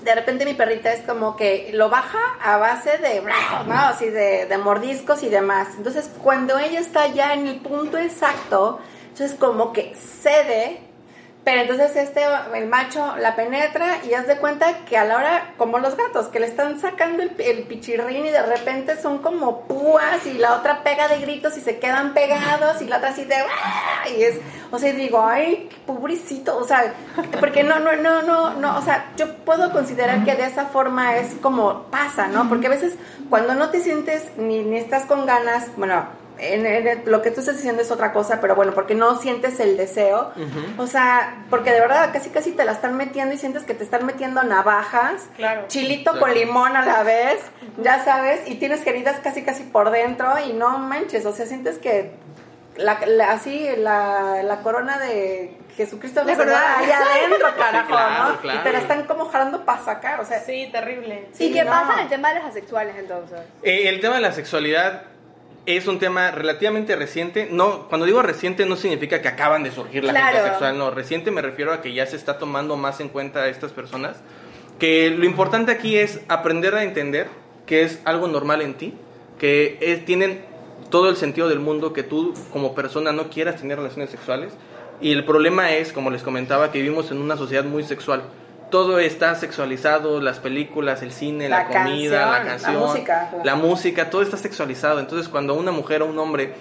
de 0.06 0.14
repente 0.14 0.44
mi 0.44 0.54
perrita 0.54 0.92
es 0.92 1.00
como 1.00 1.36
que 1.36 1.70
lo 1.74 1.90
baja 1.90 2.20
a 2.40 2.58
base 2.58 2.96
de, 2.98 3.20
¿no? 3.66 3.74
Así 3.74 4.08
de, 4.08 4.46
de 4.46 4.56
mordiscos 4.56 5.24
y 5.24 5.28
demás. 5.28 5.68
Entonces, 5.76 6.08
cuando 6.22 6.58
ella 6.58 6.78
está 6.78 7.08
ya 7.08 7.34
en 7.34 7.48
el 7.48 7.56
punto 7.56 7.98
exacto, 7.98 8.78
entonces 9.08 9.36
como 9.36 9.72
que 9.72 9.96
cede 9.96 10.85
pero 11.46 11.60
entonces 11.60 11.94
este, 11.94 12.22
el 12.56 12.66
macho 12.66 13.14
la 13.18 13.36
penetra 13.36 13.98
y 14.04 14.14
haz 14.14 14.26
de 14.26 14.36
cuenta 14.36 14.84
que 14.84 14.98
a 14.98 15.04
la 15.04 15.16
hora, 15.16 15.54
como 15.56 15.78
los 15.78 15.96
gatos, 15.96 16.26
que 16.26 16.40
le 16.40 16.46
están 16.46 16.80
sacando 16.80 17.22
el, 17.22 17.62
pichirrín 17.62 18.26
y 18.26 18.30
de 18.30 18.42
repente 18.42 19.00
son 19.00 19.18
como 19.18 19.60
púas 19.60 20.26
y 20.26 20.32
la 20.38 20.56
otra 20.56 20.82
pega 20.82 21.06
de 21.06 21.20
gritos 21.20 21.56
y 21.56 21.60
se 21.60 21.78
quedan 21.78 22.14
pegados 22.14 22.82
y 22.82 22.86
la 22.86 22.96
otra 22.96 23.10
así 23.10 23.24
de... 23.26 23.36
¡ah! 23.36 24.08
Y 24.08 24.24
es, 24.24 24.40
o 24.72 24.78
sea, 24.80 24.92
digo, 24.92 25.24
ay, 25.24 25.68
pobrecito, 25.86 26.58
o 26.58 26.64
sea, 26.64 26.92
porque 27.38 27.62
no, 27.62 27.78
no, 27.78 27.94
no, 27.94 28.22
no, 28.22 28.54
no, 28.54 28.76
o 28.76 28.82
sea, 28.82 29.12
yo 29.16 29.32
puedo 29.44 29.70
considerar 29.70 30.24
que 30.24 30.34
de 30.34 30.46
esa 30.46 30.64
forma 30.64 31.16
es 31.16 31.36
como 31.40 31.84
pasa, 31.92 32.26
¿no? 32.26 32.48
Porque 32.48 32.66
a 32.66 32.70
veces 32.70 32.94
cuando 33.30 33.54
no 33.54 33.70
te 33.70 33.80
sientes 33.80 34.36
ni, 34.36 34.64
ni 34.64 34.78
estás 34.78 35.04
con 35.04 35.26
ganas, 35.26 35.68
bueno, 35.76 36.06
en, 36.38 37.02
lo 37.06 37.22
que 37.22 37.30
tú 37.30 37.40
estás 37.40 37.56
diciendo 37.56 37.82
es 37.82 37.90
otra 37.90 38.12
cosa, 38.12 38.40
pero 38.40 38.54
bueno, 38.54 38.72
porque 38.72 38.94
no 38.94 39.18
sientes 39.18 39.60
el 39.60 39.76
deseo. 39.76 40.32
O 40.78 40.86
sea, 40.86 41.44
porque 41.50 41.72
de 41.72 41.80
verdad 41.80 42.10
casi 42.12 42.30
casi 42.30 42.52
te 42.52 42.64
la 42.64 42.72
están 42.72 42.96
metiendo 42.96 43.34
y 43.34 43.38
sientes 43.38 43.64
que 43.64 43.74
te 43.74 43.84
están 43.84 44.06
metiendo 44.06 44.42
navajas, 44.42 45.28
chilito 45.68 46.18
con 46.18 46.32
limón 46.34 46.76
a 46.76 46.84
la 46.84 47.02
vez, 47.02 47.40
ya 47.82 48.04
sabes, 48.04 48.40
y 48.46 48.56
tienes 48.56 48.86
heridas 48.86 49.20
casi 49.22 49.42
casi 49.42 49.64
por 49.64 49.90
dentro 49.90 50.34
y 50.46 50.52
no 50.52 50.78
manches, 50.78 51.26
o 51.26 51.32
sea, 51.32 51.46
sientes 51.46 51.78
que 51.78 52.12
la, 52.76 52.92
así 53.30 53.68
la, 53.78 54.42
la 54.42 54.60
corona 54.60 54.98
de 54.98 55.56
Jesucristo 55.76 56.24
de 56.24 56.34
verdad 56.34 56.76
allá 56.78 56.98
adentro, 56.98 57.48
carajo, 57.56 58.40
¿no? 58.42 58.54
Y 58.54 58.58
te 58.58 58.72
la 58.72 58.78
están 58.78 59.04
como 59.04 59.26
jalando 59.26 59.64
para 59.64 59.84
sacar, 59.84 60.20
o 60.20 60.24
sea. 60.24 60.40
Sí, 60.40 60.68
terrible. 60.72 61.28
¿Y 61.38 61.52
qué 61.52 61.64
pasa 61.64 61.94
en 61.94 62.00
el 62.00 62.08
tema 62.08 62.30
de 62.30 62.36
las 62.36 62.44
asexuales 62.46 62.96
entonces? 62.96 63.40
Eh, 63.62 63.88
el 63.88 64.00
tema 64.00 64.16
de 64.16 64.22
la 64.22 64.32
sexualidad 64.32 65.02
es 65.66 65.86
un 65.88 65.98
tema 65.98 66.30
relativamente 66.30 66.96
reciente. 66.96 67.48
No, 67.50 67.88
cuando 67.88 68.06
digo 68.06 68.22
reciente 68.22 68.64
no 68.66 68.76
significa 68.76 69.20
que 69.20 69.28
acaban 69.28 69.64
de 69.64 69.72
surgir 69.72 70.04
la 70.04 70.14
gente 70.14 70.42
sexual, 70.42 70.78
no, 70.78 70.90
reciente 70.90 71.30
me 71.30 71.42
refiero 71.42 71.72
a 71.72 71.82
que 71.82 71.92
ya 71.92 72.06
se 72.06 72.16
está 72.16 72.38
tomando 72.38 72.76
más 72.76 73.00
en 73.00 73.08
cuenta 73.08 73.40
a 73.42 73.48
estas 73.48 73.72
personas. 73.72 74.18
Que 74.78 75.10
lo 75.10 75.24
importante 75.24 75.72
aquí 75.72 75.96
es 75.96 76.20
aprender 76.28 76.74
a 76.74 76.84
entender 76.84 77.28
que 77.66 77.82
es 77.82 78.00
algo 78.04 78.28
normal 78.28 78.62
en 78.62 78.74
ti, 78.74 78.94
que 79.38 80.02
tienen 80.06 80.44
todo 80.90 81.08
el 81.08 81.16
sentido 81.16 81.48
del 81.48 81.58
mundo 81.58 81.92
que 81.92 82.02
tú 82.02 82.32
como 82.52 82.74
persona 82.74 83.12
no 83.12 83.28
quieras 83.28 83.56
tener 83.56 83.78
relaciones 83.78 84.10
sexuales. 84.10 84.52
Y 85.00 85.12
el 85.12 85.24
problema 85.24 85.72
es, 85.72 85.92
como 85.92 86.10
les 86.10 86.22
comentaba, 86.22 86.70
que 86.70 86.78
vivimos 86.80 87.10
en 87.10 87.18
una 87.18 87.36
sociedad 87.36 87.64
muy 87.64 87.82
sexual 87.82 88.22
todo 88.70 88.98
está 88.98 89.34
sexualizado, 89.34 90.20
las 90.20 90.38
películas, 90.38 91.02
el 91.02 91.12
cine, 91.12 91.48
la, 91.48 91.66
comida, 91.66 92.30
la 92.30 92.44
canción, 92.44 92.74
la 92.74 92.80
música, 92.80 93.30
la 93.44 93.54
música, 93.54 94.10
todo 94.10 94.22
está 94.22 94.36
sexualizado. 94.36 95.00
Entonces, 95.00 95.28
cuando 95.28 95.54
una 95.54 95.72
mujer 95.72 96.02
o 96.02 96.06
un 96.06 96.18
hombre 96.18 96.54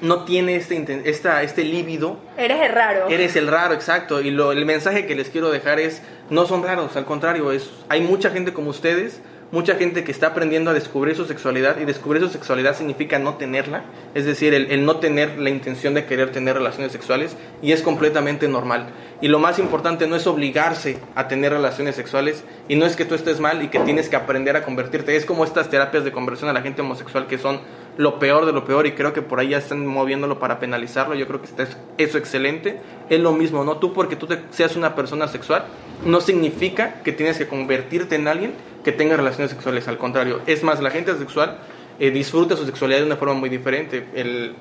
no 0.00 0.24
tiene 0.24 0.56
este, 0.56 1.02
esta, 1.08 1.42
este 1.42 1.64
líbido. 1.64 2.18
Eres 2.36 2.60
el 2.60 2.72
raro. 2.72 3.08
Eres 3.08 3.36
el 3.36 3.48
raro, 3.48 3.74
exacto. 3.74 4.20
Y 4.20 4.30
lo, 4.30 4.52
el 4.52 4.66
mensaje 4.66 5.06
que 5.06 5.14
les 5.14 5.30
quiero 5.30 5.50
dejar 5.50 5.80
es, 5.80 6.02
no 6.30 6.46
son 6.46 6.62
raros, 6.62 6.96
al 6.96 7.04
contrario, 7.04 7.52
es, 7.52 7.70
hay 7.88 8.00
mucha 8.00 8.30
gente 8.30 8.52
como 8.52 8.70
ustedes 8.70 9.20
mucha 9.54 9.76
gente 9.76 10.02
que 10.02 10.10
está 10.10 10.26
aprendiendo 10.26 10.72
a 10.72 10.74
descubrir 10.74 11.14
su 11.14 11.26
sexualidad 11.26 11.78
y 11.78 11.84
descubrir 11.84 12.20
su 12.20 12.28
sexualidad 12.28 12.76
significa 12.76 13.20
no 13.20 13.34
tenerla, 13.34 13.84
es 14.12 14.26
decir, 14.26 14.52
el, 14.52 14.84
no 14.84 14.96
tener 14.96 15.38
la 15.38 15.48
intención 15.48 15.94
de 15.94 16.06
querer 16.06 16.32
tener 16.32 16.56
relaciones 16.56 16.90
sexuales 16.90 17.36
y 17.62 17.70
es 17.70 17.80
completamente 17.80 18.48
normal. 18.48 18.88
Y 19.20 19.28
lo 19.28 19.38
más 19.38 19.60
importante 19.60 20.08
no 20.08 20.16
es 20.16 20.26
obligarse 20.26 20.98
a 21.14 21.28
tener 21.28 21.52
relaciones 21.52 21.94
sexuales 21.94 22.42
y 22.68 22.74
no 22.74 22.84
es 22.84 22.96
que 22.96 23.04
tú 23.04 23.14
estés 23.14 23.38
mal 23.38 23.62
y 23.62 23.68
que 23.68 23.78
tienes 23.78 24.08
que 24.08 24.16
aprender 24.16 24.56
a 24.56 24.64
convertirte, 24.64 25.14
es 25.14 25.24
como 25.24 25.44
estas 25.44 25.70
terapias 25.70 26.02
de 26.02 26.10
conversión 26.10 26.50
a 26.50 26.52
la 26.52 26.60
gente 26.60 26.82
homosexual 26.82 27.28
que 27.28 27.38
son 27.38 27.60
lo 27.96 28.18
peor 28.18 28.46
de 28.46 28.52
lo 28.52 28.64
peor 28.64 28.86
y 28.86 28.92
creo 28.92 29.12
que 29.12 29.22
por 29.22 29.40
ahí 29.40 29.50
ya 29.50 29.58
están 29.58 29.86
moviéndolo 29.86 30.38
para 30.38 30.58
penalizarlo, 30.58 31.14
yo 31.14 31.26
creo 31.26 31.40
que 31.40 31.46
está 31.46 31.66
eso 31.98 32.18
excelente, 32.18 32.80
es 33.08 33.20
lo 33.20 33.32
mismo, 33.32 33.64
¿no? 33.64 33.76
Tú 33.76 33.92
porque 33.92 34.16
tú 34.16 34.28
seas 34.50 34.76
una 34.76 34.94
persona 34.94 35.28
sexual 35.28 35.64
no 36.04 36.20
significa 36.20 37.02
que 37.02 37.12
tienes 37.12 37.38
que 37.38 37.46
convertirte 37.46 38.16
en 38.16 38.28
alguien 38.28 38.54
que 38.84 38.92
tenga 38.92 39.16
relaciones 39.16 39.50
sexuales. 39.50 39.88
Al 39.88 39.98
contrario, 39.98 40.40
es 40.46 40.62
más, 40.62 40.80
la 40.80 40.90
gente 40.90 41.16
sexual 41.16 41.58
eh, 41.98 42.10
disfruta 42.10 42.56
su 42.56 42.66
sexualidad 42.66 43.00
de 43.00 43.06
una 43.06 43.16
forma 43.16 43.34
muy 43.34 43.48
diferente. 43.48 44.06
El, 44.14 44.54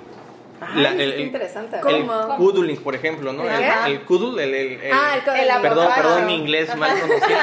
el, 0.76 1.20
interesante. 1.20 1.78
cuddling, 2.38 2.78
por 2.78 2.96
ejemplo, 2.96 3.34
¿no? 3.34 3.44
El, 3.44 4.02
cuddle, 4.02 4.44
el, 4.44 4.80
ah, 4.94 5.16
el, 5.18 5.62
perdón, 5.62 5.88
perdón, 5.96 6.26
mi 6.26 6.36
inglés 6.36 6.76
mal 6.78 7.00
conocido. 7.00 7.38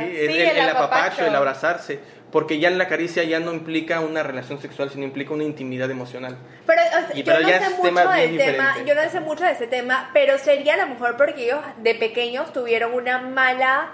el, 0.00 0.68
apapacho, 0.68 1.24
el 1.24 1.34
abrazarse 1.34 1.98
porque 2.32 2.58
ya 2.58 2.68
en 2.68 2.78
la 2.78 2.88
caricia 2.88 3.24
ya 3.24 3.40
no 3.40 3.52
implica 3.52 4.00
una 4.00 4.22
relación 4.22 4.60
sexual, 4.60 4.90
sino 4.90 5.04
implica 5.04 5.34
una 5.34 5.44
intimidad 5.44 5.90
emocional. 5.90 6.36
Pero, 6.66 6.82
yo 7.14 7.24
no 7.24 7.58
sé 7.58 7.90
mucho 7.90 8.08
del 8.10 8.36
tema, 8.36 8.76
yo 8.86 8.94
no 8.94 9.10
sé 9.10 9.20
mucho 9.20 9.44
de 9.44 9.52
ese 9.52 9.66
tema, 9.66 10.10
pero 10.12 10.38
sería 10.38 10.74
a 10.74 10.76
lo 10.78 10.86
mejor 10.86 11.16
porque 11.16 11.44
ellos 11.44 11.60
de 11.78 11.94
pequeños 11.94 12.52
tuvieron 12.52 12.94
una 12.94 13.18
mala 13.18 13.92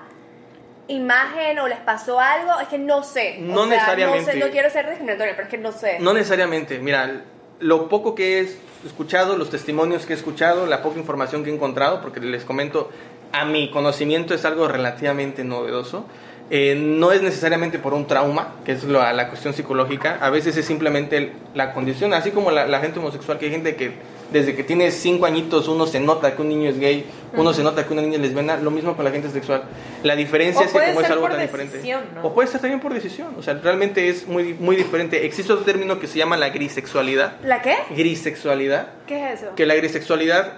imagen 0.88 1.58
o 1.58 1.68
les 1.68 1.78
pasó 1.78 2.20
algo, 2.20 2.60
es 2.60 2.68
que 2.68 2.78
no 2.78 3.02
sé. 3.02 3.38
No 3.40 3.66
necesariamente. 3.66 4.36
No, 4.36 4.50
quiero 4.50 4.70
ser 4.70 4.86
discriminatoria, 4.86 5.34
pero 5.34 5.44
es 5.44 5.50
que 5.50 5.58
no 5.58 5.72
sé. 5.72 5.98
No 6.00 6.12
necesariamente. 6.12 6.78
Mira, 6.78 7.22
lo 7.58 7.88
poco 7.88 8.14
que 8.14 8.40
he 8.40 8.48
escuchado, 8.84 9.36
los 9.36 9.50
testimonios 9.50 10.06
que 10.06 10.12
he 10.12 10.16
escuchado, 10.16 10.66
la 10.66 10.82
poca 10.82 10.98
información 10.98 11.42
que 11.42 11.50
he 11.50 11.54
encontrado, 11.54 12.00
porque 12.02 12.20
les 12.20 12.44
comento, 12.44 12.90
a 13.32 13.44
mi 13.44 13.70
conocimiento 13.70 14.34
es 14.34 14.44
algo 14.44 14.68
relativamente 14.68 15.42
novedoso. 15.42 16.06
Eh, 16.48 16.76
no 16.76 17.10
es 17.10 17.22
necesariamente 17.22 17.78
por 17.78 17.92
un 17.92 18.06
trauma, 18.06 18.54
que 18.64 18.72
es 18.72 18.84
la, 18.84 19.12
la 19.12 19.28
cuestión 19.28 19.52
psicológica, 19.52 20.18
a 20.20 20.30
veces 20.30 20.56
es 20.56 20.64
simplemente 20.64 21.32
la 21.54 21.72
condición, 21.72 22.14
así 22.14 22.30
como 22.30 22.52
la, 22.52 22.66
la 22.66 22.78
gente 22.78 23.00
homosexual, 23.00 23.38
que 23.38 23.46
hay 23.46 23.50
gente 23.50 23.74
que 23.74 23.94
desde 24.32 24.54
que 24.54 24.64
tiene 24.64 24.90
cinco 24.90 25.26
añitos 25.26 25.68
uno 25.68 25.86
se 25.86 26.00
nota 26.00 26.34
que 26.34 26.42
un 26.42 26.48
niño 26.48 26.68
es 26.70 26.78
gay, 26.78 27.04
uno 27.34 27.52
se 27.52 27.62
nota 27.62 27.86
que 27.86 27.92
una 27.92 28.02
niña 28.02 28.16
es 28.16 28.22
lesbiana, 28.22 28.56
lo 28.56 28.70
mismo 28.70 28.96
con 28.96 29.04
la 29.04 29.10
gente 29.10 29.28
sexual. 29.30 29.62
La 30.02 30.16
diferencia 30.16 30.64
es 30.64 30.72
que 30.72 30.78
como 30.78 31.00
es 31.00 31.10
algo 31.10 31.28
tan 31.28 31.40
diferente. 31.40 31.80
O 32.22 32.34
puede 32.34 32.48
ser 32.48 32.60
también 32.60 32.80
por 32.80 32.92
decisión, 32.94 33.28
o 33.38 33.42
sea, 33.42 33.54
realmente 33.54 34.08
es 34.08 34.26
muy, 34.26 34.54
muy 34.54 34.76
diferente. 34.76 35.26
Existe 35.26 35.52
otro 35.52 35.64
término 35.64 35.98
que 35.98 36.06
se 36.06 36.18
llama 36.18 36.36
la 36.36 36.50
grisexualidad. 36.50 37.34
¿La 37.42 37.62
qué? 37.62 37.76
Grisexualidad. 37.90 38.88
¿Qué 39.06 39.32
es 39.32 39.42
eso? 39.42 39.54
Que 39.54 39.66
la 39.66 39.74
grisexualidad 39.74 40.54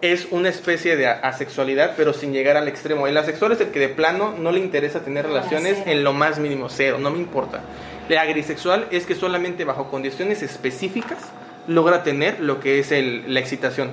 es 0.00 0.28
una 0.30 0.48
especie 0.48 0.96
de 0.96 1.08
asexualidad, 1.08 1.94
pero 1.96 2.12
sin 2.12 2.32
llegar 2.32 2.56
al 2.56 2.68
extremo. 2.68 3.06
El 3.06 3.16
asexual 3.16 3.52
es 3.52 3.60
el 3.60 3.70
que 3.70 3.80
de 3.80 3.88
plano 3.88 4.34
no 4.38 4.52
le 4.52 4.60
interesa 4.60 5.00
tener 5.00 5.26
relaciones 5.26 5.78
en 5.86 6.04
lo 6.04 6.12
más 6.12 6.38
mínimo, 6.38 6.68
cero, 6.68 6.98
no 7.00 7.10
me 7.10 7.18
importa. 7.18 7.62
La 8.08 8.24
grisexual 8.24 8.86
es 8.90 9.06
que 9.06 9.14
solamente 9.14 9.64
bajo 9.64 9.90
condiciones 9.90 10.42
específicas 10.42 11.18
logra 11.66 12.02
tener 12.02 12.40
lo 12.40 12.60
que 12.60 12.78
es 12.78 12.90
la 12.90 13.40
excitación. 13.40 13.92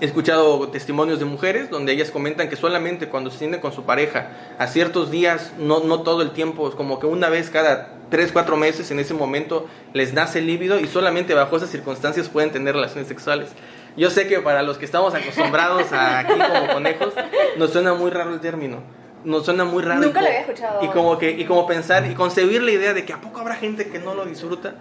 He 0.00 0.04
escuchado 0.04 0.68
testimonios 0.68 1.18
de 1.18 1.24
mujeres 1.24 1.70
donde 1.70 1.92
ellas 1.92 2.12
comentan 2.12 2.48
que 2.48 2.54
solamente 2.54 3.08
cuando 3.08 3.30
se 3.30 3.38
sienten 3.38 3.60
con 3.60 3.72
su 3.72 3.82
pareja 3.82 4.28
a 4.56 4.68
ciertos 4.68 5.10
días, 5.10 5.52
no, 5.58 5.80
no 5.80 6.02
todo 6.02 6.22
el 6.22 6.30
tiempo, 6.30 6.70
como 6.76 7.00
que 7.00 7.06
una 7.06 7.28
vez 7.28 7.50
cada 7.50 7.94
3, 8.10 8.30
4 8.30 8.56
meses 8.56 8.92
en 8.92 9.00
ese 9.00 9.14
momento 9.14 9.66
les 9.94 10.12
nace 10.12 10.38
el 10.38 10.46
líbido 10.46 10.78
y 10.78 10.86
solamente 10.86 11.34
bajo 11.34 11.56
esas 11.56 11.70
circunstancias 11.70 12.28
pueden 12.28 12.52
tener 12.52 12.76
relaciones 12.76 13.08
sexuales. 13.08 13.48
Yo 13.96 14.10
sé 14.10 14.28
que 14.28 14.40
para 14.40 14.62
los 14.62 14.78
que 14.78 14.84
estamos 14.84 15.14
acostumbrados 15.14 15.92
a 15.92 16.20
aquí 16.20 16.32
como 16.32 16.72
conejos, 16.72 17.14
nos 17.56 17.72
suena 17.72 17.94
muy 17.94 18.10
raro 18.10 18.32
el 18.32 18.40
término. 18.40 18.82
Nos 19.24 19.44
suena 19.44 19.64
muy 19.64 19.82
raro. 19.82 20.00
Nunca 20.00 20.20
lo 20.20 20.26
había 20.28 20.40
escuchado. 20.40 20.84
Y 20.84 20.88
como, 20.88 21.18
que, 21.18 21.30
y 21.30 21.44
como 21.44 21.66
pensar 21.66 22.06
y 22.06 22.14
concebir 22.14 22.62
la 22.62 22.70
idea 22.70 22.94
de 22.94 23.04
que 23.04 23.12
a 23.12 23.20
poco 23.20 23.40
habrá 23.40 23.56
gente 23.56 23.88
que 23.88 23.98
no 23.98 24.14
lo 24.14 24.24
disfruta. 24.24 24.74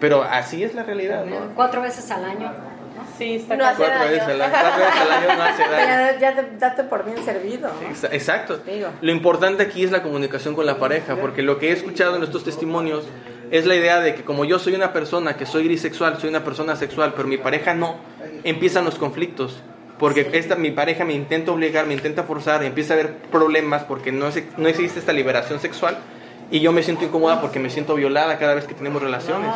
Pero 0.00 0.22
así 0.22 0.64
es 0.64 0.74
la 0.74 0.82
realidad, 0.82 1.24
¿no? 1.24 1.54
Cuatro 1.54 1.80
veces 1.80 2.10
al 2.10 2.24
año. 2.24 2.52
Sí, 3.16 3.36
está 3.36 3.56
no 3.56 3.64
hace 3.64 3.76
cuatro 3.76 3.98
daño. 3.98 4.10
Veces 4.10 4.28
al 4.28 4.42
año, 4.42 4.52
cuatro 4.60 4.84
veces 4.84 5.00
al 5.00 5.12
año 5.12 5.36
no 5.36 5.42
hace 5.44 5.62
daño. 5.62 6.18
Ya, 6.20 6.34
ya 6.34 6.48
date 6.58 6.84
por 6.84 7.04
bien 7.04 7.24
servido. 7.24 7.70
Exacto. 8.10 8.60
Lo 9.00 9.12
importante 9.12 9.62
aquí 9.62 9.84
es 9.84 9.92
la 9.92 10.02
comunicación 10.02 10.54
con 10.54 10.66
la 10.66 10.78
pareja, 10.78 11.16
porque 11.16 11.42
lo 11.42 11.58
que 11.58 11.68
he 11.68 11.72
escuchado 11.72 12.16
en 12.16 12.24
estos 12.24 12.42
testimonios 12.44 13.04
es 13.50 13.66
la 13.66 13.74
idea 13.74 14.00
de 14.00 14.14
que 14.14 14.22
como 14.22 14.44
yo 14.44 14.58
soy 14.58 14.74
una 14.74 14.92
persona 14.92 15.36
que 15.36 15.46
soy 15.46 15.64
grisexual, 15.64 16.18
soy 16.18 16.30
una 16.30 16.44
persona 16.44 16.76
sexual, 16.76 17.12
pero 17.16 17.28
mi 17.28 17.38
pareja 17.38 17.74
no, 17.74 17.96
empiezan 18.44 18.84
los 18.84 18.96
conflictos. 18.96 19.62
Porque 19.98 20.28
esta, 20.32 20.56
mi 20.56 20.72
pareja 20.72 21.04
me 21.04 21.12
intenta 21.12 21.52
obligar, 21.52 21.86
me 21.86 21.94
intenta 21.94 22.24
forzar, 22.24 22.64
empieza 22.64 22.94
a 22.94 22.96
haber 22.98 23.16
problemas 23.16 23.84
porque 23.84 24.10
no, 24.10 24.26
no 24.56 24.68
existe 24.68 24.98
esta 24.98 25.12
liberación 25.12 25.60
sexual 25.60 25.98
y 26.50 26.60
yo 26.60 26.72
me 26.72 26.82
siento 26.82 27.04
incómoda 27.04 27.40
porque 27.40 27.58
me 27.58 27.70
siento 27.70 27.94
violada 27.94 28.38
cada 28.38 28.54
vez 28.54 28.66
que 28.66 28.74
tenemos 28.74 29.02
relaciones. 29.02 29.50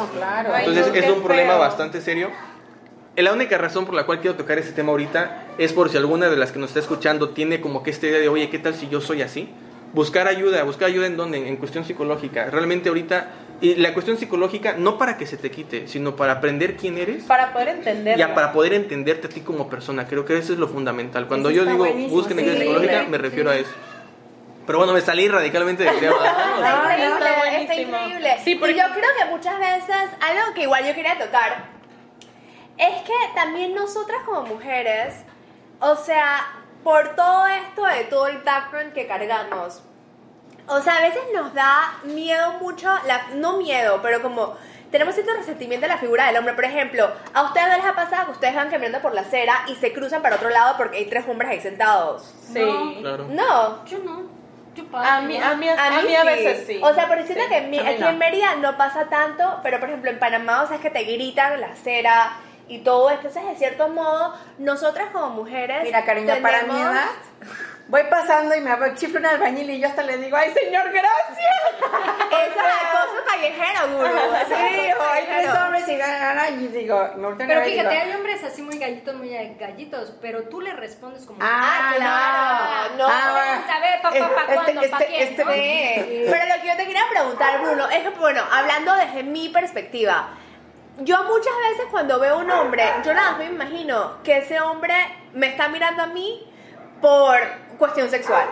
Entonces 0.58 0.90
es 0.94 1.10
un 1.10 1.22
problema 1.22 1.56
bastante 1.56 2.00
serio. 2.00 2.30
La 3.16 3.32
única 3.32 3.58
razón 3.58 3.84
por 3.84 3.94
la 3.94 4.06
cual 4.06 4.20
quiero 4.20 4.36
tocar 4.36 4.58
este 4.58 4.72
tema 4.72 4.90
ahorita 4.90 5.44
es 5.58 5.72
por 5.72 5.90
si 5.90 5.96
alguna 5.96 6.28
de 6.28 6.36
las 6.36 6.52
que 6.52 6.60
nos 6.60 6.70
está 6.70 6.80
escuchando 6.80 7.30
tiene 7.30 7.60
como 7.60 7.82
que 7.82 7.90
esta 7.90 8.06
idea 8.06 8.20
de, 8.20 8.28
oye, 8.28 8.48
¿qué 8.48 8.60
tal 8.60 8.74
si 8.74 8.88
yo 8.88 9.00
soy 9.00 9.22
así? 9.22 9.48
Buscar 9.92 10.28
ayuda, 10.28 10.62
buscar 10.62 10.88
ayuda 10.88 11.06
en 11.06 11.16
dónde, 11.16 11.48
en 11.48 11.56
cuestión 11.56 11.84
psicológica. 11.84 12.48
Realmente 12.50 12.90
ahorita, 12.90 13.28
y 13.60 13.74
la 13.74 13.92
cuestión 13.92 14.16
psicológica 14.18 14.74
no 14.78 14.98
para 14.98 15.16
que 15.16 15.26
se 15.26 15.36
te 15.36 15.50
quite, 15.50 15.88
sino 15.88 16.14
para 16.14 16.34
aprender 16.34 16.76
quién 16.76 16.96
eres. 16.96 17.24
Para 17.24 17.52
poder 17.52 17.68
entender. 17.68 18.18
Y 18.18 18.22
para 18.22 18.52
poder 18.52 18.74
entenderte 18.74 19.26
a 19.26 19.30
ti 19.30 19.40
como 19.40 19.68
persona. 19.68 20.06
Creo 20.06 20.24
que 20.24 20.38
eso 20.38 20.52
es 20.52 20.58
lo 20.58 20.68
fundamental. 20.68 21.26
Cuando 21.26 21.50
yo 21.50 21.64
digo 21.64 21.84
busquen 22.08 22.38
ayuda 22.38 22.56
psicológica, 22.56 23.04
me 23.08 23.18
refiero 23.18 23.50
a 23.50 23.56
eso. 23.56 23.72
Pero 24.66 24.78
bueno, 24.78 24.92
me 24.92 25.00
salí 25.00 25.26
radicalmente 25.28 25.82
del 25.82 25.94
tema. 26.00 26.14
está 26.14 26.98
increíble, 26.98 27.62
está 27.62 27.74
increíble. 27.74 28.36
Sí, 28.44 28.50
Y 28.52 28.58
yo 28.58 28.84
creo 28.92 29.10
que 29.18 29.24
muchas 29.30 29.58
veces, 29.58 30.10
algo 30.20 30.54
que 30.54 30.62
igual 30.62 30.86
yo 30.86 30.94
quería 30.94 31.18
tocar, 31.18 31.64
es 32.76 33.02
que 33.02 33.14
también 33.34 33.74
nosotras 33.74 34.20
como 34.24 34.42
mujeres, 34.42 35.14
o 35.80 35.96
sea, 35.96 36.46
por 36.84 37.16
todo 37.16 37.46
esto 37.48 37.82
de 37.84 38.04
todo 38.04 38.26
el 38.28 38.38
background 38.42 38.92
que 38.92 39.06
cargamos, 39.06 39.82
o 40.68 40.80
sea, 40.80 40.98
a 40.98 41.00
veces 41.02 41.22
nos 41.34 41.54
da 41.54 41.98
miedo 42.04 42.54
mucho, 42.60 42.88
la, 43.06 43.28
no 43.34 43.56
miedo, 43.56 44.00
pero 44.02 44.22
como 44.22 44.56
tenemos 44.90 45.14
cierto 45.14 45.34
resentimiento 45.34 45.86
de 45.86 45.92
la 45.92 45.98
figura 45.98 46.26
del 46.26 46.36
hombre. 46.36 46.54
Por 46.54 46.64
ejemplo, 46.64 47.10
a 47.34 47.42
ustedes 47.42 47.76
les 47.76 47.84
ha 47.84 47.94
pasado 47.94 48.26
que 48.26 48.32
ustedes 48.32 48.54
van 48.54 48.70
caminando 48.70 49.00
por 49.00 49.14
la 49.14 49.22
acera 49.22 49.64
y 49.66 49.74
se 49.76 49.92
cruzan 49.92 50.22
para 50.22 50.36
otro 50.36 50.50
lado 50.50 50.76
porque 50.76 50.98
hay 50.98 51.06
tres 51.06 51.24
hombres 51.28 51.50
ahí 51.50 51.60
sentados. 51.60 52.34
Sí. 52.52 52.60
No, 52.60 52.94
claro. 53.00 53.26
no. 53.28 53.84
yo 53.86 53.98
no. 53.98 54.38
Yo 54.74 54.84
a 54.96 55.20
mí, 55.22 55.36
a 55.36 55.56
mí, 55.56 55.68
a, 55.68 56.02
mí, 56.02 56.14
a 56.14 56.24
veces 56.24 56.64
sí. 56.66 56.80
O 56.80 56.94
sea, 56.94 57.08
por 57.08 57.18
decirte 57.18 57.48
que 57.48 57.56
aquí 57.56 58.04
en 58.04 58.18
Mérida 58.18 58.54
no 58.56 58.76
pasa 58.76 59.06
tanto, 59.06 59.58
pero 59.64 59.80
por 59.80 59.88
ejemplo 59.88 60.08
en 60.08 60.20
Panamá, 60.20 60.62
o 60.62 60.68
sea, 60.68 60.76
es 60.76 60.82
que 60.82 60.90
te 60.90 61.02
gritan 61.02 61.60
la 61.60 61.68
acera 61.68 62.36
y 62.68 62.78
todo 62.78 63.10
esto. 63.10 63.26
Entonces, 63.26 63.50
de 63.50 63.56
cierto 63.56 63.88
modo, 63.88 64.34
nosotras 64.58 65.08
como 65.12 65.30
mujeres. 65.30 65.82
Mira, 65.82 66.04
cariño, 66.04 66.32
para 66.40 66.62
mí 66.62 66.80
edad 66.80 67.08
voy 67.88 68.02
pasando 68.10 68.54
y 68.54 68.60
me 68.60 68.70
chiflo 68.94 69.18
un 69.18 69.26
albañil 69.26 69.70
y 69.70 69.80
yo 69.80 69.88
hasta 69.88 70.02
le 70.02 70.18
digo, 70.18 70.36
¡ay, 70.36 70.52
señor, 70.52 70.90
gracias! 70.92 71.48
Esa 72.30 72.44
es 72.46 72.88
cosa 72.92 73.24
callejera, 73.26 73.84
gurú. 73.86 74.18
Sí, 74.46 74.92
o 74.92 75.02
hay 75.02 75.24
tres 75.24 75.54
hombres 75.54 75.88
y 75.88 75.96
ganan 75.96 76.62
y 76.62 76.68
digo, 76.68 77.10
no 77.16 77.36
Pero 77.36 77.62
fíjate, 77.62 77.98
hay 77.98 78.12
hombres 78.12 78.44
así 78.44 78.62
muy 78.62 78.78
gallitos, 78.78 79.14
muy 79.14 79.30
gallitos, 79.58 80.12
pero 80.20 80.44
tú 80.44 80.60
le 80.60 80.74
respondes 80.74 81.24
como, 81.24 81.38
¡ah, 81.42 81.94
claro! 81.96 82.96
No, 82.98 83.06
ah, 83.08 83.64
a 83.74 83.80
ver, 83.80 84.02
papá, 84.02 84.34
¿para 84.34 84.54
este, 84.54 84.72
cuándo? 84.72 84.90
¿Para 84.90 85.04
este, 85.04 85.06
quién? 85.06 85.28
Este, 85.28 86.26
Pero 86.30 86.54
lo 86.54 86.62
que 86.62 86.68
yo 86.68 86.76
te 86.76 86.86
quería 86.86 87.08
preguntar, 87.10 87.60
Bruno, 87.62 87.88
es 87.88 88.02
que, 88.02 88.10
bueno, 88.10 88.42
hablando 88.52 88.94
desde 88.96 89.22
mi 89.22 89.48
perspectiva, 89.48 90.28
yo 90.98 91.24
muchas 91.24 91.54
veces 91.70 91.86
cuando 91.90 92.18
veo 92.18 92.38
un 92.38 92.50
hombre, 92.50 92.84
yo 93.04 93.14
nada 93.14 93.30
más 93.30 93.38
me 93.38 93.46
imagino 93.46 94.22
que 94.22 94.38
ese 94.38 94.60
hombre 94.60 94.94
me 95.32 95.48
está 95.48 95.68
mirando 95.68 96.02
a 96.02 96.06
mí 96.06 96.47
por 97.00 97.38
cuestión 97.78 98.10
sexual. 98.10 98.46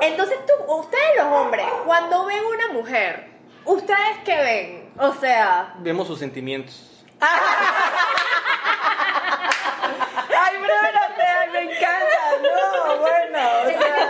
Entonces, 0.00 0.38
tú, 0.46 0.52
ustedes 0.74 1.16
los 1.16 1.26
hombres, 1.26 1.66
cuando 1.84 2.26
ven 2.26 2.44
una 2.44 2.68
mujer, 2.72 3.28
¿ustedes 3.64 4.18
qué 4.24 4.36
ven? 4.36 4.92
O 4.98 5.12
sea... 5.14 5.74
Vemos 5.78 6.06
sus 6.06 6.18
sentimientos. 6.18 7.04
Ay, 10.38 10.56
Bruno, 10.58 11.00
me 11.52 11.62
encanta. 11.62 12.18
No, 12.42 12.96
bueno. 12.98 13.38
O 13.64 13.68
sea... 13.68 14.06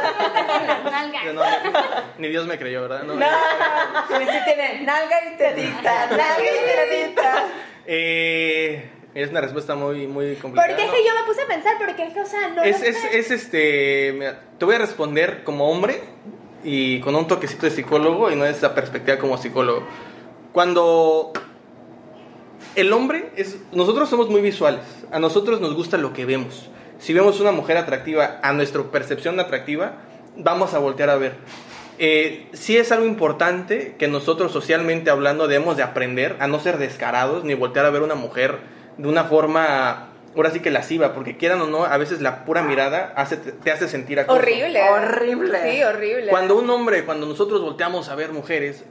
ni 2.18 2.28
Dios 2.28 2.46
me 2.46 2.58
creyó, 2.58 2.82
¿verdad? 2.82 3.02
No, 3.02 3.14
no, 3.14 3.20
no. 3.20 4.18
Sí 4.18 4.38
tiene 4.44 4.82
nalga 4.82 5.24
y 5.24 5.36
tetita, 5.36 6.06
nalga 6.10 6.38
y 6.40 6.88
tetita. 6.88 7.44
Eh... 7.86 8.95
Es 9.16 9.30
una 9.30 9.40
respuesta 9.40 9.74
muy, 9.74 10.06
muy 10.06 10.34
complicada. 10.34 10.68
Porque 10.68 10.84
es 10.84 10.90
que 10.90 10.98
yo 11.02 11.14
me 11.18 11.26
puse 11.26 11.40
a 11.40 11.46
pensar, 11.46 11.72
porque 11.78 12.02
es 12.02 12.12
que, 12.12 12.20
o 12.20 12.26
sea, 12.26 12.48
no. 12.48 12.62
Es, 12.62 12.82
es, 12.82 13.02
es 13.14 13.30
este. 13.30 14.34
te 14.58 14.64
voy 14.66 14.74
a 14.74 14.78
responder 14.78 15.42
como 15.42 15.70
hombre 15.70 16.02
y 16.62 17.00
con 17.00 17.16
un 17.16 17.26
toquecito 17.26 17.64
de 17.64 17.72
psicólogo 17.72 18.30
y 18.30 18.36
no 18.36 18.44
esa 18.44 18.74
perspectiva 18.74 19.16
como 19.16 19.38
psicólogo. 19.38 19.84
Cuando 20.52 21.32
el 22.74 22.92
hombre 22.92 23.30
es. 23.36 23.56
Nosotros 23.72 24.10
somos 24.10 24.28
muy 24.28 24.42
visuales. 24.42 24.82
A 25.10 25.18
nosotros 25.18 25.62
nos 25.62 25.74
gusta 25.74 25.96
lo 25.96 26.12
que 26.12 26.26
vemos. 26.26 26.68
Si 26.98 27.14
vemos 27.14 27.40
una 27.40 27.52
mujer 27.52 27.78
atractiva, 27.78 28.38
a 28.42 28.52
nuestra 28.52 28.82
percepción 28.82 29.40
atractiva, 29.40 29.94
vamos 30.36 30.74
a 30.74 30.78
voltear 30.78 31.08
a 31.08 31.16
ver. 31.16 31.36
Eh, 31.98 32.48
sí 32.52 32.76
es 32.76 32.92
algo 32.92 33.06
importante 33.06 33.94
que 33.98 34.08
nosotros 34.08 34.52
socialmente 34.52 35.08
hablando 35.08 35.48
debemos 35.48 35.78
de 35.78 35.84
aprender 35.84 36.36
a 36.38 36.48
no 36.48 36.60
ser 36.60 36.76
descarados 36.76 37.44
ni 37.44 37.54
voltear 37.54 37.86
a 37.86 37.90
ver 37.90 38.02
una 38.02 38.14
mujer 38.14 38.75
de 38.98 39.08
una 39.08 39.24
forma 39.24 40.10
ahora 40.36 40.50
sí 40.50 40.60
que 40.60 40.70
lasciva, 40.70 41.14
porque 41.14 41.36
quieran 41.36 41.60
o 41.62 41.66
no, 41.66 41.84
a 41.84 41.96
veces 41.96 42.20
la 42.20 42.44
pura 42.44 42.62
mirada 42.62 43.12
hace, 43.16 43.36
te 43.36 43.70
hace 43.70 43.88
sentir 43.88 44.20
acoso. 44.20 44.38
Horrible. 44.38 44.82
Horrible. 44.82 45.58
Sí, 45.70 45.82
horrible. 45.82 46.28
Cuando 46.28 46.56
un 46.56 46.68
hombre, 46.68 47.04
cuando 47.04 47.26
nosotros 47.26 47.62
volteamos 47.62 48.10
a 48.10 48.14
ver 48.14 48.32
mujeres, 48.32 48.84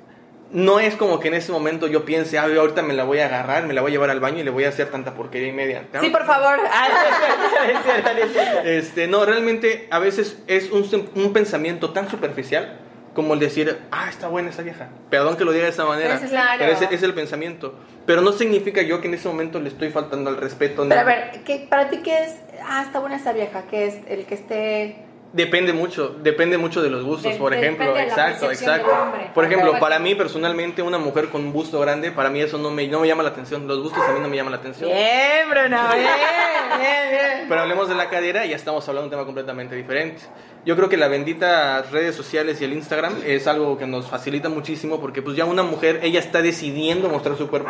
no 0.52 0.80
es 0.80 0.96
como 0.96 1.20
que 1.20 1.28
en 1.28 1.36
ese 1.36 1.52
momento 1.52 1.88
yo 1.88 2.06
piense, 2.06 2.38
ah, 2.38 2.46
ahorita 2.46 2.82
me 2.82 2.94
la 2.94 3.04
voy 3.04 3.20
a 3.20 3.26
agarrar, 3.26 3.66
me 3.66 3.74
la 3.74 3.82
voy 3.82 3.92
a 3.92 3.94
llevar 3.94 4.10
al 4.10 4.20
baño 4.20 4.40
y 4.40 4.44
le 4.44 4.52
voy 4.52 4.64
a 4.64 4.70
hacer 4.70 4.90
tanta 4.90 5.14
porquería 5.14 5.50
y 5.50 5.52
media. 5.52 5.84
Sí, 6.00 6.10
por 6.10 6.26
favor. 6.26 6.60
este, 8.64 9.08
no, 9.08 9.26
realmente 9.26 9.88
a 9.92 10.00
veces 10.00 10.38
es 10.48 10.72
un, 10.72 11.10
un 11.16 11.34
pensamiento 11.34 11.94
tan 11.94 12.10
superficial 12.10 12.80
como 13.16 13.34
el 13.34 13.40
decir, 13.40 13.80
ah, 13.92 14.10
está 14.10 14.28
buena 14.28 14.50
esa 14.50 14.62
vieja. 14.62 14.90
Perdón 15.10 15.38
que 15.38 15.46
lo 15.46 15.52
diga 15.54 15.64
de 15.64 15.72
esa 15.72 15.86
manera. 15.86 16.20
Pues 16.20 16.30
claro. 16.30 16.60
Pero 16.60 16.72
ese 16.74 16.94
es 16.94 17.02
el 17.02 17.16
pensamiento. 17.16 17.74
Pero 18.06 18.22
no 18.22 18.34
significa 18.34 18.84
yo 18.84 19.02
que 19.02 19.08
en 19.08 19.16
ese 19.16 19.28
momento 19.28 19.60
le 19.60 19.70
estoy 19.70 19.90
faltando 19.90 20.30
al 20.30 20.38
respeto. 20.38 20.86
Pero 20.88 21.02
a 21.02 21.06
ver, 21.06 21.42
¿qué, 21.44 21.66
¿para 21.68 21.90
ti 21.90 22.02
qué 22.04 22.26
es, 22.26 22.36
ah, 22.64 22.84
está 22.86 23.00
buena 23.00 23.16
esa 23.16 23.34
vieja? 23.34 23.64
¿Qué 23.72 23.88
es 23.88 23.96
el 24.08 24.26
que 24.26 24.36
esté 24.36 25.05
Depende 25.36 25.74
mucho, 25.74 26.16
depende 26.24 26.58
mucho 26.58 26.82
de 26.82 26.90
los 26.90 27.04
gustos, 27.04 27.34
por 27.34 27.54
ejemplo. 27.54 27.98
Exacto, 27.98 28.50
exacto. 28.50 28.90
Por 29.34 29.44
ejemplo, 29.44 29.78
para 29.82 30.00
mí 30.00 30.16
personalmente, 30.16 30.82
una 30.82 30.98
mujer 30.98 31.28
con 31.28 31.44
un 31.44 31.52
busto 31.52 31.78
grande, 31.82 32.10
para 32.12 32.30
mí 32.30 32.40
eso 32.40 32.58
no 32.58 32.72
me, 32.72 32.88
no 32.88 33.02
me 33.02 33.08
llama 33.10 33.22
la 33.22 33.32
atención. 33.32 33.68
Los 33.68 33.82
gustos 33.82 34.02
a 34.08 34.14
mí 34.14 34.22
no 34.22 34.30
me 34.30 34.38
llaman 34.38 34.54
la 34.54 34.60
atención. 34.60 34.90
Bien, 34.90 35.50
Bruno, 35.50 35.78
bien, 35.94 36.80
bien, 36.80 37.10
bien. 37.12 37.46
Pero 37.50 37.62
hablemos 37.62 37.90
de 37.90 37.96
la 37.96 38.10
cadera 38.10 38.46
y 38.46 38.52
ya 38.52 38.56
estamos 38.56 38.88
hablando 38.88 39.02
de 39.02 39.08
un 39.08 39.12
tema 39.12 39.26
completamente 39.26 39.76
diferente. 39.76 40.22
Yo 40.66 40.78
creo 40.78 40.88
que 40.88 40.96
la 40.96 41.10
bendita 41.10 41.82
redes 41.92 42.16
sociales 42.16 42.62
y 42.62 42.64
el 42.64 42.72
Instagram 42.72 43.16
es 43.26 43.46
algo 43.46 43.78
que 43.78 43.86
nos 43.86 44.08
facilita 44.08 44.48
muchísimo 44.48 45.02
porque 45.02 45.22
pues 45.22 45.36
ya 45.36 45.44
una 45.44 45.64
mujer, 45.64 46.00
ella 46.02 46.20
está 46.20 46.42
decidiendo 46.42 47.10
mostrar 47.10 47.38
su 47.38 47.50
cuerpo. 47.50 47.70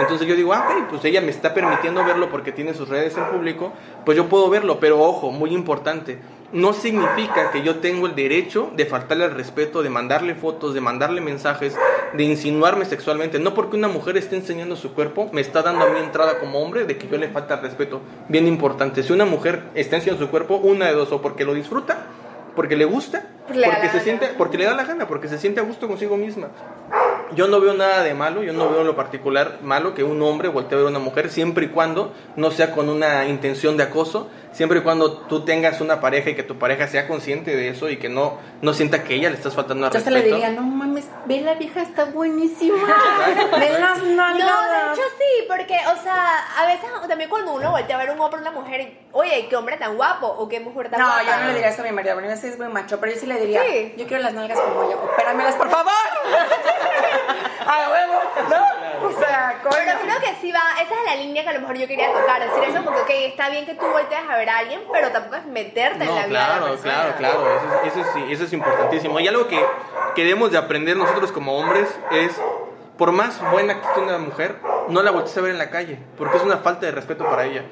Entonces 0.00 0.26
yo 0.26 0.34
digo, 0.34 0.52
ah, 0.52 0.86
pues 0.90 1.04
ella 1.04 1.20
me 1.20 1.30
está 1.30 1.54
permitiendo 1.54 2.04
verlo 2.04 2.28
porque 2.28 2.50
tiene 2.50 2.74
sus 2.74 2.88
redes 2.88 3.16
en 3.16 3.24
público, 3.26 3.72
pues 4.04 4.16
yo 4.16 4.28
puedo 4.28 4.50
verlo. 4.50 4.80
Pero 4.80 5.00
ojo, 5.00 5.30
muy 5.30 5.54
importante 5.54 6.18
no 6.52 6.72
significa 6.72 7.50
que 7.50 7.62
yo 7.62 7.76
tengo 7.76 8.06
el 8.06 8.14
derecho 8.14 8.70
de 8.76 8.86
faltarle 8.86 9.24
al 9.24 9.34
respeto, 9.34 9.82
de 9.82 9.90
mandarle 9.90 10.34
fotos, 10.34 10.74
de 10.74 10.80
mandarle 10.80 11.20
mensajes, 11.20 11.76
de 12.12 12.24
insinuarme 12.24 12.84
sexualmente. 12.84 13.38
No 13.38 13.54
porque 13.54 13.76
una 13.76 13.88
mujer 13.88 14.16
esté 14.16 14.36
enseñando 14.36 14.76
su 14.76 14.92
cuerpo, 14.94 15.28
me 15.32 15.40
está 15.40 15.62
dando 15.62 15.84
a 15.84 15.90
mi 15.90 15.98
entrada 15.98 16.38
como 16.38 16.60
hombre 16.60 16.84
de 16.84 16.96
que 16.96 17.08
yo 17.08 17.18
le 17.18 17.28
falta 17.28 17.56
respeto. 17.56 18.00
Bien 18.28 18.46
importante, 18.46 19.02
si 19.02 19.12
una 19.12 19.24
mujer 19.24 19.64
está 19.74 19.96
enseñando 19.96 20.24
su 20.24 20.30
cuerpo, 20.30 20.56
una 20.56 20.86
de 20.86 20.94
dos, 20.94 21.10
o 21.12 21.20
porque 21.20 21.44
lo 21.44 21.54
disfruta, 21.54 22.06
porque 22.54 22.76
le 22.76 22.84
gusta, 22.84 23.28
porque 23.46 23.88
se 23.90 24.00
siente, 24.00 24.28
porque 24.38 24.58
le 24.58 24.64
da 24.64 24.74
la 24.74 24.84
gana, 24.84 25.06
porque 25.06 25.28
se 25.28 25.38
siente 25.38 25.60
a 25.60 25.64
gusto 25.64 25.86
consigo 25.86 26.16
misma. 26.16 26.48
Yo 27.34 27.48
no 27.48 27.60
veo 27.60 27.74
nada 27.74 28.02
de 28.02 28.14
malo, 28.14 28.42
yo 28.42 28.52
no 28.52 28.70
veo 28.70 28.80
en 28.82 28.86
lo 28.86 28.96
particular 28.96 29.58
malo 29.62 29.94
que 29.94 30.04
un 30.04 30.22
hombre 30.22 30.48
voltee 30.48 30.76
a 30.76 30.78
ver 30.78 30.86
a 30.86 30.90
una 30.90 30.98
mujer 30.98 31.30
siempre 31.30 31.66
y 31.66 31.68
cuando 31.68 32.12
no 32.36 32.50
sea 32.50 32.72
con 32.72 32.88
una 32.88 33.26
intención 33.26 33.76
de 33.76 33.82
acoso, 33.82 34.28
siempre 34.52 34.78
y 34.78 34.82
cuando 34.82 35.12
tú 35.12 35.44
tengas 35.44 35.80
una 35.80 36.00
pareja 36.00 36.30
y 36.30 36.36
que 36.36 36.42
tu 36.42 36.58
pareja 36.58 36.86
sea 36.86 37.08
consciente 37.08 37.56
de 37.56 37.68
eso 37.68 37.90
y 37.90 37.96
que 37.98 38.08
no, 38.08 38.38
no 38.62 38.72
sienta 38.72 39.02
que 39.02 39.14
ella 39.14 39.30
le 39.30 39.36
estás 39.36 39.54
faltando 39.54 39.86
a 39.86 39.90
respeto. 39.90 40.10
Yo 40.10 40.22
se 40.22 40.22
le 40.26 40.32
diría, 40.32 40.50
no 40.50 40.62
mames, 40.62 41.08
ve 41.26 41.40
la 41.40 41.54
vieja 41.54 41.82
está 41.82 42.04
buenísima. 42.04 42.76
ve 43.58 43.78
las 43.78 44.02
nalgadas. 44.02 44.38
No, 44.38 44.92
de 44.92 44.92
hecho 44.92 45.02
sí, 45.18 45.46
porque, 45.48 45.76
o 45.92 46.02
sea, 46.02 46.38
a 46.58 46.66
veces 46.66 46.88
también 47.08 47.28
cuando 47.28 47.54
uno 47.54 47.72
voltea 47.72 47.96
a 47.96 47.98
ver 47.98 48.10
un 48.10 48.20
hombre 48.20 48.38
o 48.38 48.42
una 48.42 48.52
mujer, 48.52 48.96
oye, 49.12 49.46
qué 49.48 49.56
hombre 49.56 49.76
tan 49.76 49.96
guapo 49.96 50.26
o 50.26 50.48
qué 50.48 50.60
mujer 50.60 50.88
tan 50.88 51.00
no, 51.00 51.06
guapa. 51.06 51.22
No, 51.22 51.30
yo 51.30 51.36
no 51.38 51.46
le 51.48 51.54
diría 51.54 51.68
eso 51.70 51.82
a 51.82 51.84
mi 51.84 51.92
marido, 51.92 52.14
porque 52.14 52.32
es 52.32 52.58
muy 52.58 52.68
macho, 52.68 53.00
pero 53.00 53.12
yo 53.12 53.18
sí 53.18 53.26
le 53.26 53.33
diría, 53.38 53.62
yo 53.96 54.06
quiero 54.06 54.22
las 54.22 54.34
nalgas 54.34 54.58
como 54.58 54.90
yo, 54.90 54.98
opéramelas, 55.02 55.54
por 55.56 55.70
favor. 55.70 55.92
¡A 57.66 57.90
huevo! 57.90 58.20
¿No? 58.50 59.06
O 59.08 59.12
sea, 59.12 59.60
coño. 59.62 59.76
Pero 59.76 60.00
creo 60.00 60.20
que 60.20 60.34
sí 60.40 60.52
va, 60.52 60.82
esa 60.82 60.94
es 60.94 61.04
la 61.06 61.16
línea 61.16 61.42
que 61.42 61.50
a 61.50 61.52
lo 61.54 61.60
mejor 61.60 61.76
yo 61.76 61.86
quería 61.86 62.12
tocar, 62.12 62.40
decir 62.40 62.64
eso, 62.64 62.84
porque, 62.84 63.00
ok, 63.00 63.10
está 63.30 63.50
bien 63.50 63.66
que 63.66 63.74
tú 63.74 63.86
voltees 63.86 64.22
a 64.28 64.36
ver 64.36 64.48
a 64.48 64.58
alguien, 64.58 64.82
pero 64.92 65.10
tampoco 65.10 65.36
es 65.36 65.46
meterte 65.46 66.04
en 66.04 66.14
la 66.14 66.26
vida 66.26 66.54
de 66.54 66.60
la 66.60 66.66
persona. 66.66 66.92
Claro, 66.92 67.14
claro, 67.16 67.56
eso, 67.82 68.00
eso, 68.00 68.10
sí, 68.14 68.24
eso 68.30 68.44
es 68.44 68.52
importantísimo. 68.52 69.20
Y 69.20 69.28
algo 69.28 69.46
que, 69.48 69.64
que 70.14 70.24
debemos 70.24 70.50
de 70.50 70.58
aprender 70.58 70.96
nosotros 70.96 71.32
como 71.32 71.56
hombres 71.58 71.88
es, 72.12 72.40
por 72.98 73.12
más 73.12 73.40
buena 73.50 73.80
que 73.80 73.86
esté 73.86 74.00
una 74.00 74.18
mujer, 74.18 74.56
no 74.88 75.02
la 75.02 75.10
voltees 75.10 75.36
a 75.36 75.40
ver 75.40 75.50
en 75.50 75.58
la 75.58 75.70
calle, 75.70 75.98
porque 76.16 76.36
es 76.36 76.42
una 76.42 76.58
falta 76.58 76.86
de 76.86 76.92
respeto 76.92 77.24
para 77.24 77.44
ella. 77.44 77.64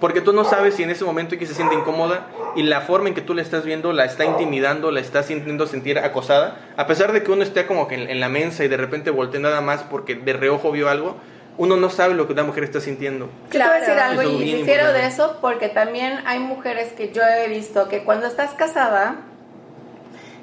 Porque 0.00 0.20
tú 0.20 0.32
no 0.32 0.44
sabes 0.44 0.74
si 0.74 0.82
en 0.82 0.90
ese 0.90 1.04
momento 1.04 1.36
que 1.38 1.46
se 1.46 1.54
siente 1.54 1.74
incómoda 1.74 2.26
y 2.56 2.62
la 2.62 2.80
forma 2.80 3.08
en 3.08 3.14
que 3.14 3.20
tú 3.20 3.34
la 3.34 3.42
estás 3.42 3.64
viendo 3.64 3.92
la 3.92 4.04
está 4.04 4.24
intimidando, 4.24 4.90
la 4.90 5.00
está 5.00 5.22
sintiendo 5.22 5.66
sentir 5.66 5.98
acosada, 5.98 6.58
a 6.76 6.86
pesar 6.86 7.12
de 7.12 7.22
que 7.22 7.30
uno 7.30 7.42
esté 7.42 7.66
como 7.66 7.88
que 7.88 7.94
en, 7.94 8.20
la 8.20 8.28
mensa 8.28 8.64
y 8.64 8.68
de 8.68 8.76
repente 8.76 9.10
voltee 9.10 9.40
nada 9.40 9.60
más 9.60 9.82
porque 9.82 10.14
de 10.14 10.32
reojo 10.32 10.72
vio 10.72 10.88
algo, 10.88 11.16
uno 11.58 11.76
no 11.76 11.90
sabe 11.90 12.14
lo 12.14 12.26
que 12.26 12.32
una 12.32 12.44
mujer 12.44 12.64
está 12.64 12.80
sintiendo. 12.80 13.28
Claro. 13.50 13.72
Yo 13.80 13.84
te 13.84 13.90
voy 13.90 13.98
a 13.98 14.08
decir 14.08 14.20
algo 14.20 14.40
y 14.40 14.54
difiero 14.54 14.92
de 14.92 15.06
eso 15.06 15.38
porque 15.40 15.68
también 15.68 16.20
hay 16.26 16.38
mujeres 16.38 16.92
que 16.92 17.12
yo 17.12 17.22
he 17.22 17.48
visto 17.48 17.88
que 17.88 18.04
cuando 18.04 18.26
estás 18.26 18.54
casada 18.54 19.16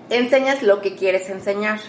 enseñas 0.09 0.63
lo 0.63 0.81
que 0.81 0.95
quieres 0.95 1.29
enseñar. 1.29 1.79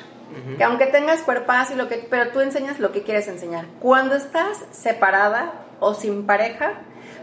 Que 0.56 0.62
aunque 0.62 0.86
tengas 0.86 1.22
cuerpas 1.22 1.70
y 1.70 1.74
lo 1.74 1.88
que 1.88 2.06
pero 2.08 2.30
tú 2.30 2.40
enseñas 2.40 2.78
lo 2.78 2.92
que 2.92 3.02
quieres 3.02 3.28
enseñar. 3.28 3.64
Cuando 3.80 4.14
estás 4.14 4.64
separada 4.70 5.52
o 5.80 5.94
sin 5.94 6.26
pareja, 6.26 6.74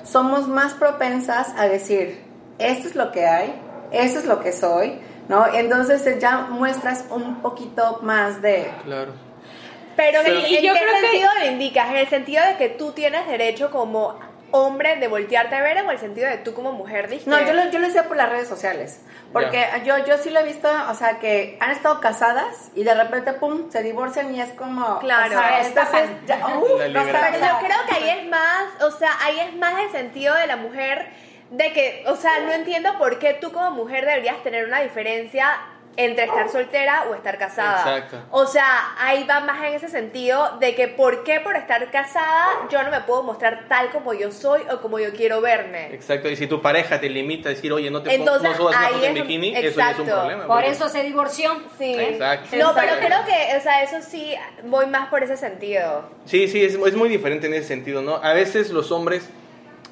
somos 0.06 0.47
más 0.47 0.74
propensas 0.74 1.53
a 1.58 1.68
decir, 1.68 2.24
esto 2.60 2.88
es 2.88 2.95
lo 2.95 3.12
que 3.12 3.26
hay, 3.26 3.53
esto 3.91 4.20
es 4.20 4.26
lo 4.26 4.39
que 4.39 4.51
soy, 4.51 4.99
¿no? 5.28 5.45
Entonces 5.53 6.06
eh, 6.08 6.18
ya 6.20 6.47
muestras 6.49 7.06
un 7.10 7.41
poquito 7.41 7.99
más 8.01 8.41
de... 8.41 8.72
Claro. 8.84 9.14
Pero, 9.95 10.20
¿en, 10.20 10.43
qué 10.43 10.62
sentido 10.62 11.30
lo 11.39 11.51
indicas? 11.51 11.89
¿En 11.89 11.95
el 11.95 12.08
sentido 12.08 12.43
de 12.45 12.58
que 12.58 12.70
tú 12.70 12.91
tienes 12.91 13.28
derecho 13.28 13.72
como 13.72 14.20
hombre 14.56 14.95
de 14.97 15.08
voltearte 15.08 15.56
a 15.56 15.62
ver 15.62 15.82
o 15.82 15.91
el 15.91 15.99
sentido 15.99 16.30
de 16.30 16.38
tú 16.38 16.53
como 16.53 16.72
mujer 16.72 17.10
dijiste? 17.10 17.30
No, 17.30 17.39
yo 17.45 17.53
lo, 17.53 17.70
yo 17.72 17.80
lo 17.80 17.88
decía 17.88 18.08
por 18.08 18.18
las 18.18 18.30
redes 18.30 18.47
sociales. 18.47 19.01
Porque 19.34 19.66
yo, 19.84 19.97
yo 20.06 20.18
sí 20.18 20.30
lo 20.30 20.39
he 20.39 20.43
visto, 20.43 20.70
o 20.89 20.93
sea, 20.93 21.20
que 21.20 21.58
han 21.60 21.72
estado 21.72 21.99
casadas 21.99 22.72
y 22.74 22.84
de 22.84 22.93
repente, 22.93 23.34
pum, 23.34 23.70
se 23.70 23.84
divorcian 23.84 24.34
y 24.34 24.39
es 24.39 24.51
como... 24.53 24.99
Claro, 24.99 25.36
o 25.36 25.39
sea, 25.39 25.68
entonces, 25.68 26.10
ya, 26.26 26.38
no 26.38 27.12
sabes, 27.12 27.41
yo 27.41 27.60
creo 27.60 27.78
que 27.89 27.95
ahí 27.95 28.20
es 28.20 28.30
más, 28.30 28.82
o 28.82 28.91
sea, 28.91 29.12
ahí 29.22 29.39
es 29.39 29.56
más 29.58 29.74
el 29.80 29.91
sentido 29.91 30.34
de 30.36 30.47
la 30.47 30.56
mujer 30.56 31.10
de 31.51 31.74
que, 31.74 32.03
o 32.08 32.16
sea, 32.16 32.39
no 32.45 32.53
entiendo 32.53 32.97
por 32.97 33.20
qué 33.20 33.34
tú 33.34 33.51
como 33.51 33.72
mujer 33.72 34.06
deberías 34.06 34.41
tener 34.41 34.66
una 34.66 34.82
diferencia 34.82 35.49
entre 35.98 36.26
estar 36.26 36.50
soltera 36.50 37.06
o 37.10 37.16
estar 37.16 37.38
casada. 37.38 37.80
Exacto. 37.80 38.18
O 38.32 38.46
sea, 38.46 38.96
ahí 38.98 39.24
va 39.24 39.39
más 39.41 39.64
en 39.64 39.74
ese 39.74 39.88
sentido 39.88 40.58
de 40.60 40.76
que 40.76 40.88
por 40.88 41.24
qué 41.24 41.39
por 41.39 41.56
estar 41.56 41.89
casada 41.91 42.68
yo 42.70 42.84
no 42.84 42.91
me 42.91 43.02
puedo 43.02 43.24
mostrar 43.24 43.66
tal 43.70 43.91
como 43.91 44.14
yo 44.14 44.32
soy 44.32 44.62
o 44.72 44.82
como 44.82 45.00
yo 45.00 45.14
quiero 45.14 45.41
verme. 45.41 45.93
Exacto, 45.93 46.30
y 46.30 46.36
si 46.36 46.48
tu 46.48 46.62
pareja 46.62 47.00
te 47.00 47.10
limita 47.10 47.50
a 47.50 47.54
decir, 47.54 47.72
oye, 47.72 47.89
no 47.89 48.02
te 48.02 48.14
Entonces, 48.14 48.52
no 48.52 48.58
subas 48.58 48.76
una 48.91 49.08
en 49.08 49.14
bikini, 49.14 49.56
eso 49.56 49.82
es 49.82 50.00
un 50.00 50.06
problema. 50.06 50.48
Por 50.48 50.64
eso 50.64 50.89
se 50.89 51.04
divorció. 51.04 51.52
Sí. 51.78 51.96
Exacto. 51.98 52.56
No, 52.58 52.74
pero 52.76 52.93
creo 52.98 53.20
que, 53.26 53.58
o 53.58 53.62
sea, 53.62 53.84
eso 53.84 53.98
sí, 54.02 54.36
voy 54.64 54.88
más 54.88 55.10
por 55.10 55.24
ese 55.24 55.38
sentido. 55.38 56.10
Sí, 56.26 56.48
sí, 56.48 56.64
es, 56.64 56.76
es 56.76 56.96
muy 56.96 57.10
diferente 57.10 57.48
en 57.48 57.54
ese 57.54 57.68
sentido, 57.68 58.02
¿no? 58.02 58.16
A 58.16 58.34
veces 58.34 58.72
los 58.72 58.91
hombres... 58.91 59.30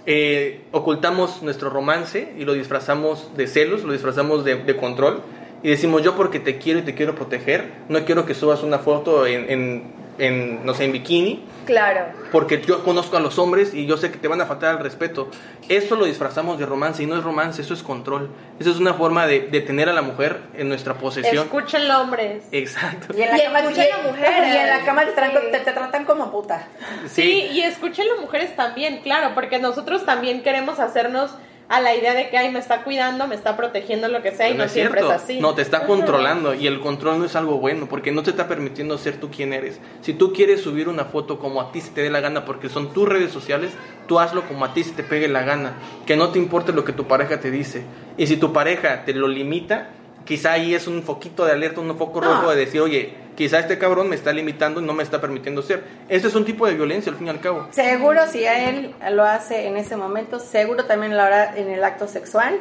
Eh, 0.05 0.65
ocultamos 0.73 1.41
nuestro 1.43 1.69
romance 1.69 2.33
y 2.37 2.43
lo 2.43 2.51
disfrazamos 2.51 3.37
de 3.37 3.47
celos, 3.47 3.83
lo 3.83 3.93
disfrazamos 3.93 4.43
de, 4.43 4.55
de 4.55 4.75
control 4.75 5.23
y 5.63 5.69
decimos 5.69 6.03
yo 6.03 6.15
porque 6.15 6.39
te 6.39 6.57
quiero 6.57 6.79
y 6.79 6.81
te 6.83 6.93
quiero 6.93 7.15
proteger, 7.15 7.71
no 7.87 8.03
quiero 8.03 8.25
que 8.25 8.35
subas 8.35 8.63
una 8.63 8.79
foto 8.79 9.25
en, 9.25 9.93
en, 10.17 10.65
no 10.65 10.73
sé, 10.73 10.83
en 10.83 10.91
bikini. 10.91 11.43
Claro. 11.65 12.07
Porque 12.33 12.61
yo 12.61 12.83
conozco 12.83 13.15
a 13.15 13.21
los 13.21 13.39
hombres 13.39 13.73
y 13.73 13.85
yo 13.85 13.95
sé 13.95 14.11
que 14.11 14.17
te 14.17 14.27
van 14.27 14.41
a 14.41 14.45
faltar 14.45 14.75
al 14.75 14.83
respeto. 14.83 15.29
Eso 15.69 15.95
lo 15.95 16.03
disfrazamos 16.03 16.59
de 16.59 16.65
romance 16.65 17.01
y 17.01 17.05
no 17.05 17.17
es 17.17 17.23
romance, 17.23 17.61
eso 17.61 17.73
es 17.73 17.81
control. 17.81 18.29
Eso 18.59 18.71
es 18.71 18.77
una 18.77 18.93
forma 18.93 19.25
de, 19.25 19.47
de 19.47 19.61
tener 19.61 19.87
a 19.87 19.93
la 19.93 20.01
mujer 20.01 20.41
en 20.53 20.67
nuestra 20.67 20.95
posesión. 20.95 21.45
Escuchen 21.45 21.89
hombres. 21.89 22.43
Exacto. 22.51 23.17
Y 23.17 23.21
en 23.21 23.29
la 23.29 23.43
cama, 23.43 23.59
escuchen 23.59 23.87
mujeres. 24.05 24.53
Y 24.53 24.57
en 24.57 24.67
la 24.67 24.83
cama 24.83 25.05
te, 25.05 25.59
te, 25.59 25.71
tratan 25.71 26.03
como 26.03 26.29
puta. 26.29 26.67
Sí, 27.05 27.21
sí 27.21 27.31
y 27.53 27.61
escuchen 27.61 28.05
las 28.09 28.19
mujeres 28.19 28.53
también, 28.57 28.99
claro, 29.01 29.33
porque 29.33 29.59
nosotros 29.59 30.05
también 30.05 30.43
queremos 30.43 30.79
hacernos 30.79 31.31
a 31.69 31.81
la 31.81 31.95
idea 31.95 32.13
de 32.13 32.29
que, 32.29 32.37
ay, 32.37 32.51
me 32.51 32.59
está 32.59 32.83
cuidando, 32.83 33.27
me 33.27 33.35
está 33.35 33.55
protegiendo, 33.57 34.07
lo 34.07 34.21
que 34.21 34.31
sea, 34.31 34.49
y 34.49 34.53
no, 34.53 34.67
siempre 34.67 35.01
es 35.01 35.09
así. 35.09 35.39
No, 35.39 35.55
te 35.55 35.61
está 35.61 35.85
controlando 35.85 36.53
y 36.53 36.67
el 36.67 36.79
control 36.79 37.19
no 37.19 37.25
es 37.25 37.35
algo 37.35 37.57
bueno 37.57 37.87
porque 37.87 38.11
no 38.11 38.23
te 38.23 38.29
está 38.31 38.47
permitiendo 38.47 38.97
ser 38.97 39.17
tú 39.19 39.29
quien 39.29 39.53
eres. 39.53 39.79
Si 40.01 40.13
tú 40.13 40.33
quieres 40.33 40.61
subir 40.61 40.89
una 40.89 41.05
foto 41.05 41.39
como 41.39 41.61
a 41.61 41.71
ti 41.71 41.81
se 41.81 41.91
te 41.91 42.01
dé 42.01 42.09
la 42.09 42.19
gana 42.19 42.45
porque 42.45 42.69
son 42.69 42.93
tus 42.93 43.07
redes 43.07 43.31
sociales, 43.31 43.71
tú 44.07 44.19
hazlo 44.19 44.47
como 44.47 44.65
a 44.65 44.73
ti 44.73 44.83
se 44.83 44.91
te 44.91 45.03
pegue 45.03 45.27
la 45.27 45.43
gana. 45.43 45.73
Que 46.05 46.15
no 46.15 46.29
te 46.29 46.39
importe 46.39 46.73
lo 46.73 46.83
que 46.83 46.93
tu 46.93 47.05
pareja 47.07 47.39
te 47.39 47.49
dice. 47.49 47.83
Y 48.17 48.27
si 48.27 48.37
tu 48.37 48.53
pareja 48.53 49.05
te 49.05 49.13
lo 49.13 49.27
limita, 49.27 49.89
quizá 50.25 50.53
ahí 50.53 50.75
es 50.75 50.87
un 50.87 51.03
foquito 51.03 51.45
de 51.45 51.53
alerta, 51.53 51.81
un 51.81 51.97
foco 51.97 52.21
rojo 52.21 52.49
de 52.51 52.57
decir, 52.57 52.81
oye, 52.81 53.22
quizá 53.35 53.59
este 53.59 53.77
cabrón 53.77 54.09
me 54.09 54.15
está 54.15 54.31
limitando 54.31 54.81
y 54.81 54.85
no 54.85 54.93
me 54.93 55.03
está 55.03 55.21
permitiendo 55.21 55.61
ser. 55.61 55.83
Este 56.09 56.27
es 56.27 56.35
un 56.35 56.45
tipo 56.45 56.67
de 56.67 56.73
violencia 56.75 57.11
al 57.11 57.17
fin 57.17 57.27
y 57.27 57.29
al 57.29 57.39
cabo. 57.39 57.67
Seguro 57.71 58.27
si 58.27 58.45
a 58.45 58.69
él 58.69 58.93
lo 59.11 59.23
hace 59.23 59.67
en 59.67 59.77
ese 59.77 59.95
momento, 59.95 60.39
seguro 60.39 60.85
también 60.85 61.15
lo 61.15 61.21
hará 61.21 61.57
en 61.57 61.69
el 61.69 61.83
acto 61.83 62.07
sexual 62.07 62.59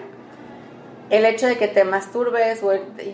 el 1.12 1.26
hecho 1.26 1.46
de 1.46 1.58
que 1.58 1.68
te 1.68 1.84
masturbes 1.84 2.62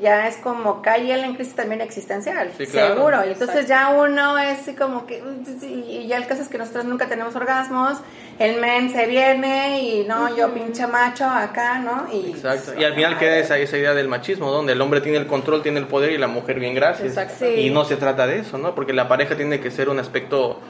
ya 0.00 0.28
es 0.28 0.36
como 0.36 0.82
cae 0.82 1.12
en 1.12 1.34
crisis 1.34 1.56
también 1.56 1.80
existencial, 1.80 2.52
seguro. 2.56 3.26
Y 3.26 3.32
entonces 3.32 3.66
ya 3.66 3.88
uno 3.88 4.38
es 4.38 4.70
como 4.78 5.04
que, 5.04 5.20
y 5.62 6.06
ya 6.06 6.16
el 6.16 6.28
caso 6.28 6.42
es 6.42 6.48
que 6.48 6.58
nosotros 6.58 6.84
nunca 6.84 7.08
tenemos 7.08 7.34
orgasmos, 7.34 7.98
el 8.38 8.60
men 8.60 8.90
se 8.90 9.06
viene 9.06 9.82
y 9.82 10.04
no, 10.04 10.36
yo 10.36 10.54
pinche 10.54 10.86
macho 10.86 11.24
acá, 11.24 11.80
¿no? 11.80 12.06
Y, 12.12 12.30
Exacto. 12.30 12.74
Y 12.78 12.84
al 12.84 12.94
final 12.94 13.18
queda 13.18 13.36
esa, 13.36 13.58
esa 13.58 13.76
idea 13.76 13.94
del 13.94 14.06
machismo, 14.06 14.52
donde 14.52 14.74
el 14.74 14.80
hombre 14.80 15.00
tiene 15.00 15.18
el 15.18 15.26
control, 15.26 15.64
tiene 15.64 15.80
el 15.80 15.88
poder 15.88 16.12
y 16.12 16.18
la 16.18 16.28
mujer 16.28 16.60
bien 16.60 16.76
gracias. 16.76 17.18
Y 17.42 17.70
no 17.70 17.84
se 17.84 17.96
trata 17.96 18.28
de 18.28 18.38
eso, 18.38 18.58
¿no? 18.58 18.76
Porque 18.76 18.92
la 18.92 19.08
pareja 19.08 19.34
tiene 19.34 19.58
que 19.58 19.72
ser 19.72 19.88
un 19.88 19.98
aspecto 19.98 20.60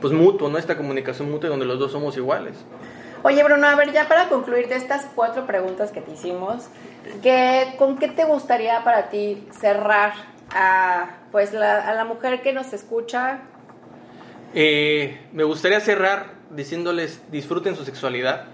pues 0.00 0.12
mutuo, 0.12 0.48
¿no? 0.48 0.56
Esta 0.56 0.76
comunicación 0.76 1.32
mutua 1.32 1.50
donde 1.50 1.66
los 1.66 1.80
dos 1.80 1.90
somos 1.90 2.16
iguales. 2.16 2.54
Oye, 3.26 3.42
Bruno, 3.42 3.66
a 3.66 3.74
ver, 3.74 3.92
ya 3.92 4.06
para 4.06 4.28
concluir 4.28 4.68
de 4.68 4.76
estas 4.76 5.04
cuatro 5.16 5.48
preguntas 5.48 5.90
que 5.90 6.00
te 6.00 6.12
hicimos, 6.12 6.68
¿qué, 7.24 7.74
¿con 7.76 7.98
qué 7.98 8.06
te 8.06 8.22
gustaría 8.22 8.84
para 8.84 9.10
ti 9.10 9.48
cerrar 9.50 10.12
a, 10.54 11.16
pues, 11.32 11.52
la, 11.52 11.88
a 11.88 11.92
la 11.94 12.04
mujer 12.04 12.40
que 12.40 12.52
nos 12.52 12.72
escucha? 12.72 13.40
Eh, 14.54 15.18
me 15.32 15.42
gustaría 15.42 15.80
cerrar 15.80 16.34
diciéndoles 16.50 17.20
disfruten 17.32 17.74
su 17.74 17.84
sexualidad. 17.84 18.44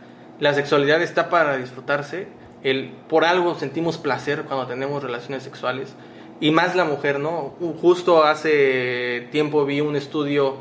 La 0.41 0.55
sexualidad 0.55 1.03
está 1.03 1.29
para 1.29 1.59
disfrutarse. 1.59 2.29
El, 2.63 2.95
por 3.11 3.27
algo 3.27 3.55
sentimos 3.57 3.99
placer 3.99 4.45
cuando 4.45 4.67
tenemos 4.69 5.03
relaciones 5.03 5.43
sexuales. 5.43 5.93
Y 6.41 6.51
más 6.51 6.75
la 6.77 6.87
mujer, 6.87 7.21
¿no? 7.21 7.57
Justo 7.83 8.25
hace 8.25 9.29
tiempo 9.33 9.67
vi 9.67 9.83
un 9.83 9.97
estudio 9.97 10.57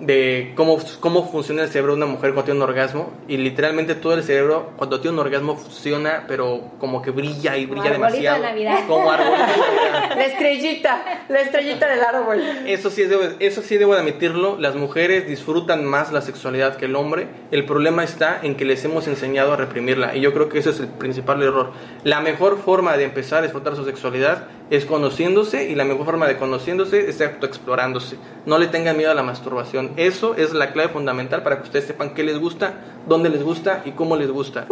de 0.00 0.52
cómo, 0.56 0.78
cómo 1.00 1.30
funciona 1.30 1.62
el 1.62 1.68
cerebro 1.68 1.92
de 1.92 1.98
una 1.98 2.06
mujer 2.06 2.32
cuando 2.32 2.44
tiene 2.44 2.58
un 2.58 2.68
orgasmo. 2.68 3.12
Y 3.28 3.36
literalmente 3.36 3.94
todo 3.94 4.14
el 4.14 4.22
cerebro 4.22 4.72
cuando 4.76 5.00
tiene 5.00 5.14
un 5.14 5.20
orgasmo 5.20 5.56
funciona 5.56 6.24
pero 6.26 6.72
como 6.78 7.02
que 7.02 7.10
brilla 7.10 7.56
y 7.56 7.66
brilla 7.66 7.90
demasiado. 7.90 8.44
Como 8.86 9.10
arbolito 9.10 9.36
la 10.16 10.24
estrellita 10.24 11.24
la 11.28 11.40
estrellita 11.40 11.88
del 11.88 12.00
árbol. 12.00 12.42
Eso 12.66 12.90
sí 12.90 13.04
debo, 13.04 13.22
eso 13.38 13.62
sí 13.62 13.76
debo 13.76 13.94
admitirlo. 13.94 14.56
Las 14.58 14.74
mujeres 14.74 15.26
disfrutan 15.26 15.84
más 15.84 16.12
la 16.12 16.22
sexualidad 16.22 16.76
que 16.76 16.86
el 16.86 16.96
hombre. 16.96 17.28
El 17.50 17.64
problema 17.64 18.04
está 18.04 18.40
en 18.42 18.56
que 18.56 18.64
les 18.64 18.84
hemos 18.84 19.06
enseñado 19.06 19.52
a 19.52 19.56
reprimirla 19.56 20.16
y 20.16 20.20
yo 20.20 20.32
creo 20.32 20.48
que 20.48 20.58
ese 20.58 20.70
es 20.70 20.80
el 20.80 20.88
principal 20.88 21.42
error. 21.42 21.72
La 22.02 22.20
mejor 22.20 22.58
forma 22.58 22.96
de 22.96 23.04
empezar 23.04 23.38
a 23.38 23.42
disfrutar 23.42 23.76
su 23.76 23.84
sexualidad 23.84 24.48
es 24.70 24.84
conociéndose 24.86 25.70
y 25.70 25.74
la 25.74 25.84
mejor 25.84 26.06
forma 26.06 26.26
de 26.26 26.36
conociéndose 26.36 27.08
es 27.08 27.20
explorándose 27.20 28.16
no 28.46 28.58
le 28.58 28.66
tengan 28.66 28.96
miedo 28.96 29.10
a 29.10 29.14
la 29.14 29.22
masturbación 29.22 29.83
eso 29.96 30.34
es 30.34 30.52
la 30.52 30.72
clave 30.72 30.90
fundamental 30.90 31.42
para 31.42 31.56
que 31.58 31.64
ustedes 31.64 31.86
sepan 31.86 32.14
qué 32.14 32.22
les 32.22 32.38
gusta, 32.38 32.74
dónde 33.06 33.28
les 33.28 33.42
gusta 33.42 33.82
y 33.84 33.92
cómo 33.92 34.16
les 34.16 34.30
gusta. 34.30 34.66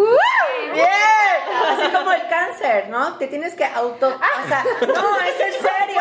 ¡Bien! 0.73 0.87
Así 1.69 1.93
como 1.93 2.13
el 2.13 2.27
cáncer, 2.29 2.89
¿no? 2.89 3.15
Te 3.19 3.27
tienes 3.29 3.55
que 3.55 3.65
auto... 3.65 4.09
O 4.09 4.49
sea, 4.49 4.65
no, 4.81 5.21
es 5.21 5.41
en 5.41 5.53
serio. 5.53 6.01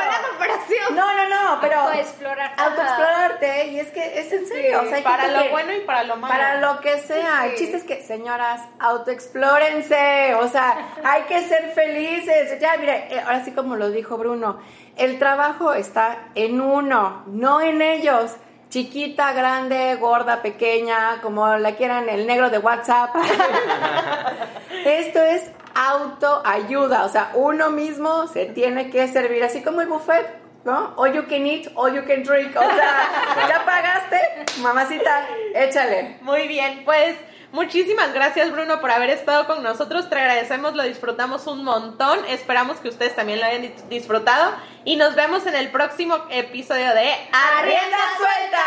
No, 0.92 1.16
no, 1.16 1.30
no, 1.30 1.62
pero... 1.62 1.80
Autoexplorar. 1.82 2.54
Autoexplorarte 2.58 3.68
y 3.68 3.80
es 3.80 3.90
que 3.90 4.20
es 4.20 4.32
en 4.32 4.48
serio. 4.48 4.82
para 5.04 5.28
lo 5.28 5.50
bueno 5.50 5.74
y 5.74 5.82
para 5.82 6.04
lo 6.04 6.16
malo. 6.16 6.34
Para 6.34 6.58
lo 6.60 6.82
que 6.82 7.00
sea. 7.00 7.46
El 7.46 7.56
chiste 7.56 7.78
es 7.78 7.84
que, 7.84 8.02
señoras, 8.02 8.62
autoexplórense. 8.80 10.36
O 10.36 10.48
sea, 10.48 10.94
hay 11.04 11.24
que 11.24 11.42
ser 11.48 11.72
felices. 11.72 12.60
Ya, 12.60 12.78
mire, 12.78 13.08
eh, 13.10 13.22
ahora 13.26 13.44
sí 13.44 13.52
como 13.52 13.76
lo 13.76 13.92
dijo 13.92 14.18
Bruno, 14.18 14.60
el 14.98 15.20
trabajo 15.20 15.74
está 15.74 16.30
en 16.36 16.62
uno, 16.62 17.24
no 17.28 17.62
en 17.62 17.82
ellos 17.82 18.36
chiquita, 18.72 19.34
grande, 19.34 19.96
gorda, 19.96 20.42
pequeña, 20.42 21.20
como 21.22 21.58
la 21.58 21.76
quieran, 21.76 22.08
el 22.08 22.26
negro 22.26 22.50
de 22.50 22.58
WhatsApp. 22.58 23.14
Esto 24.86 25.22
es 25.22 25.52
autoayuda, 25.76 27.04
o 27.04 27.10
sea, 27.10 27.32
uno 27.34 27.70
mismo 27.70 28.28
se 28.28 28.46
tiene 28.46 28.90
que 28.90 29.08
servir, 29.10 29.44
así 29.44 29.62
como 29.62 29.82
el 29.82 29.88
buffet, 29.88 30.26
¿no? 30.64 30.94
All 30.96 31.14
you 31.14 31.24
can 31.28 31.46
eat, 31.46 31.68
all 31.76 31.94
you 31.94 32.04
can 32.06 32.24
drink, 32.24 32.56
o 32.56 32.62
sea, 32.62 33.10
ya 33.50 33.66
pagaste, 33.66 34.62
mamacita, 34.62 35.28
échale. 35.54 36.18
Muy 36.22 36.48
bien, 36.48 36.84
pues 36.86 37.18
Muchísimas 37.52 38.14
gracias 38.14 38.50
Bruno 38.52 38.80
por 38.80 38.92
haber 38.92 39.10
estado 39.10 39.46
con 39.46 39.62
nosotros, 39.62 40.10
te 40.10 40.16
agradecemos, 40.16 40.74
lo 40.74 40.84
disfrutamos 40.84 41.48
un 41.48 41.66
montón, 41.66 42.20
esperamos 42.30 42.78
que 42.78 42.88
ustedes 42.88 43.14
también 43.14 43.40
lo 43.42 43.46
hayan 43.46 43.74
disfrutado. 43.90 44.54
Y 44.86 44.96
nos 44.96 45.16
vemos 45.16 45.46
en 45.46 45.56
el 45.56 45.70
próximo 45.70 46.18
episodio 46.30 46.94
de 46.94 47.14
Arrienda 47.34 47.98
Suelta. 48.18 48.66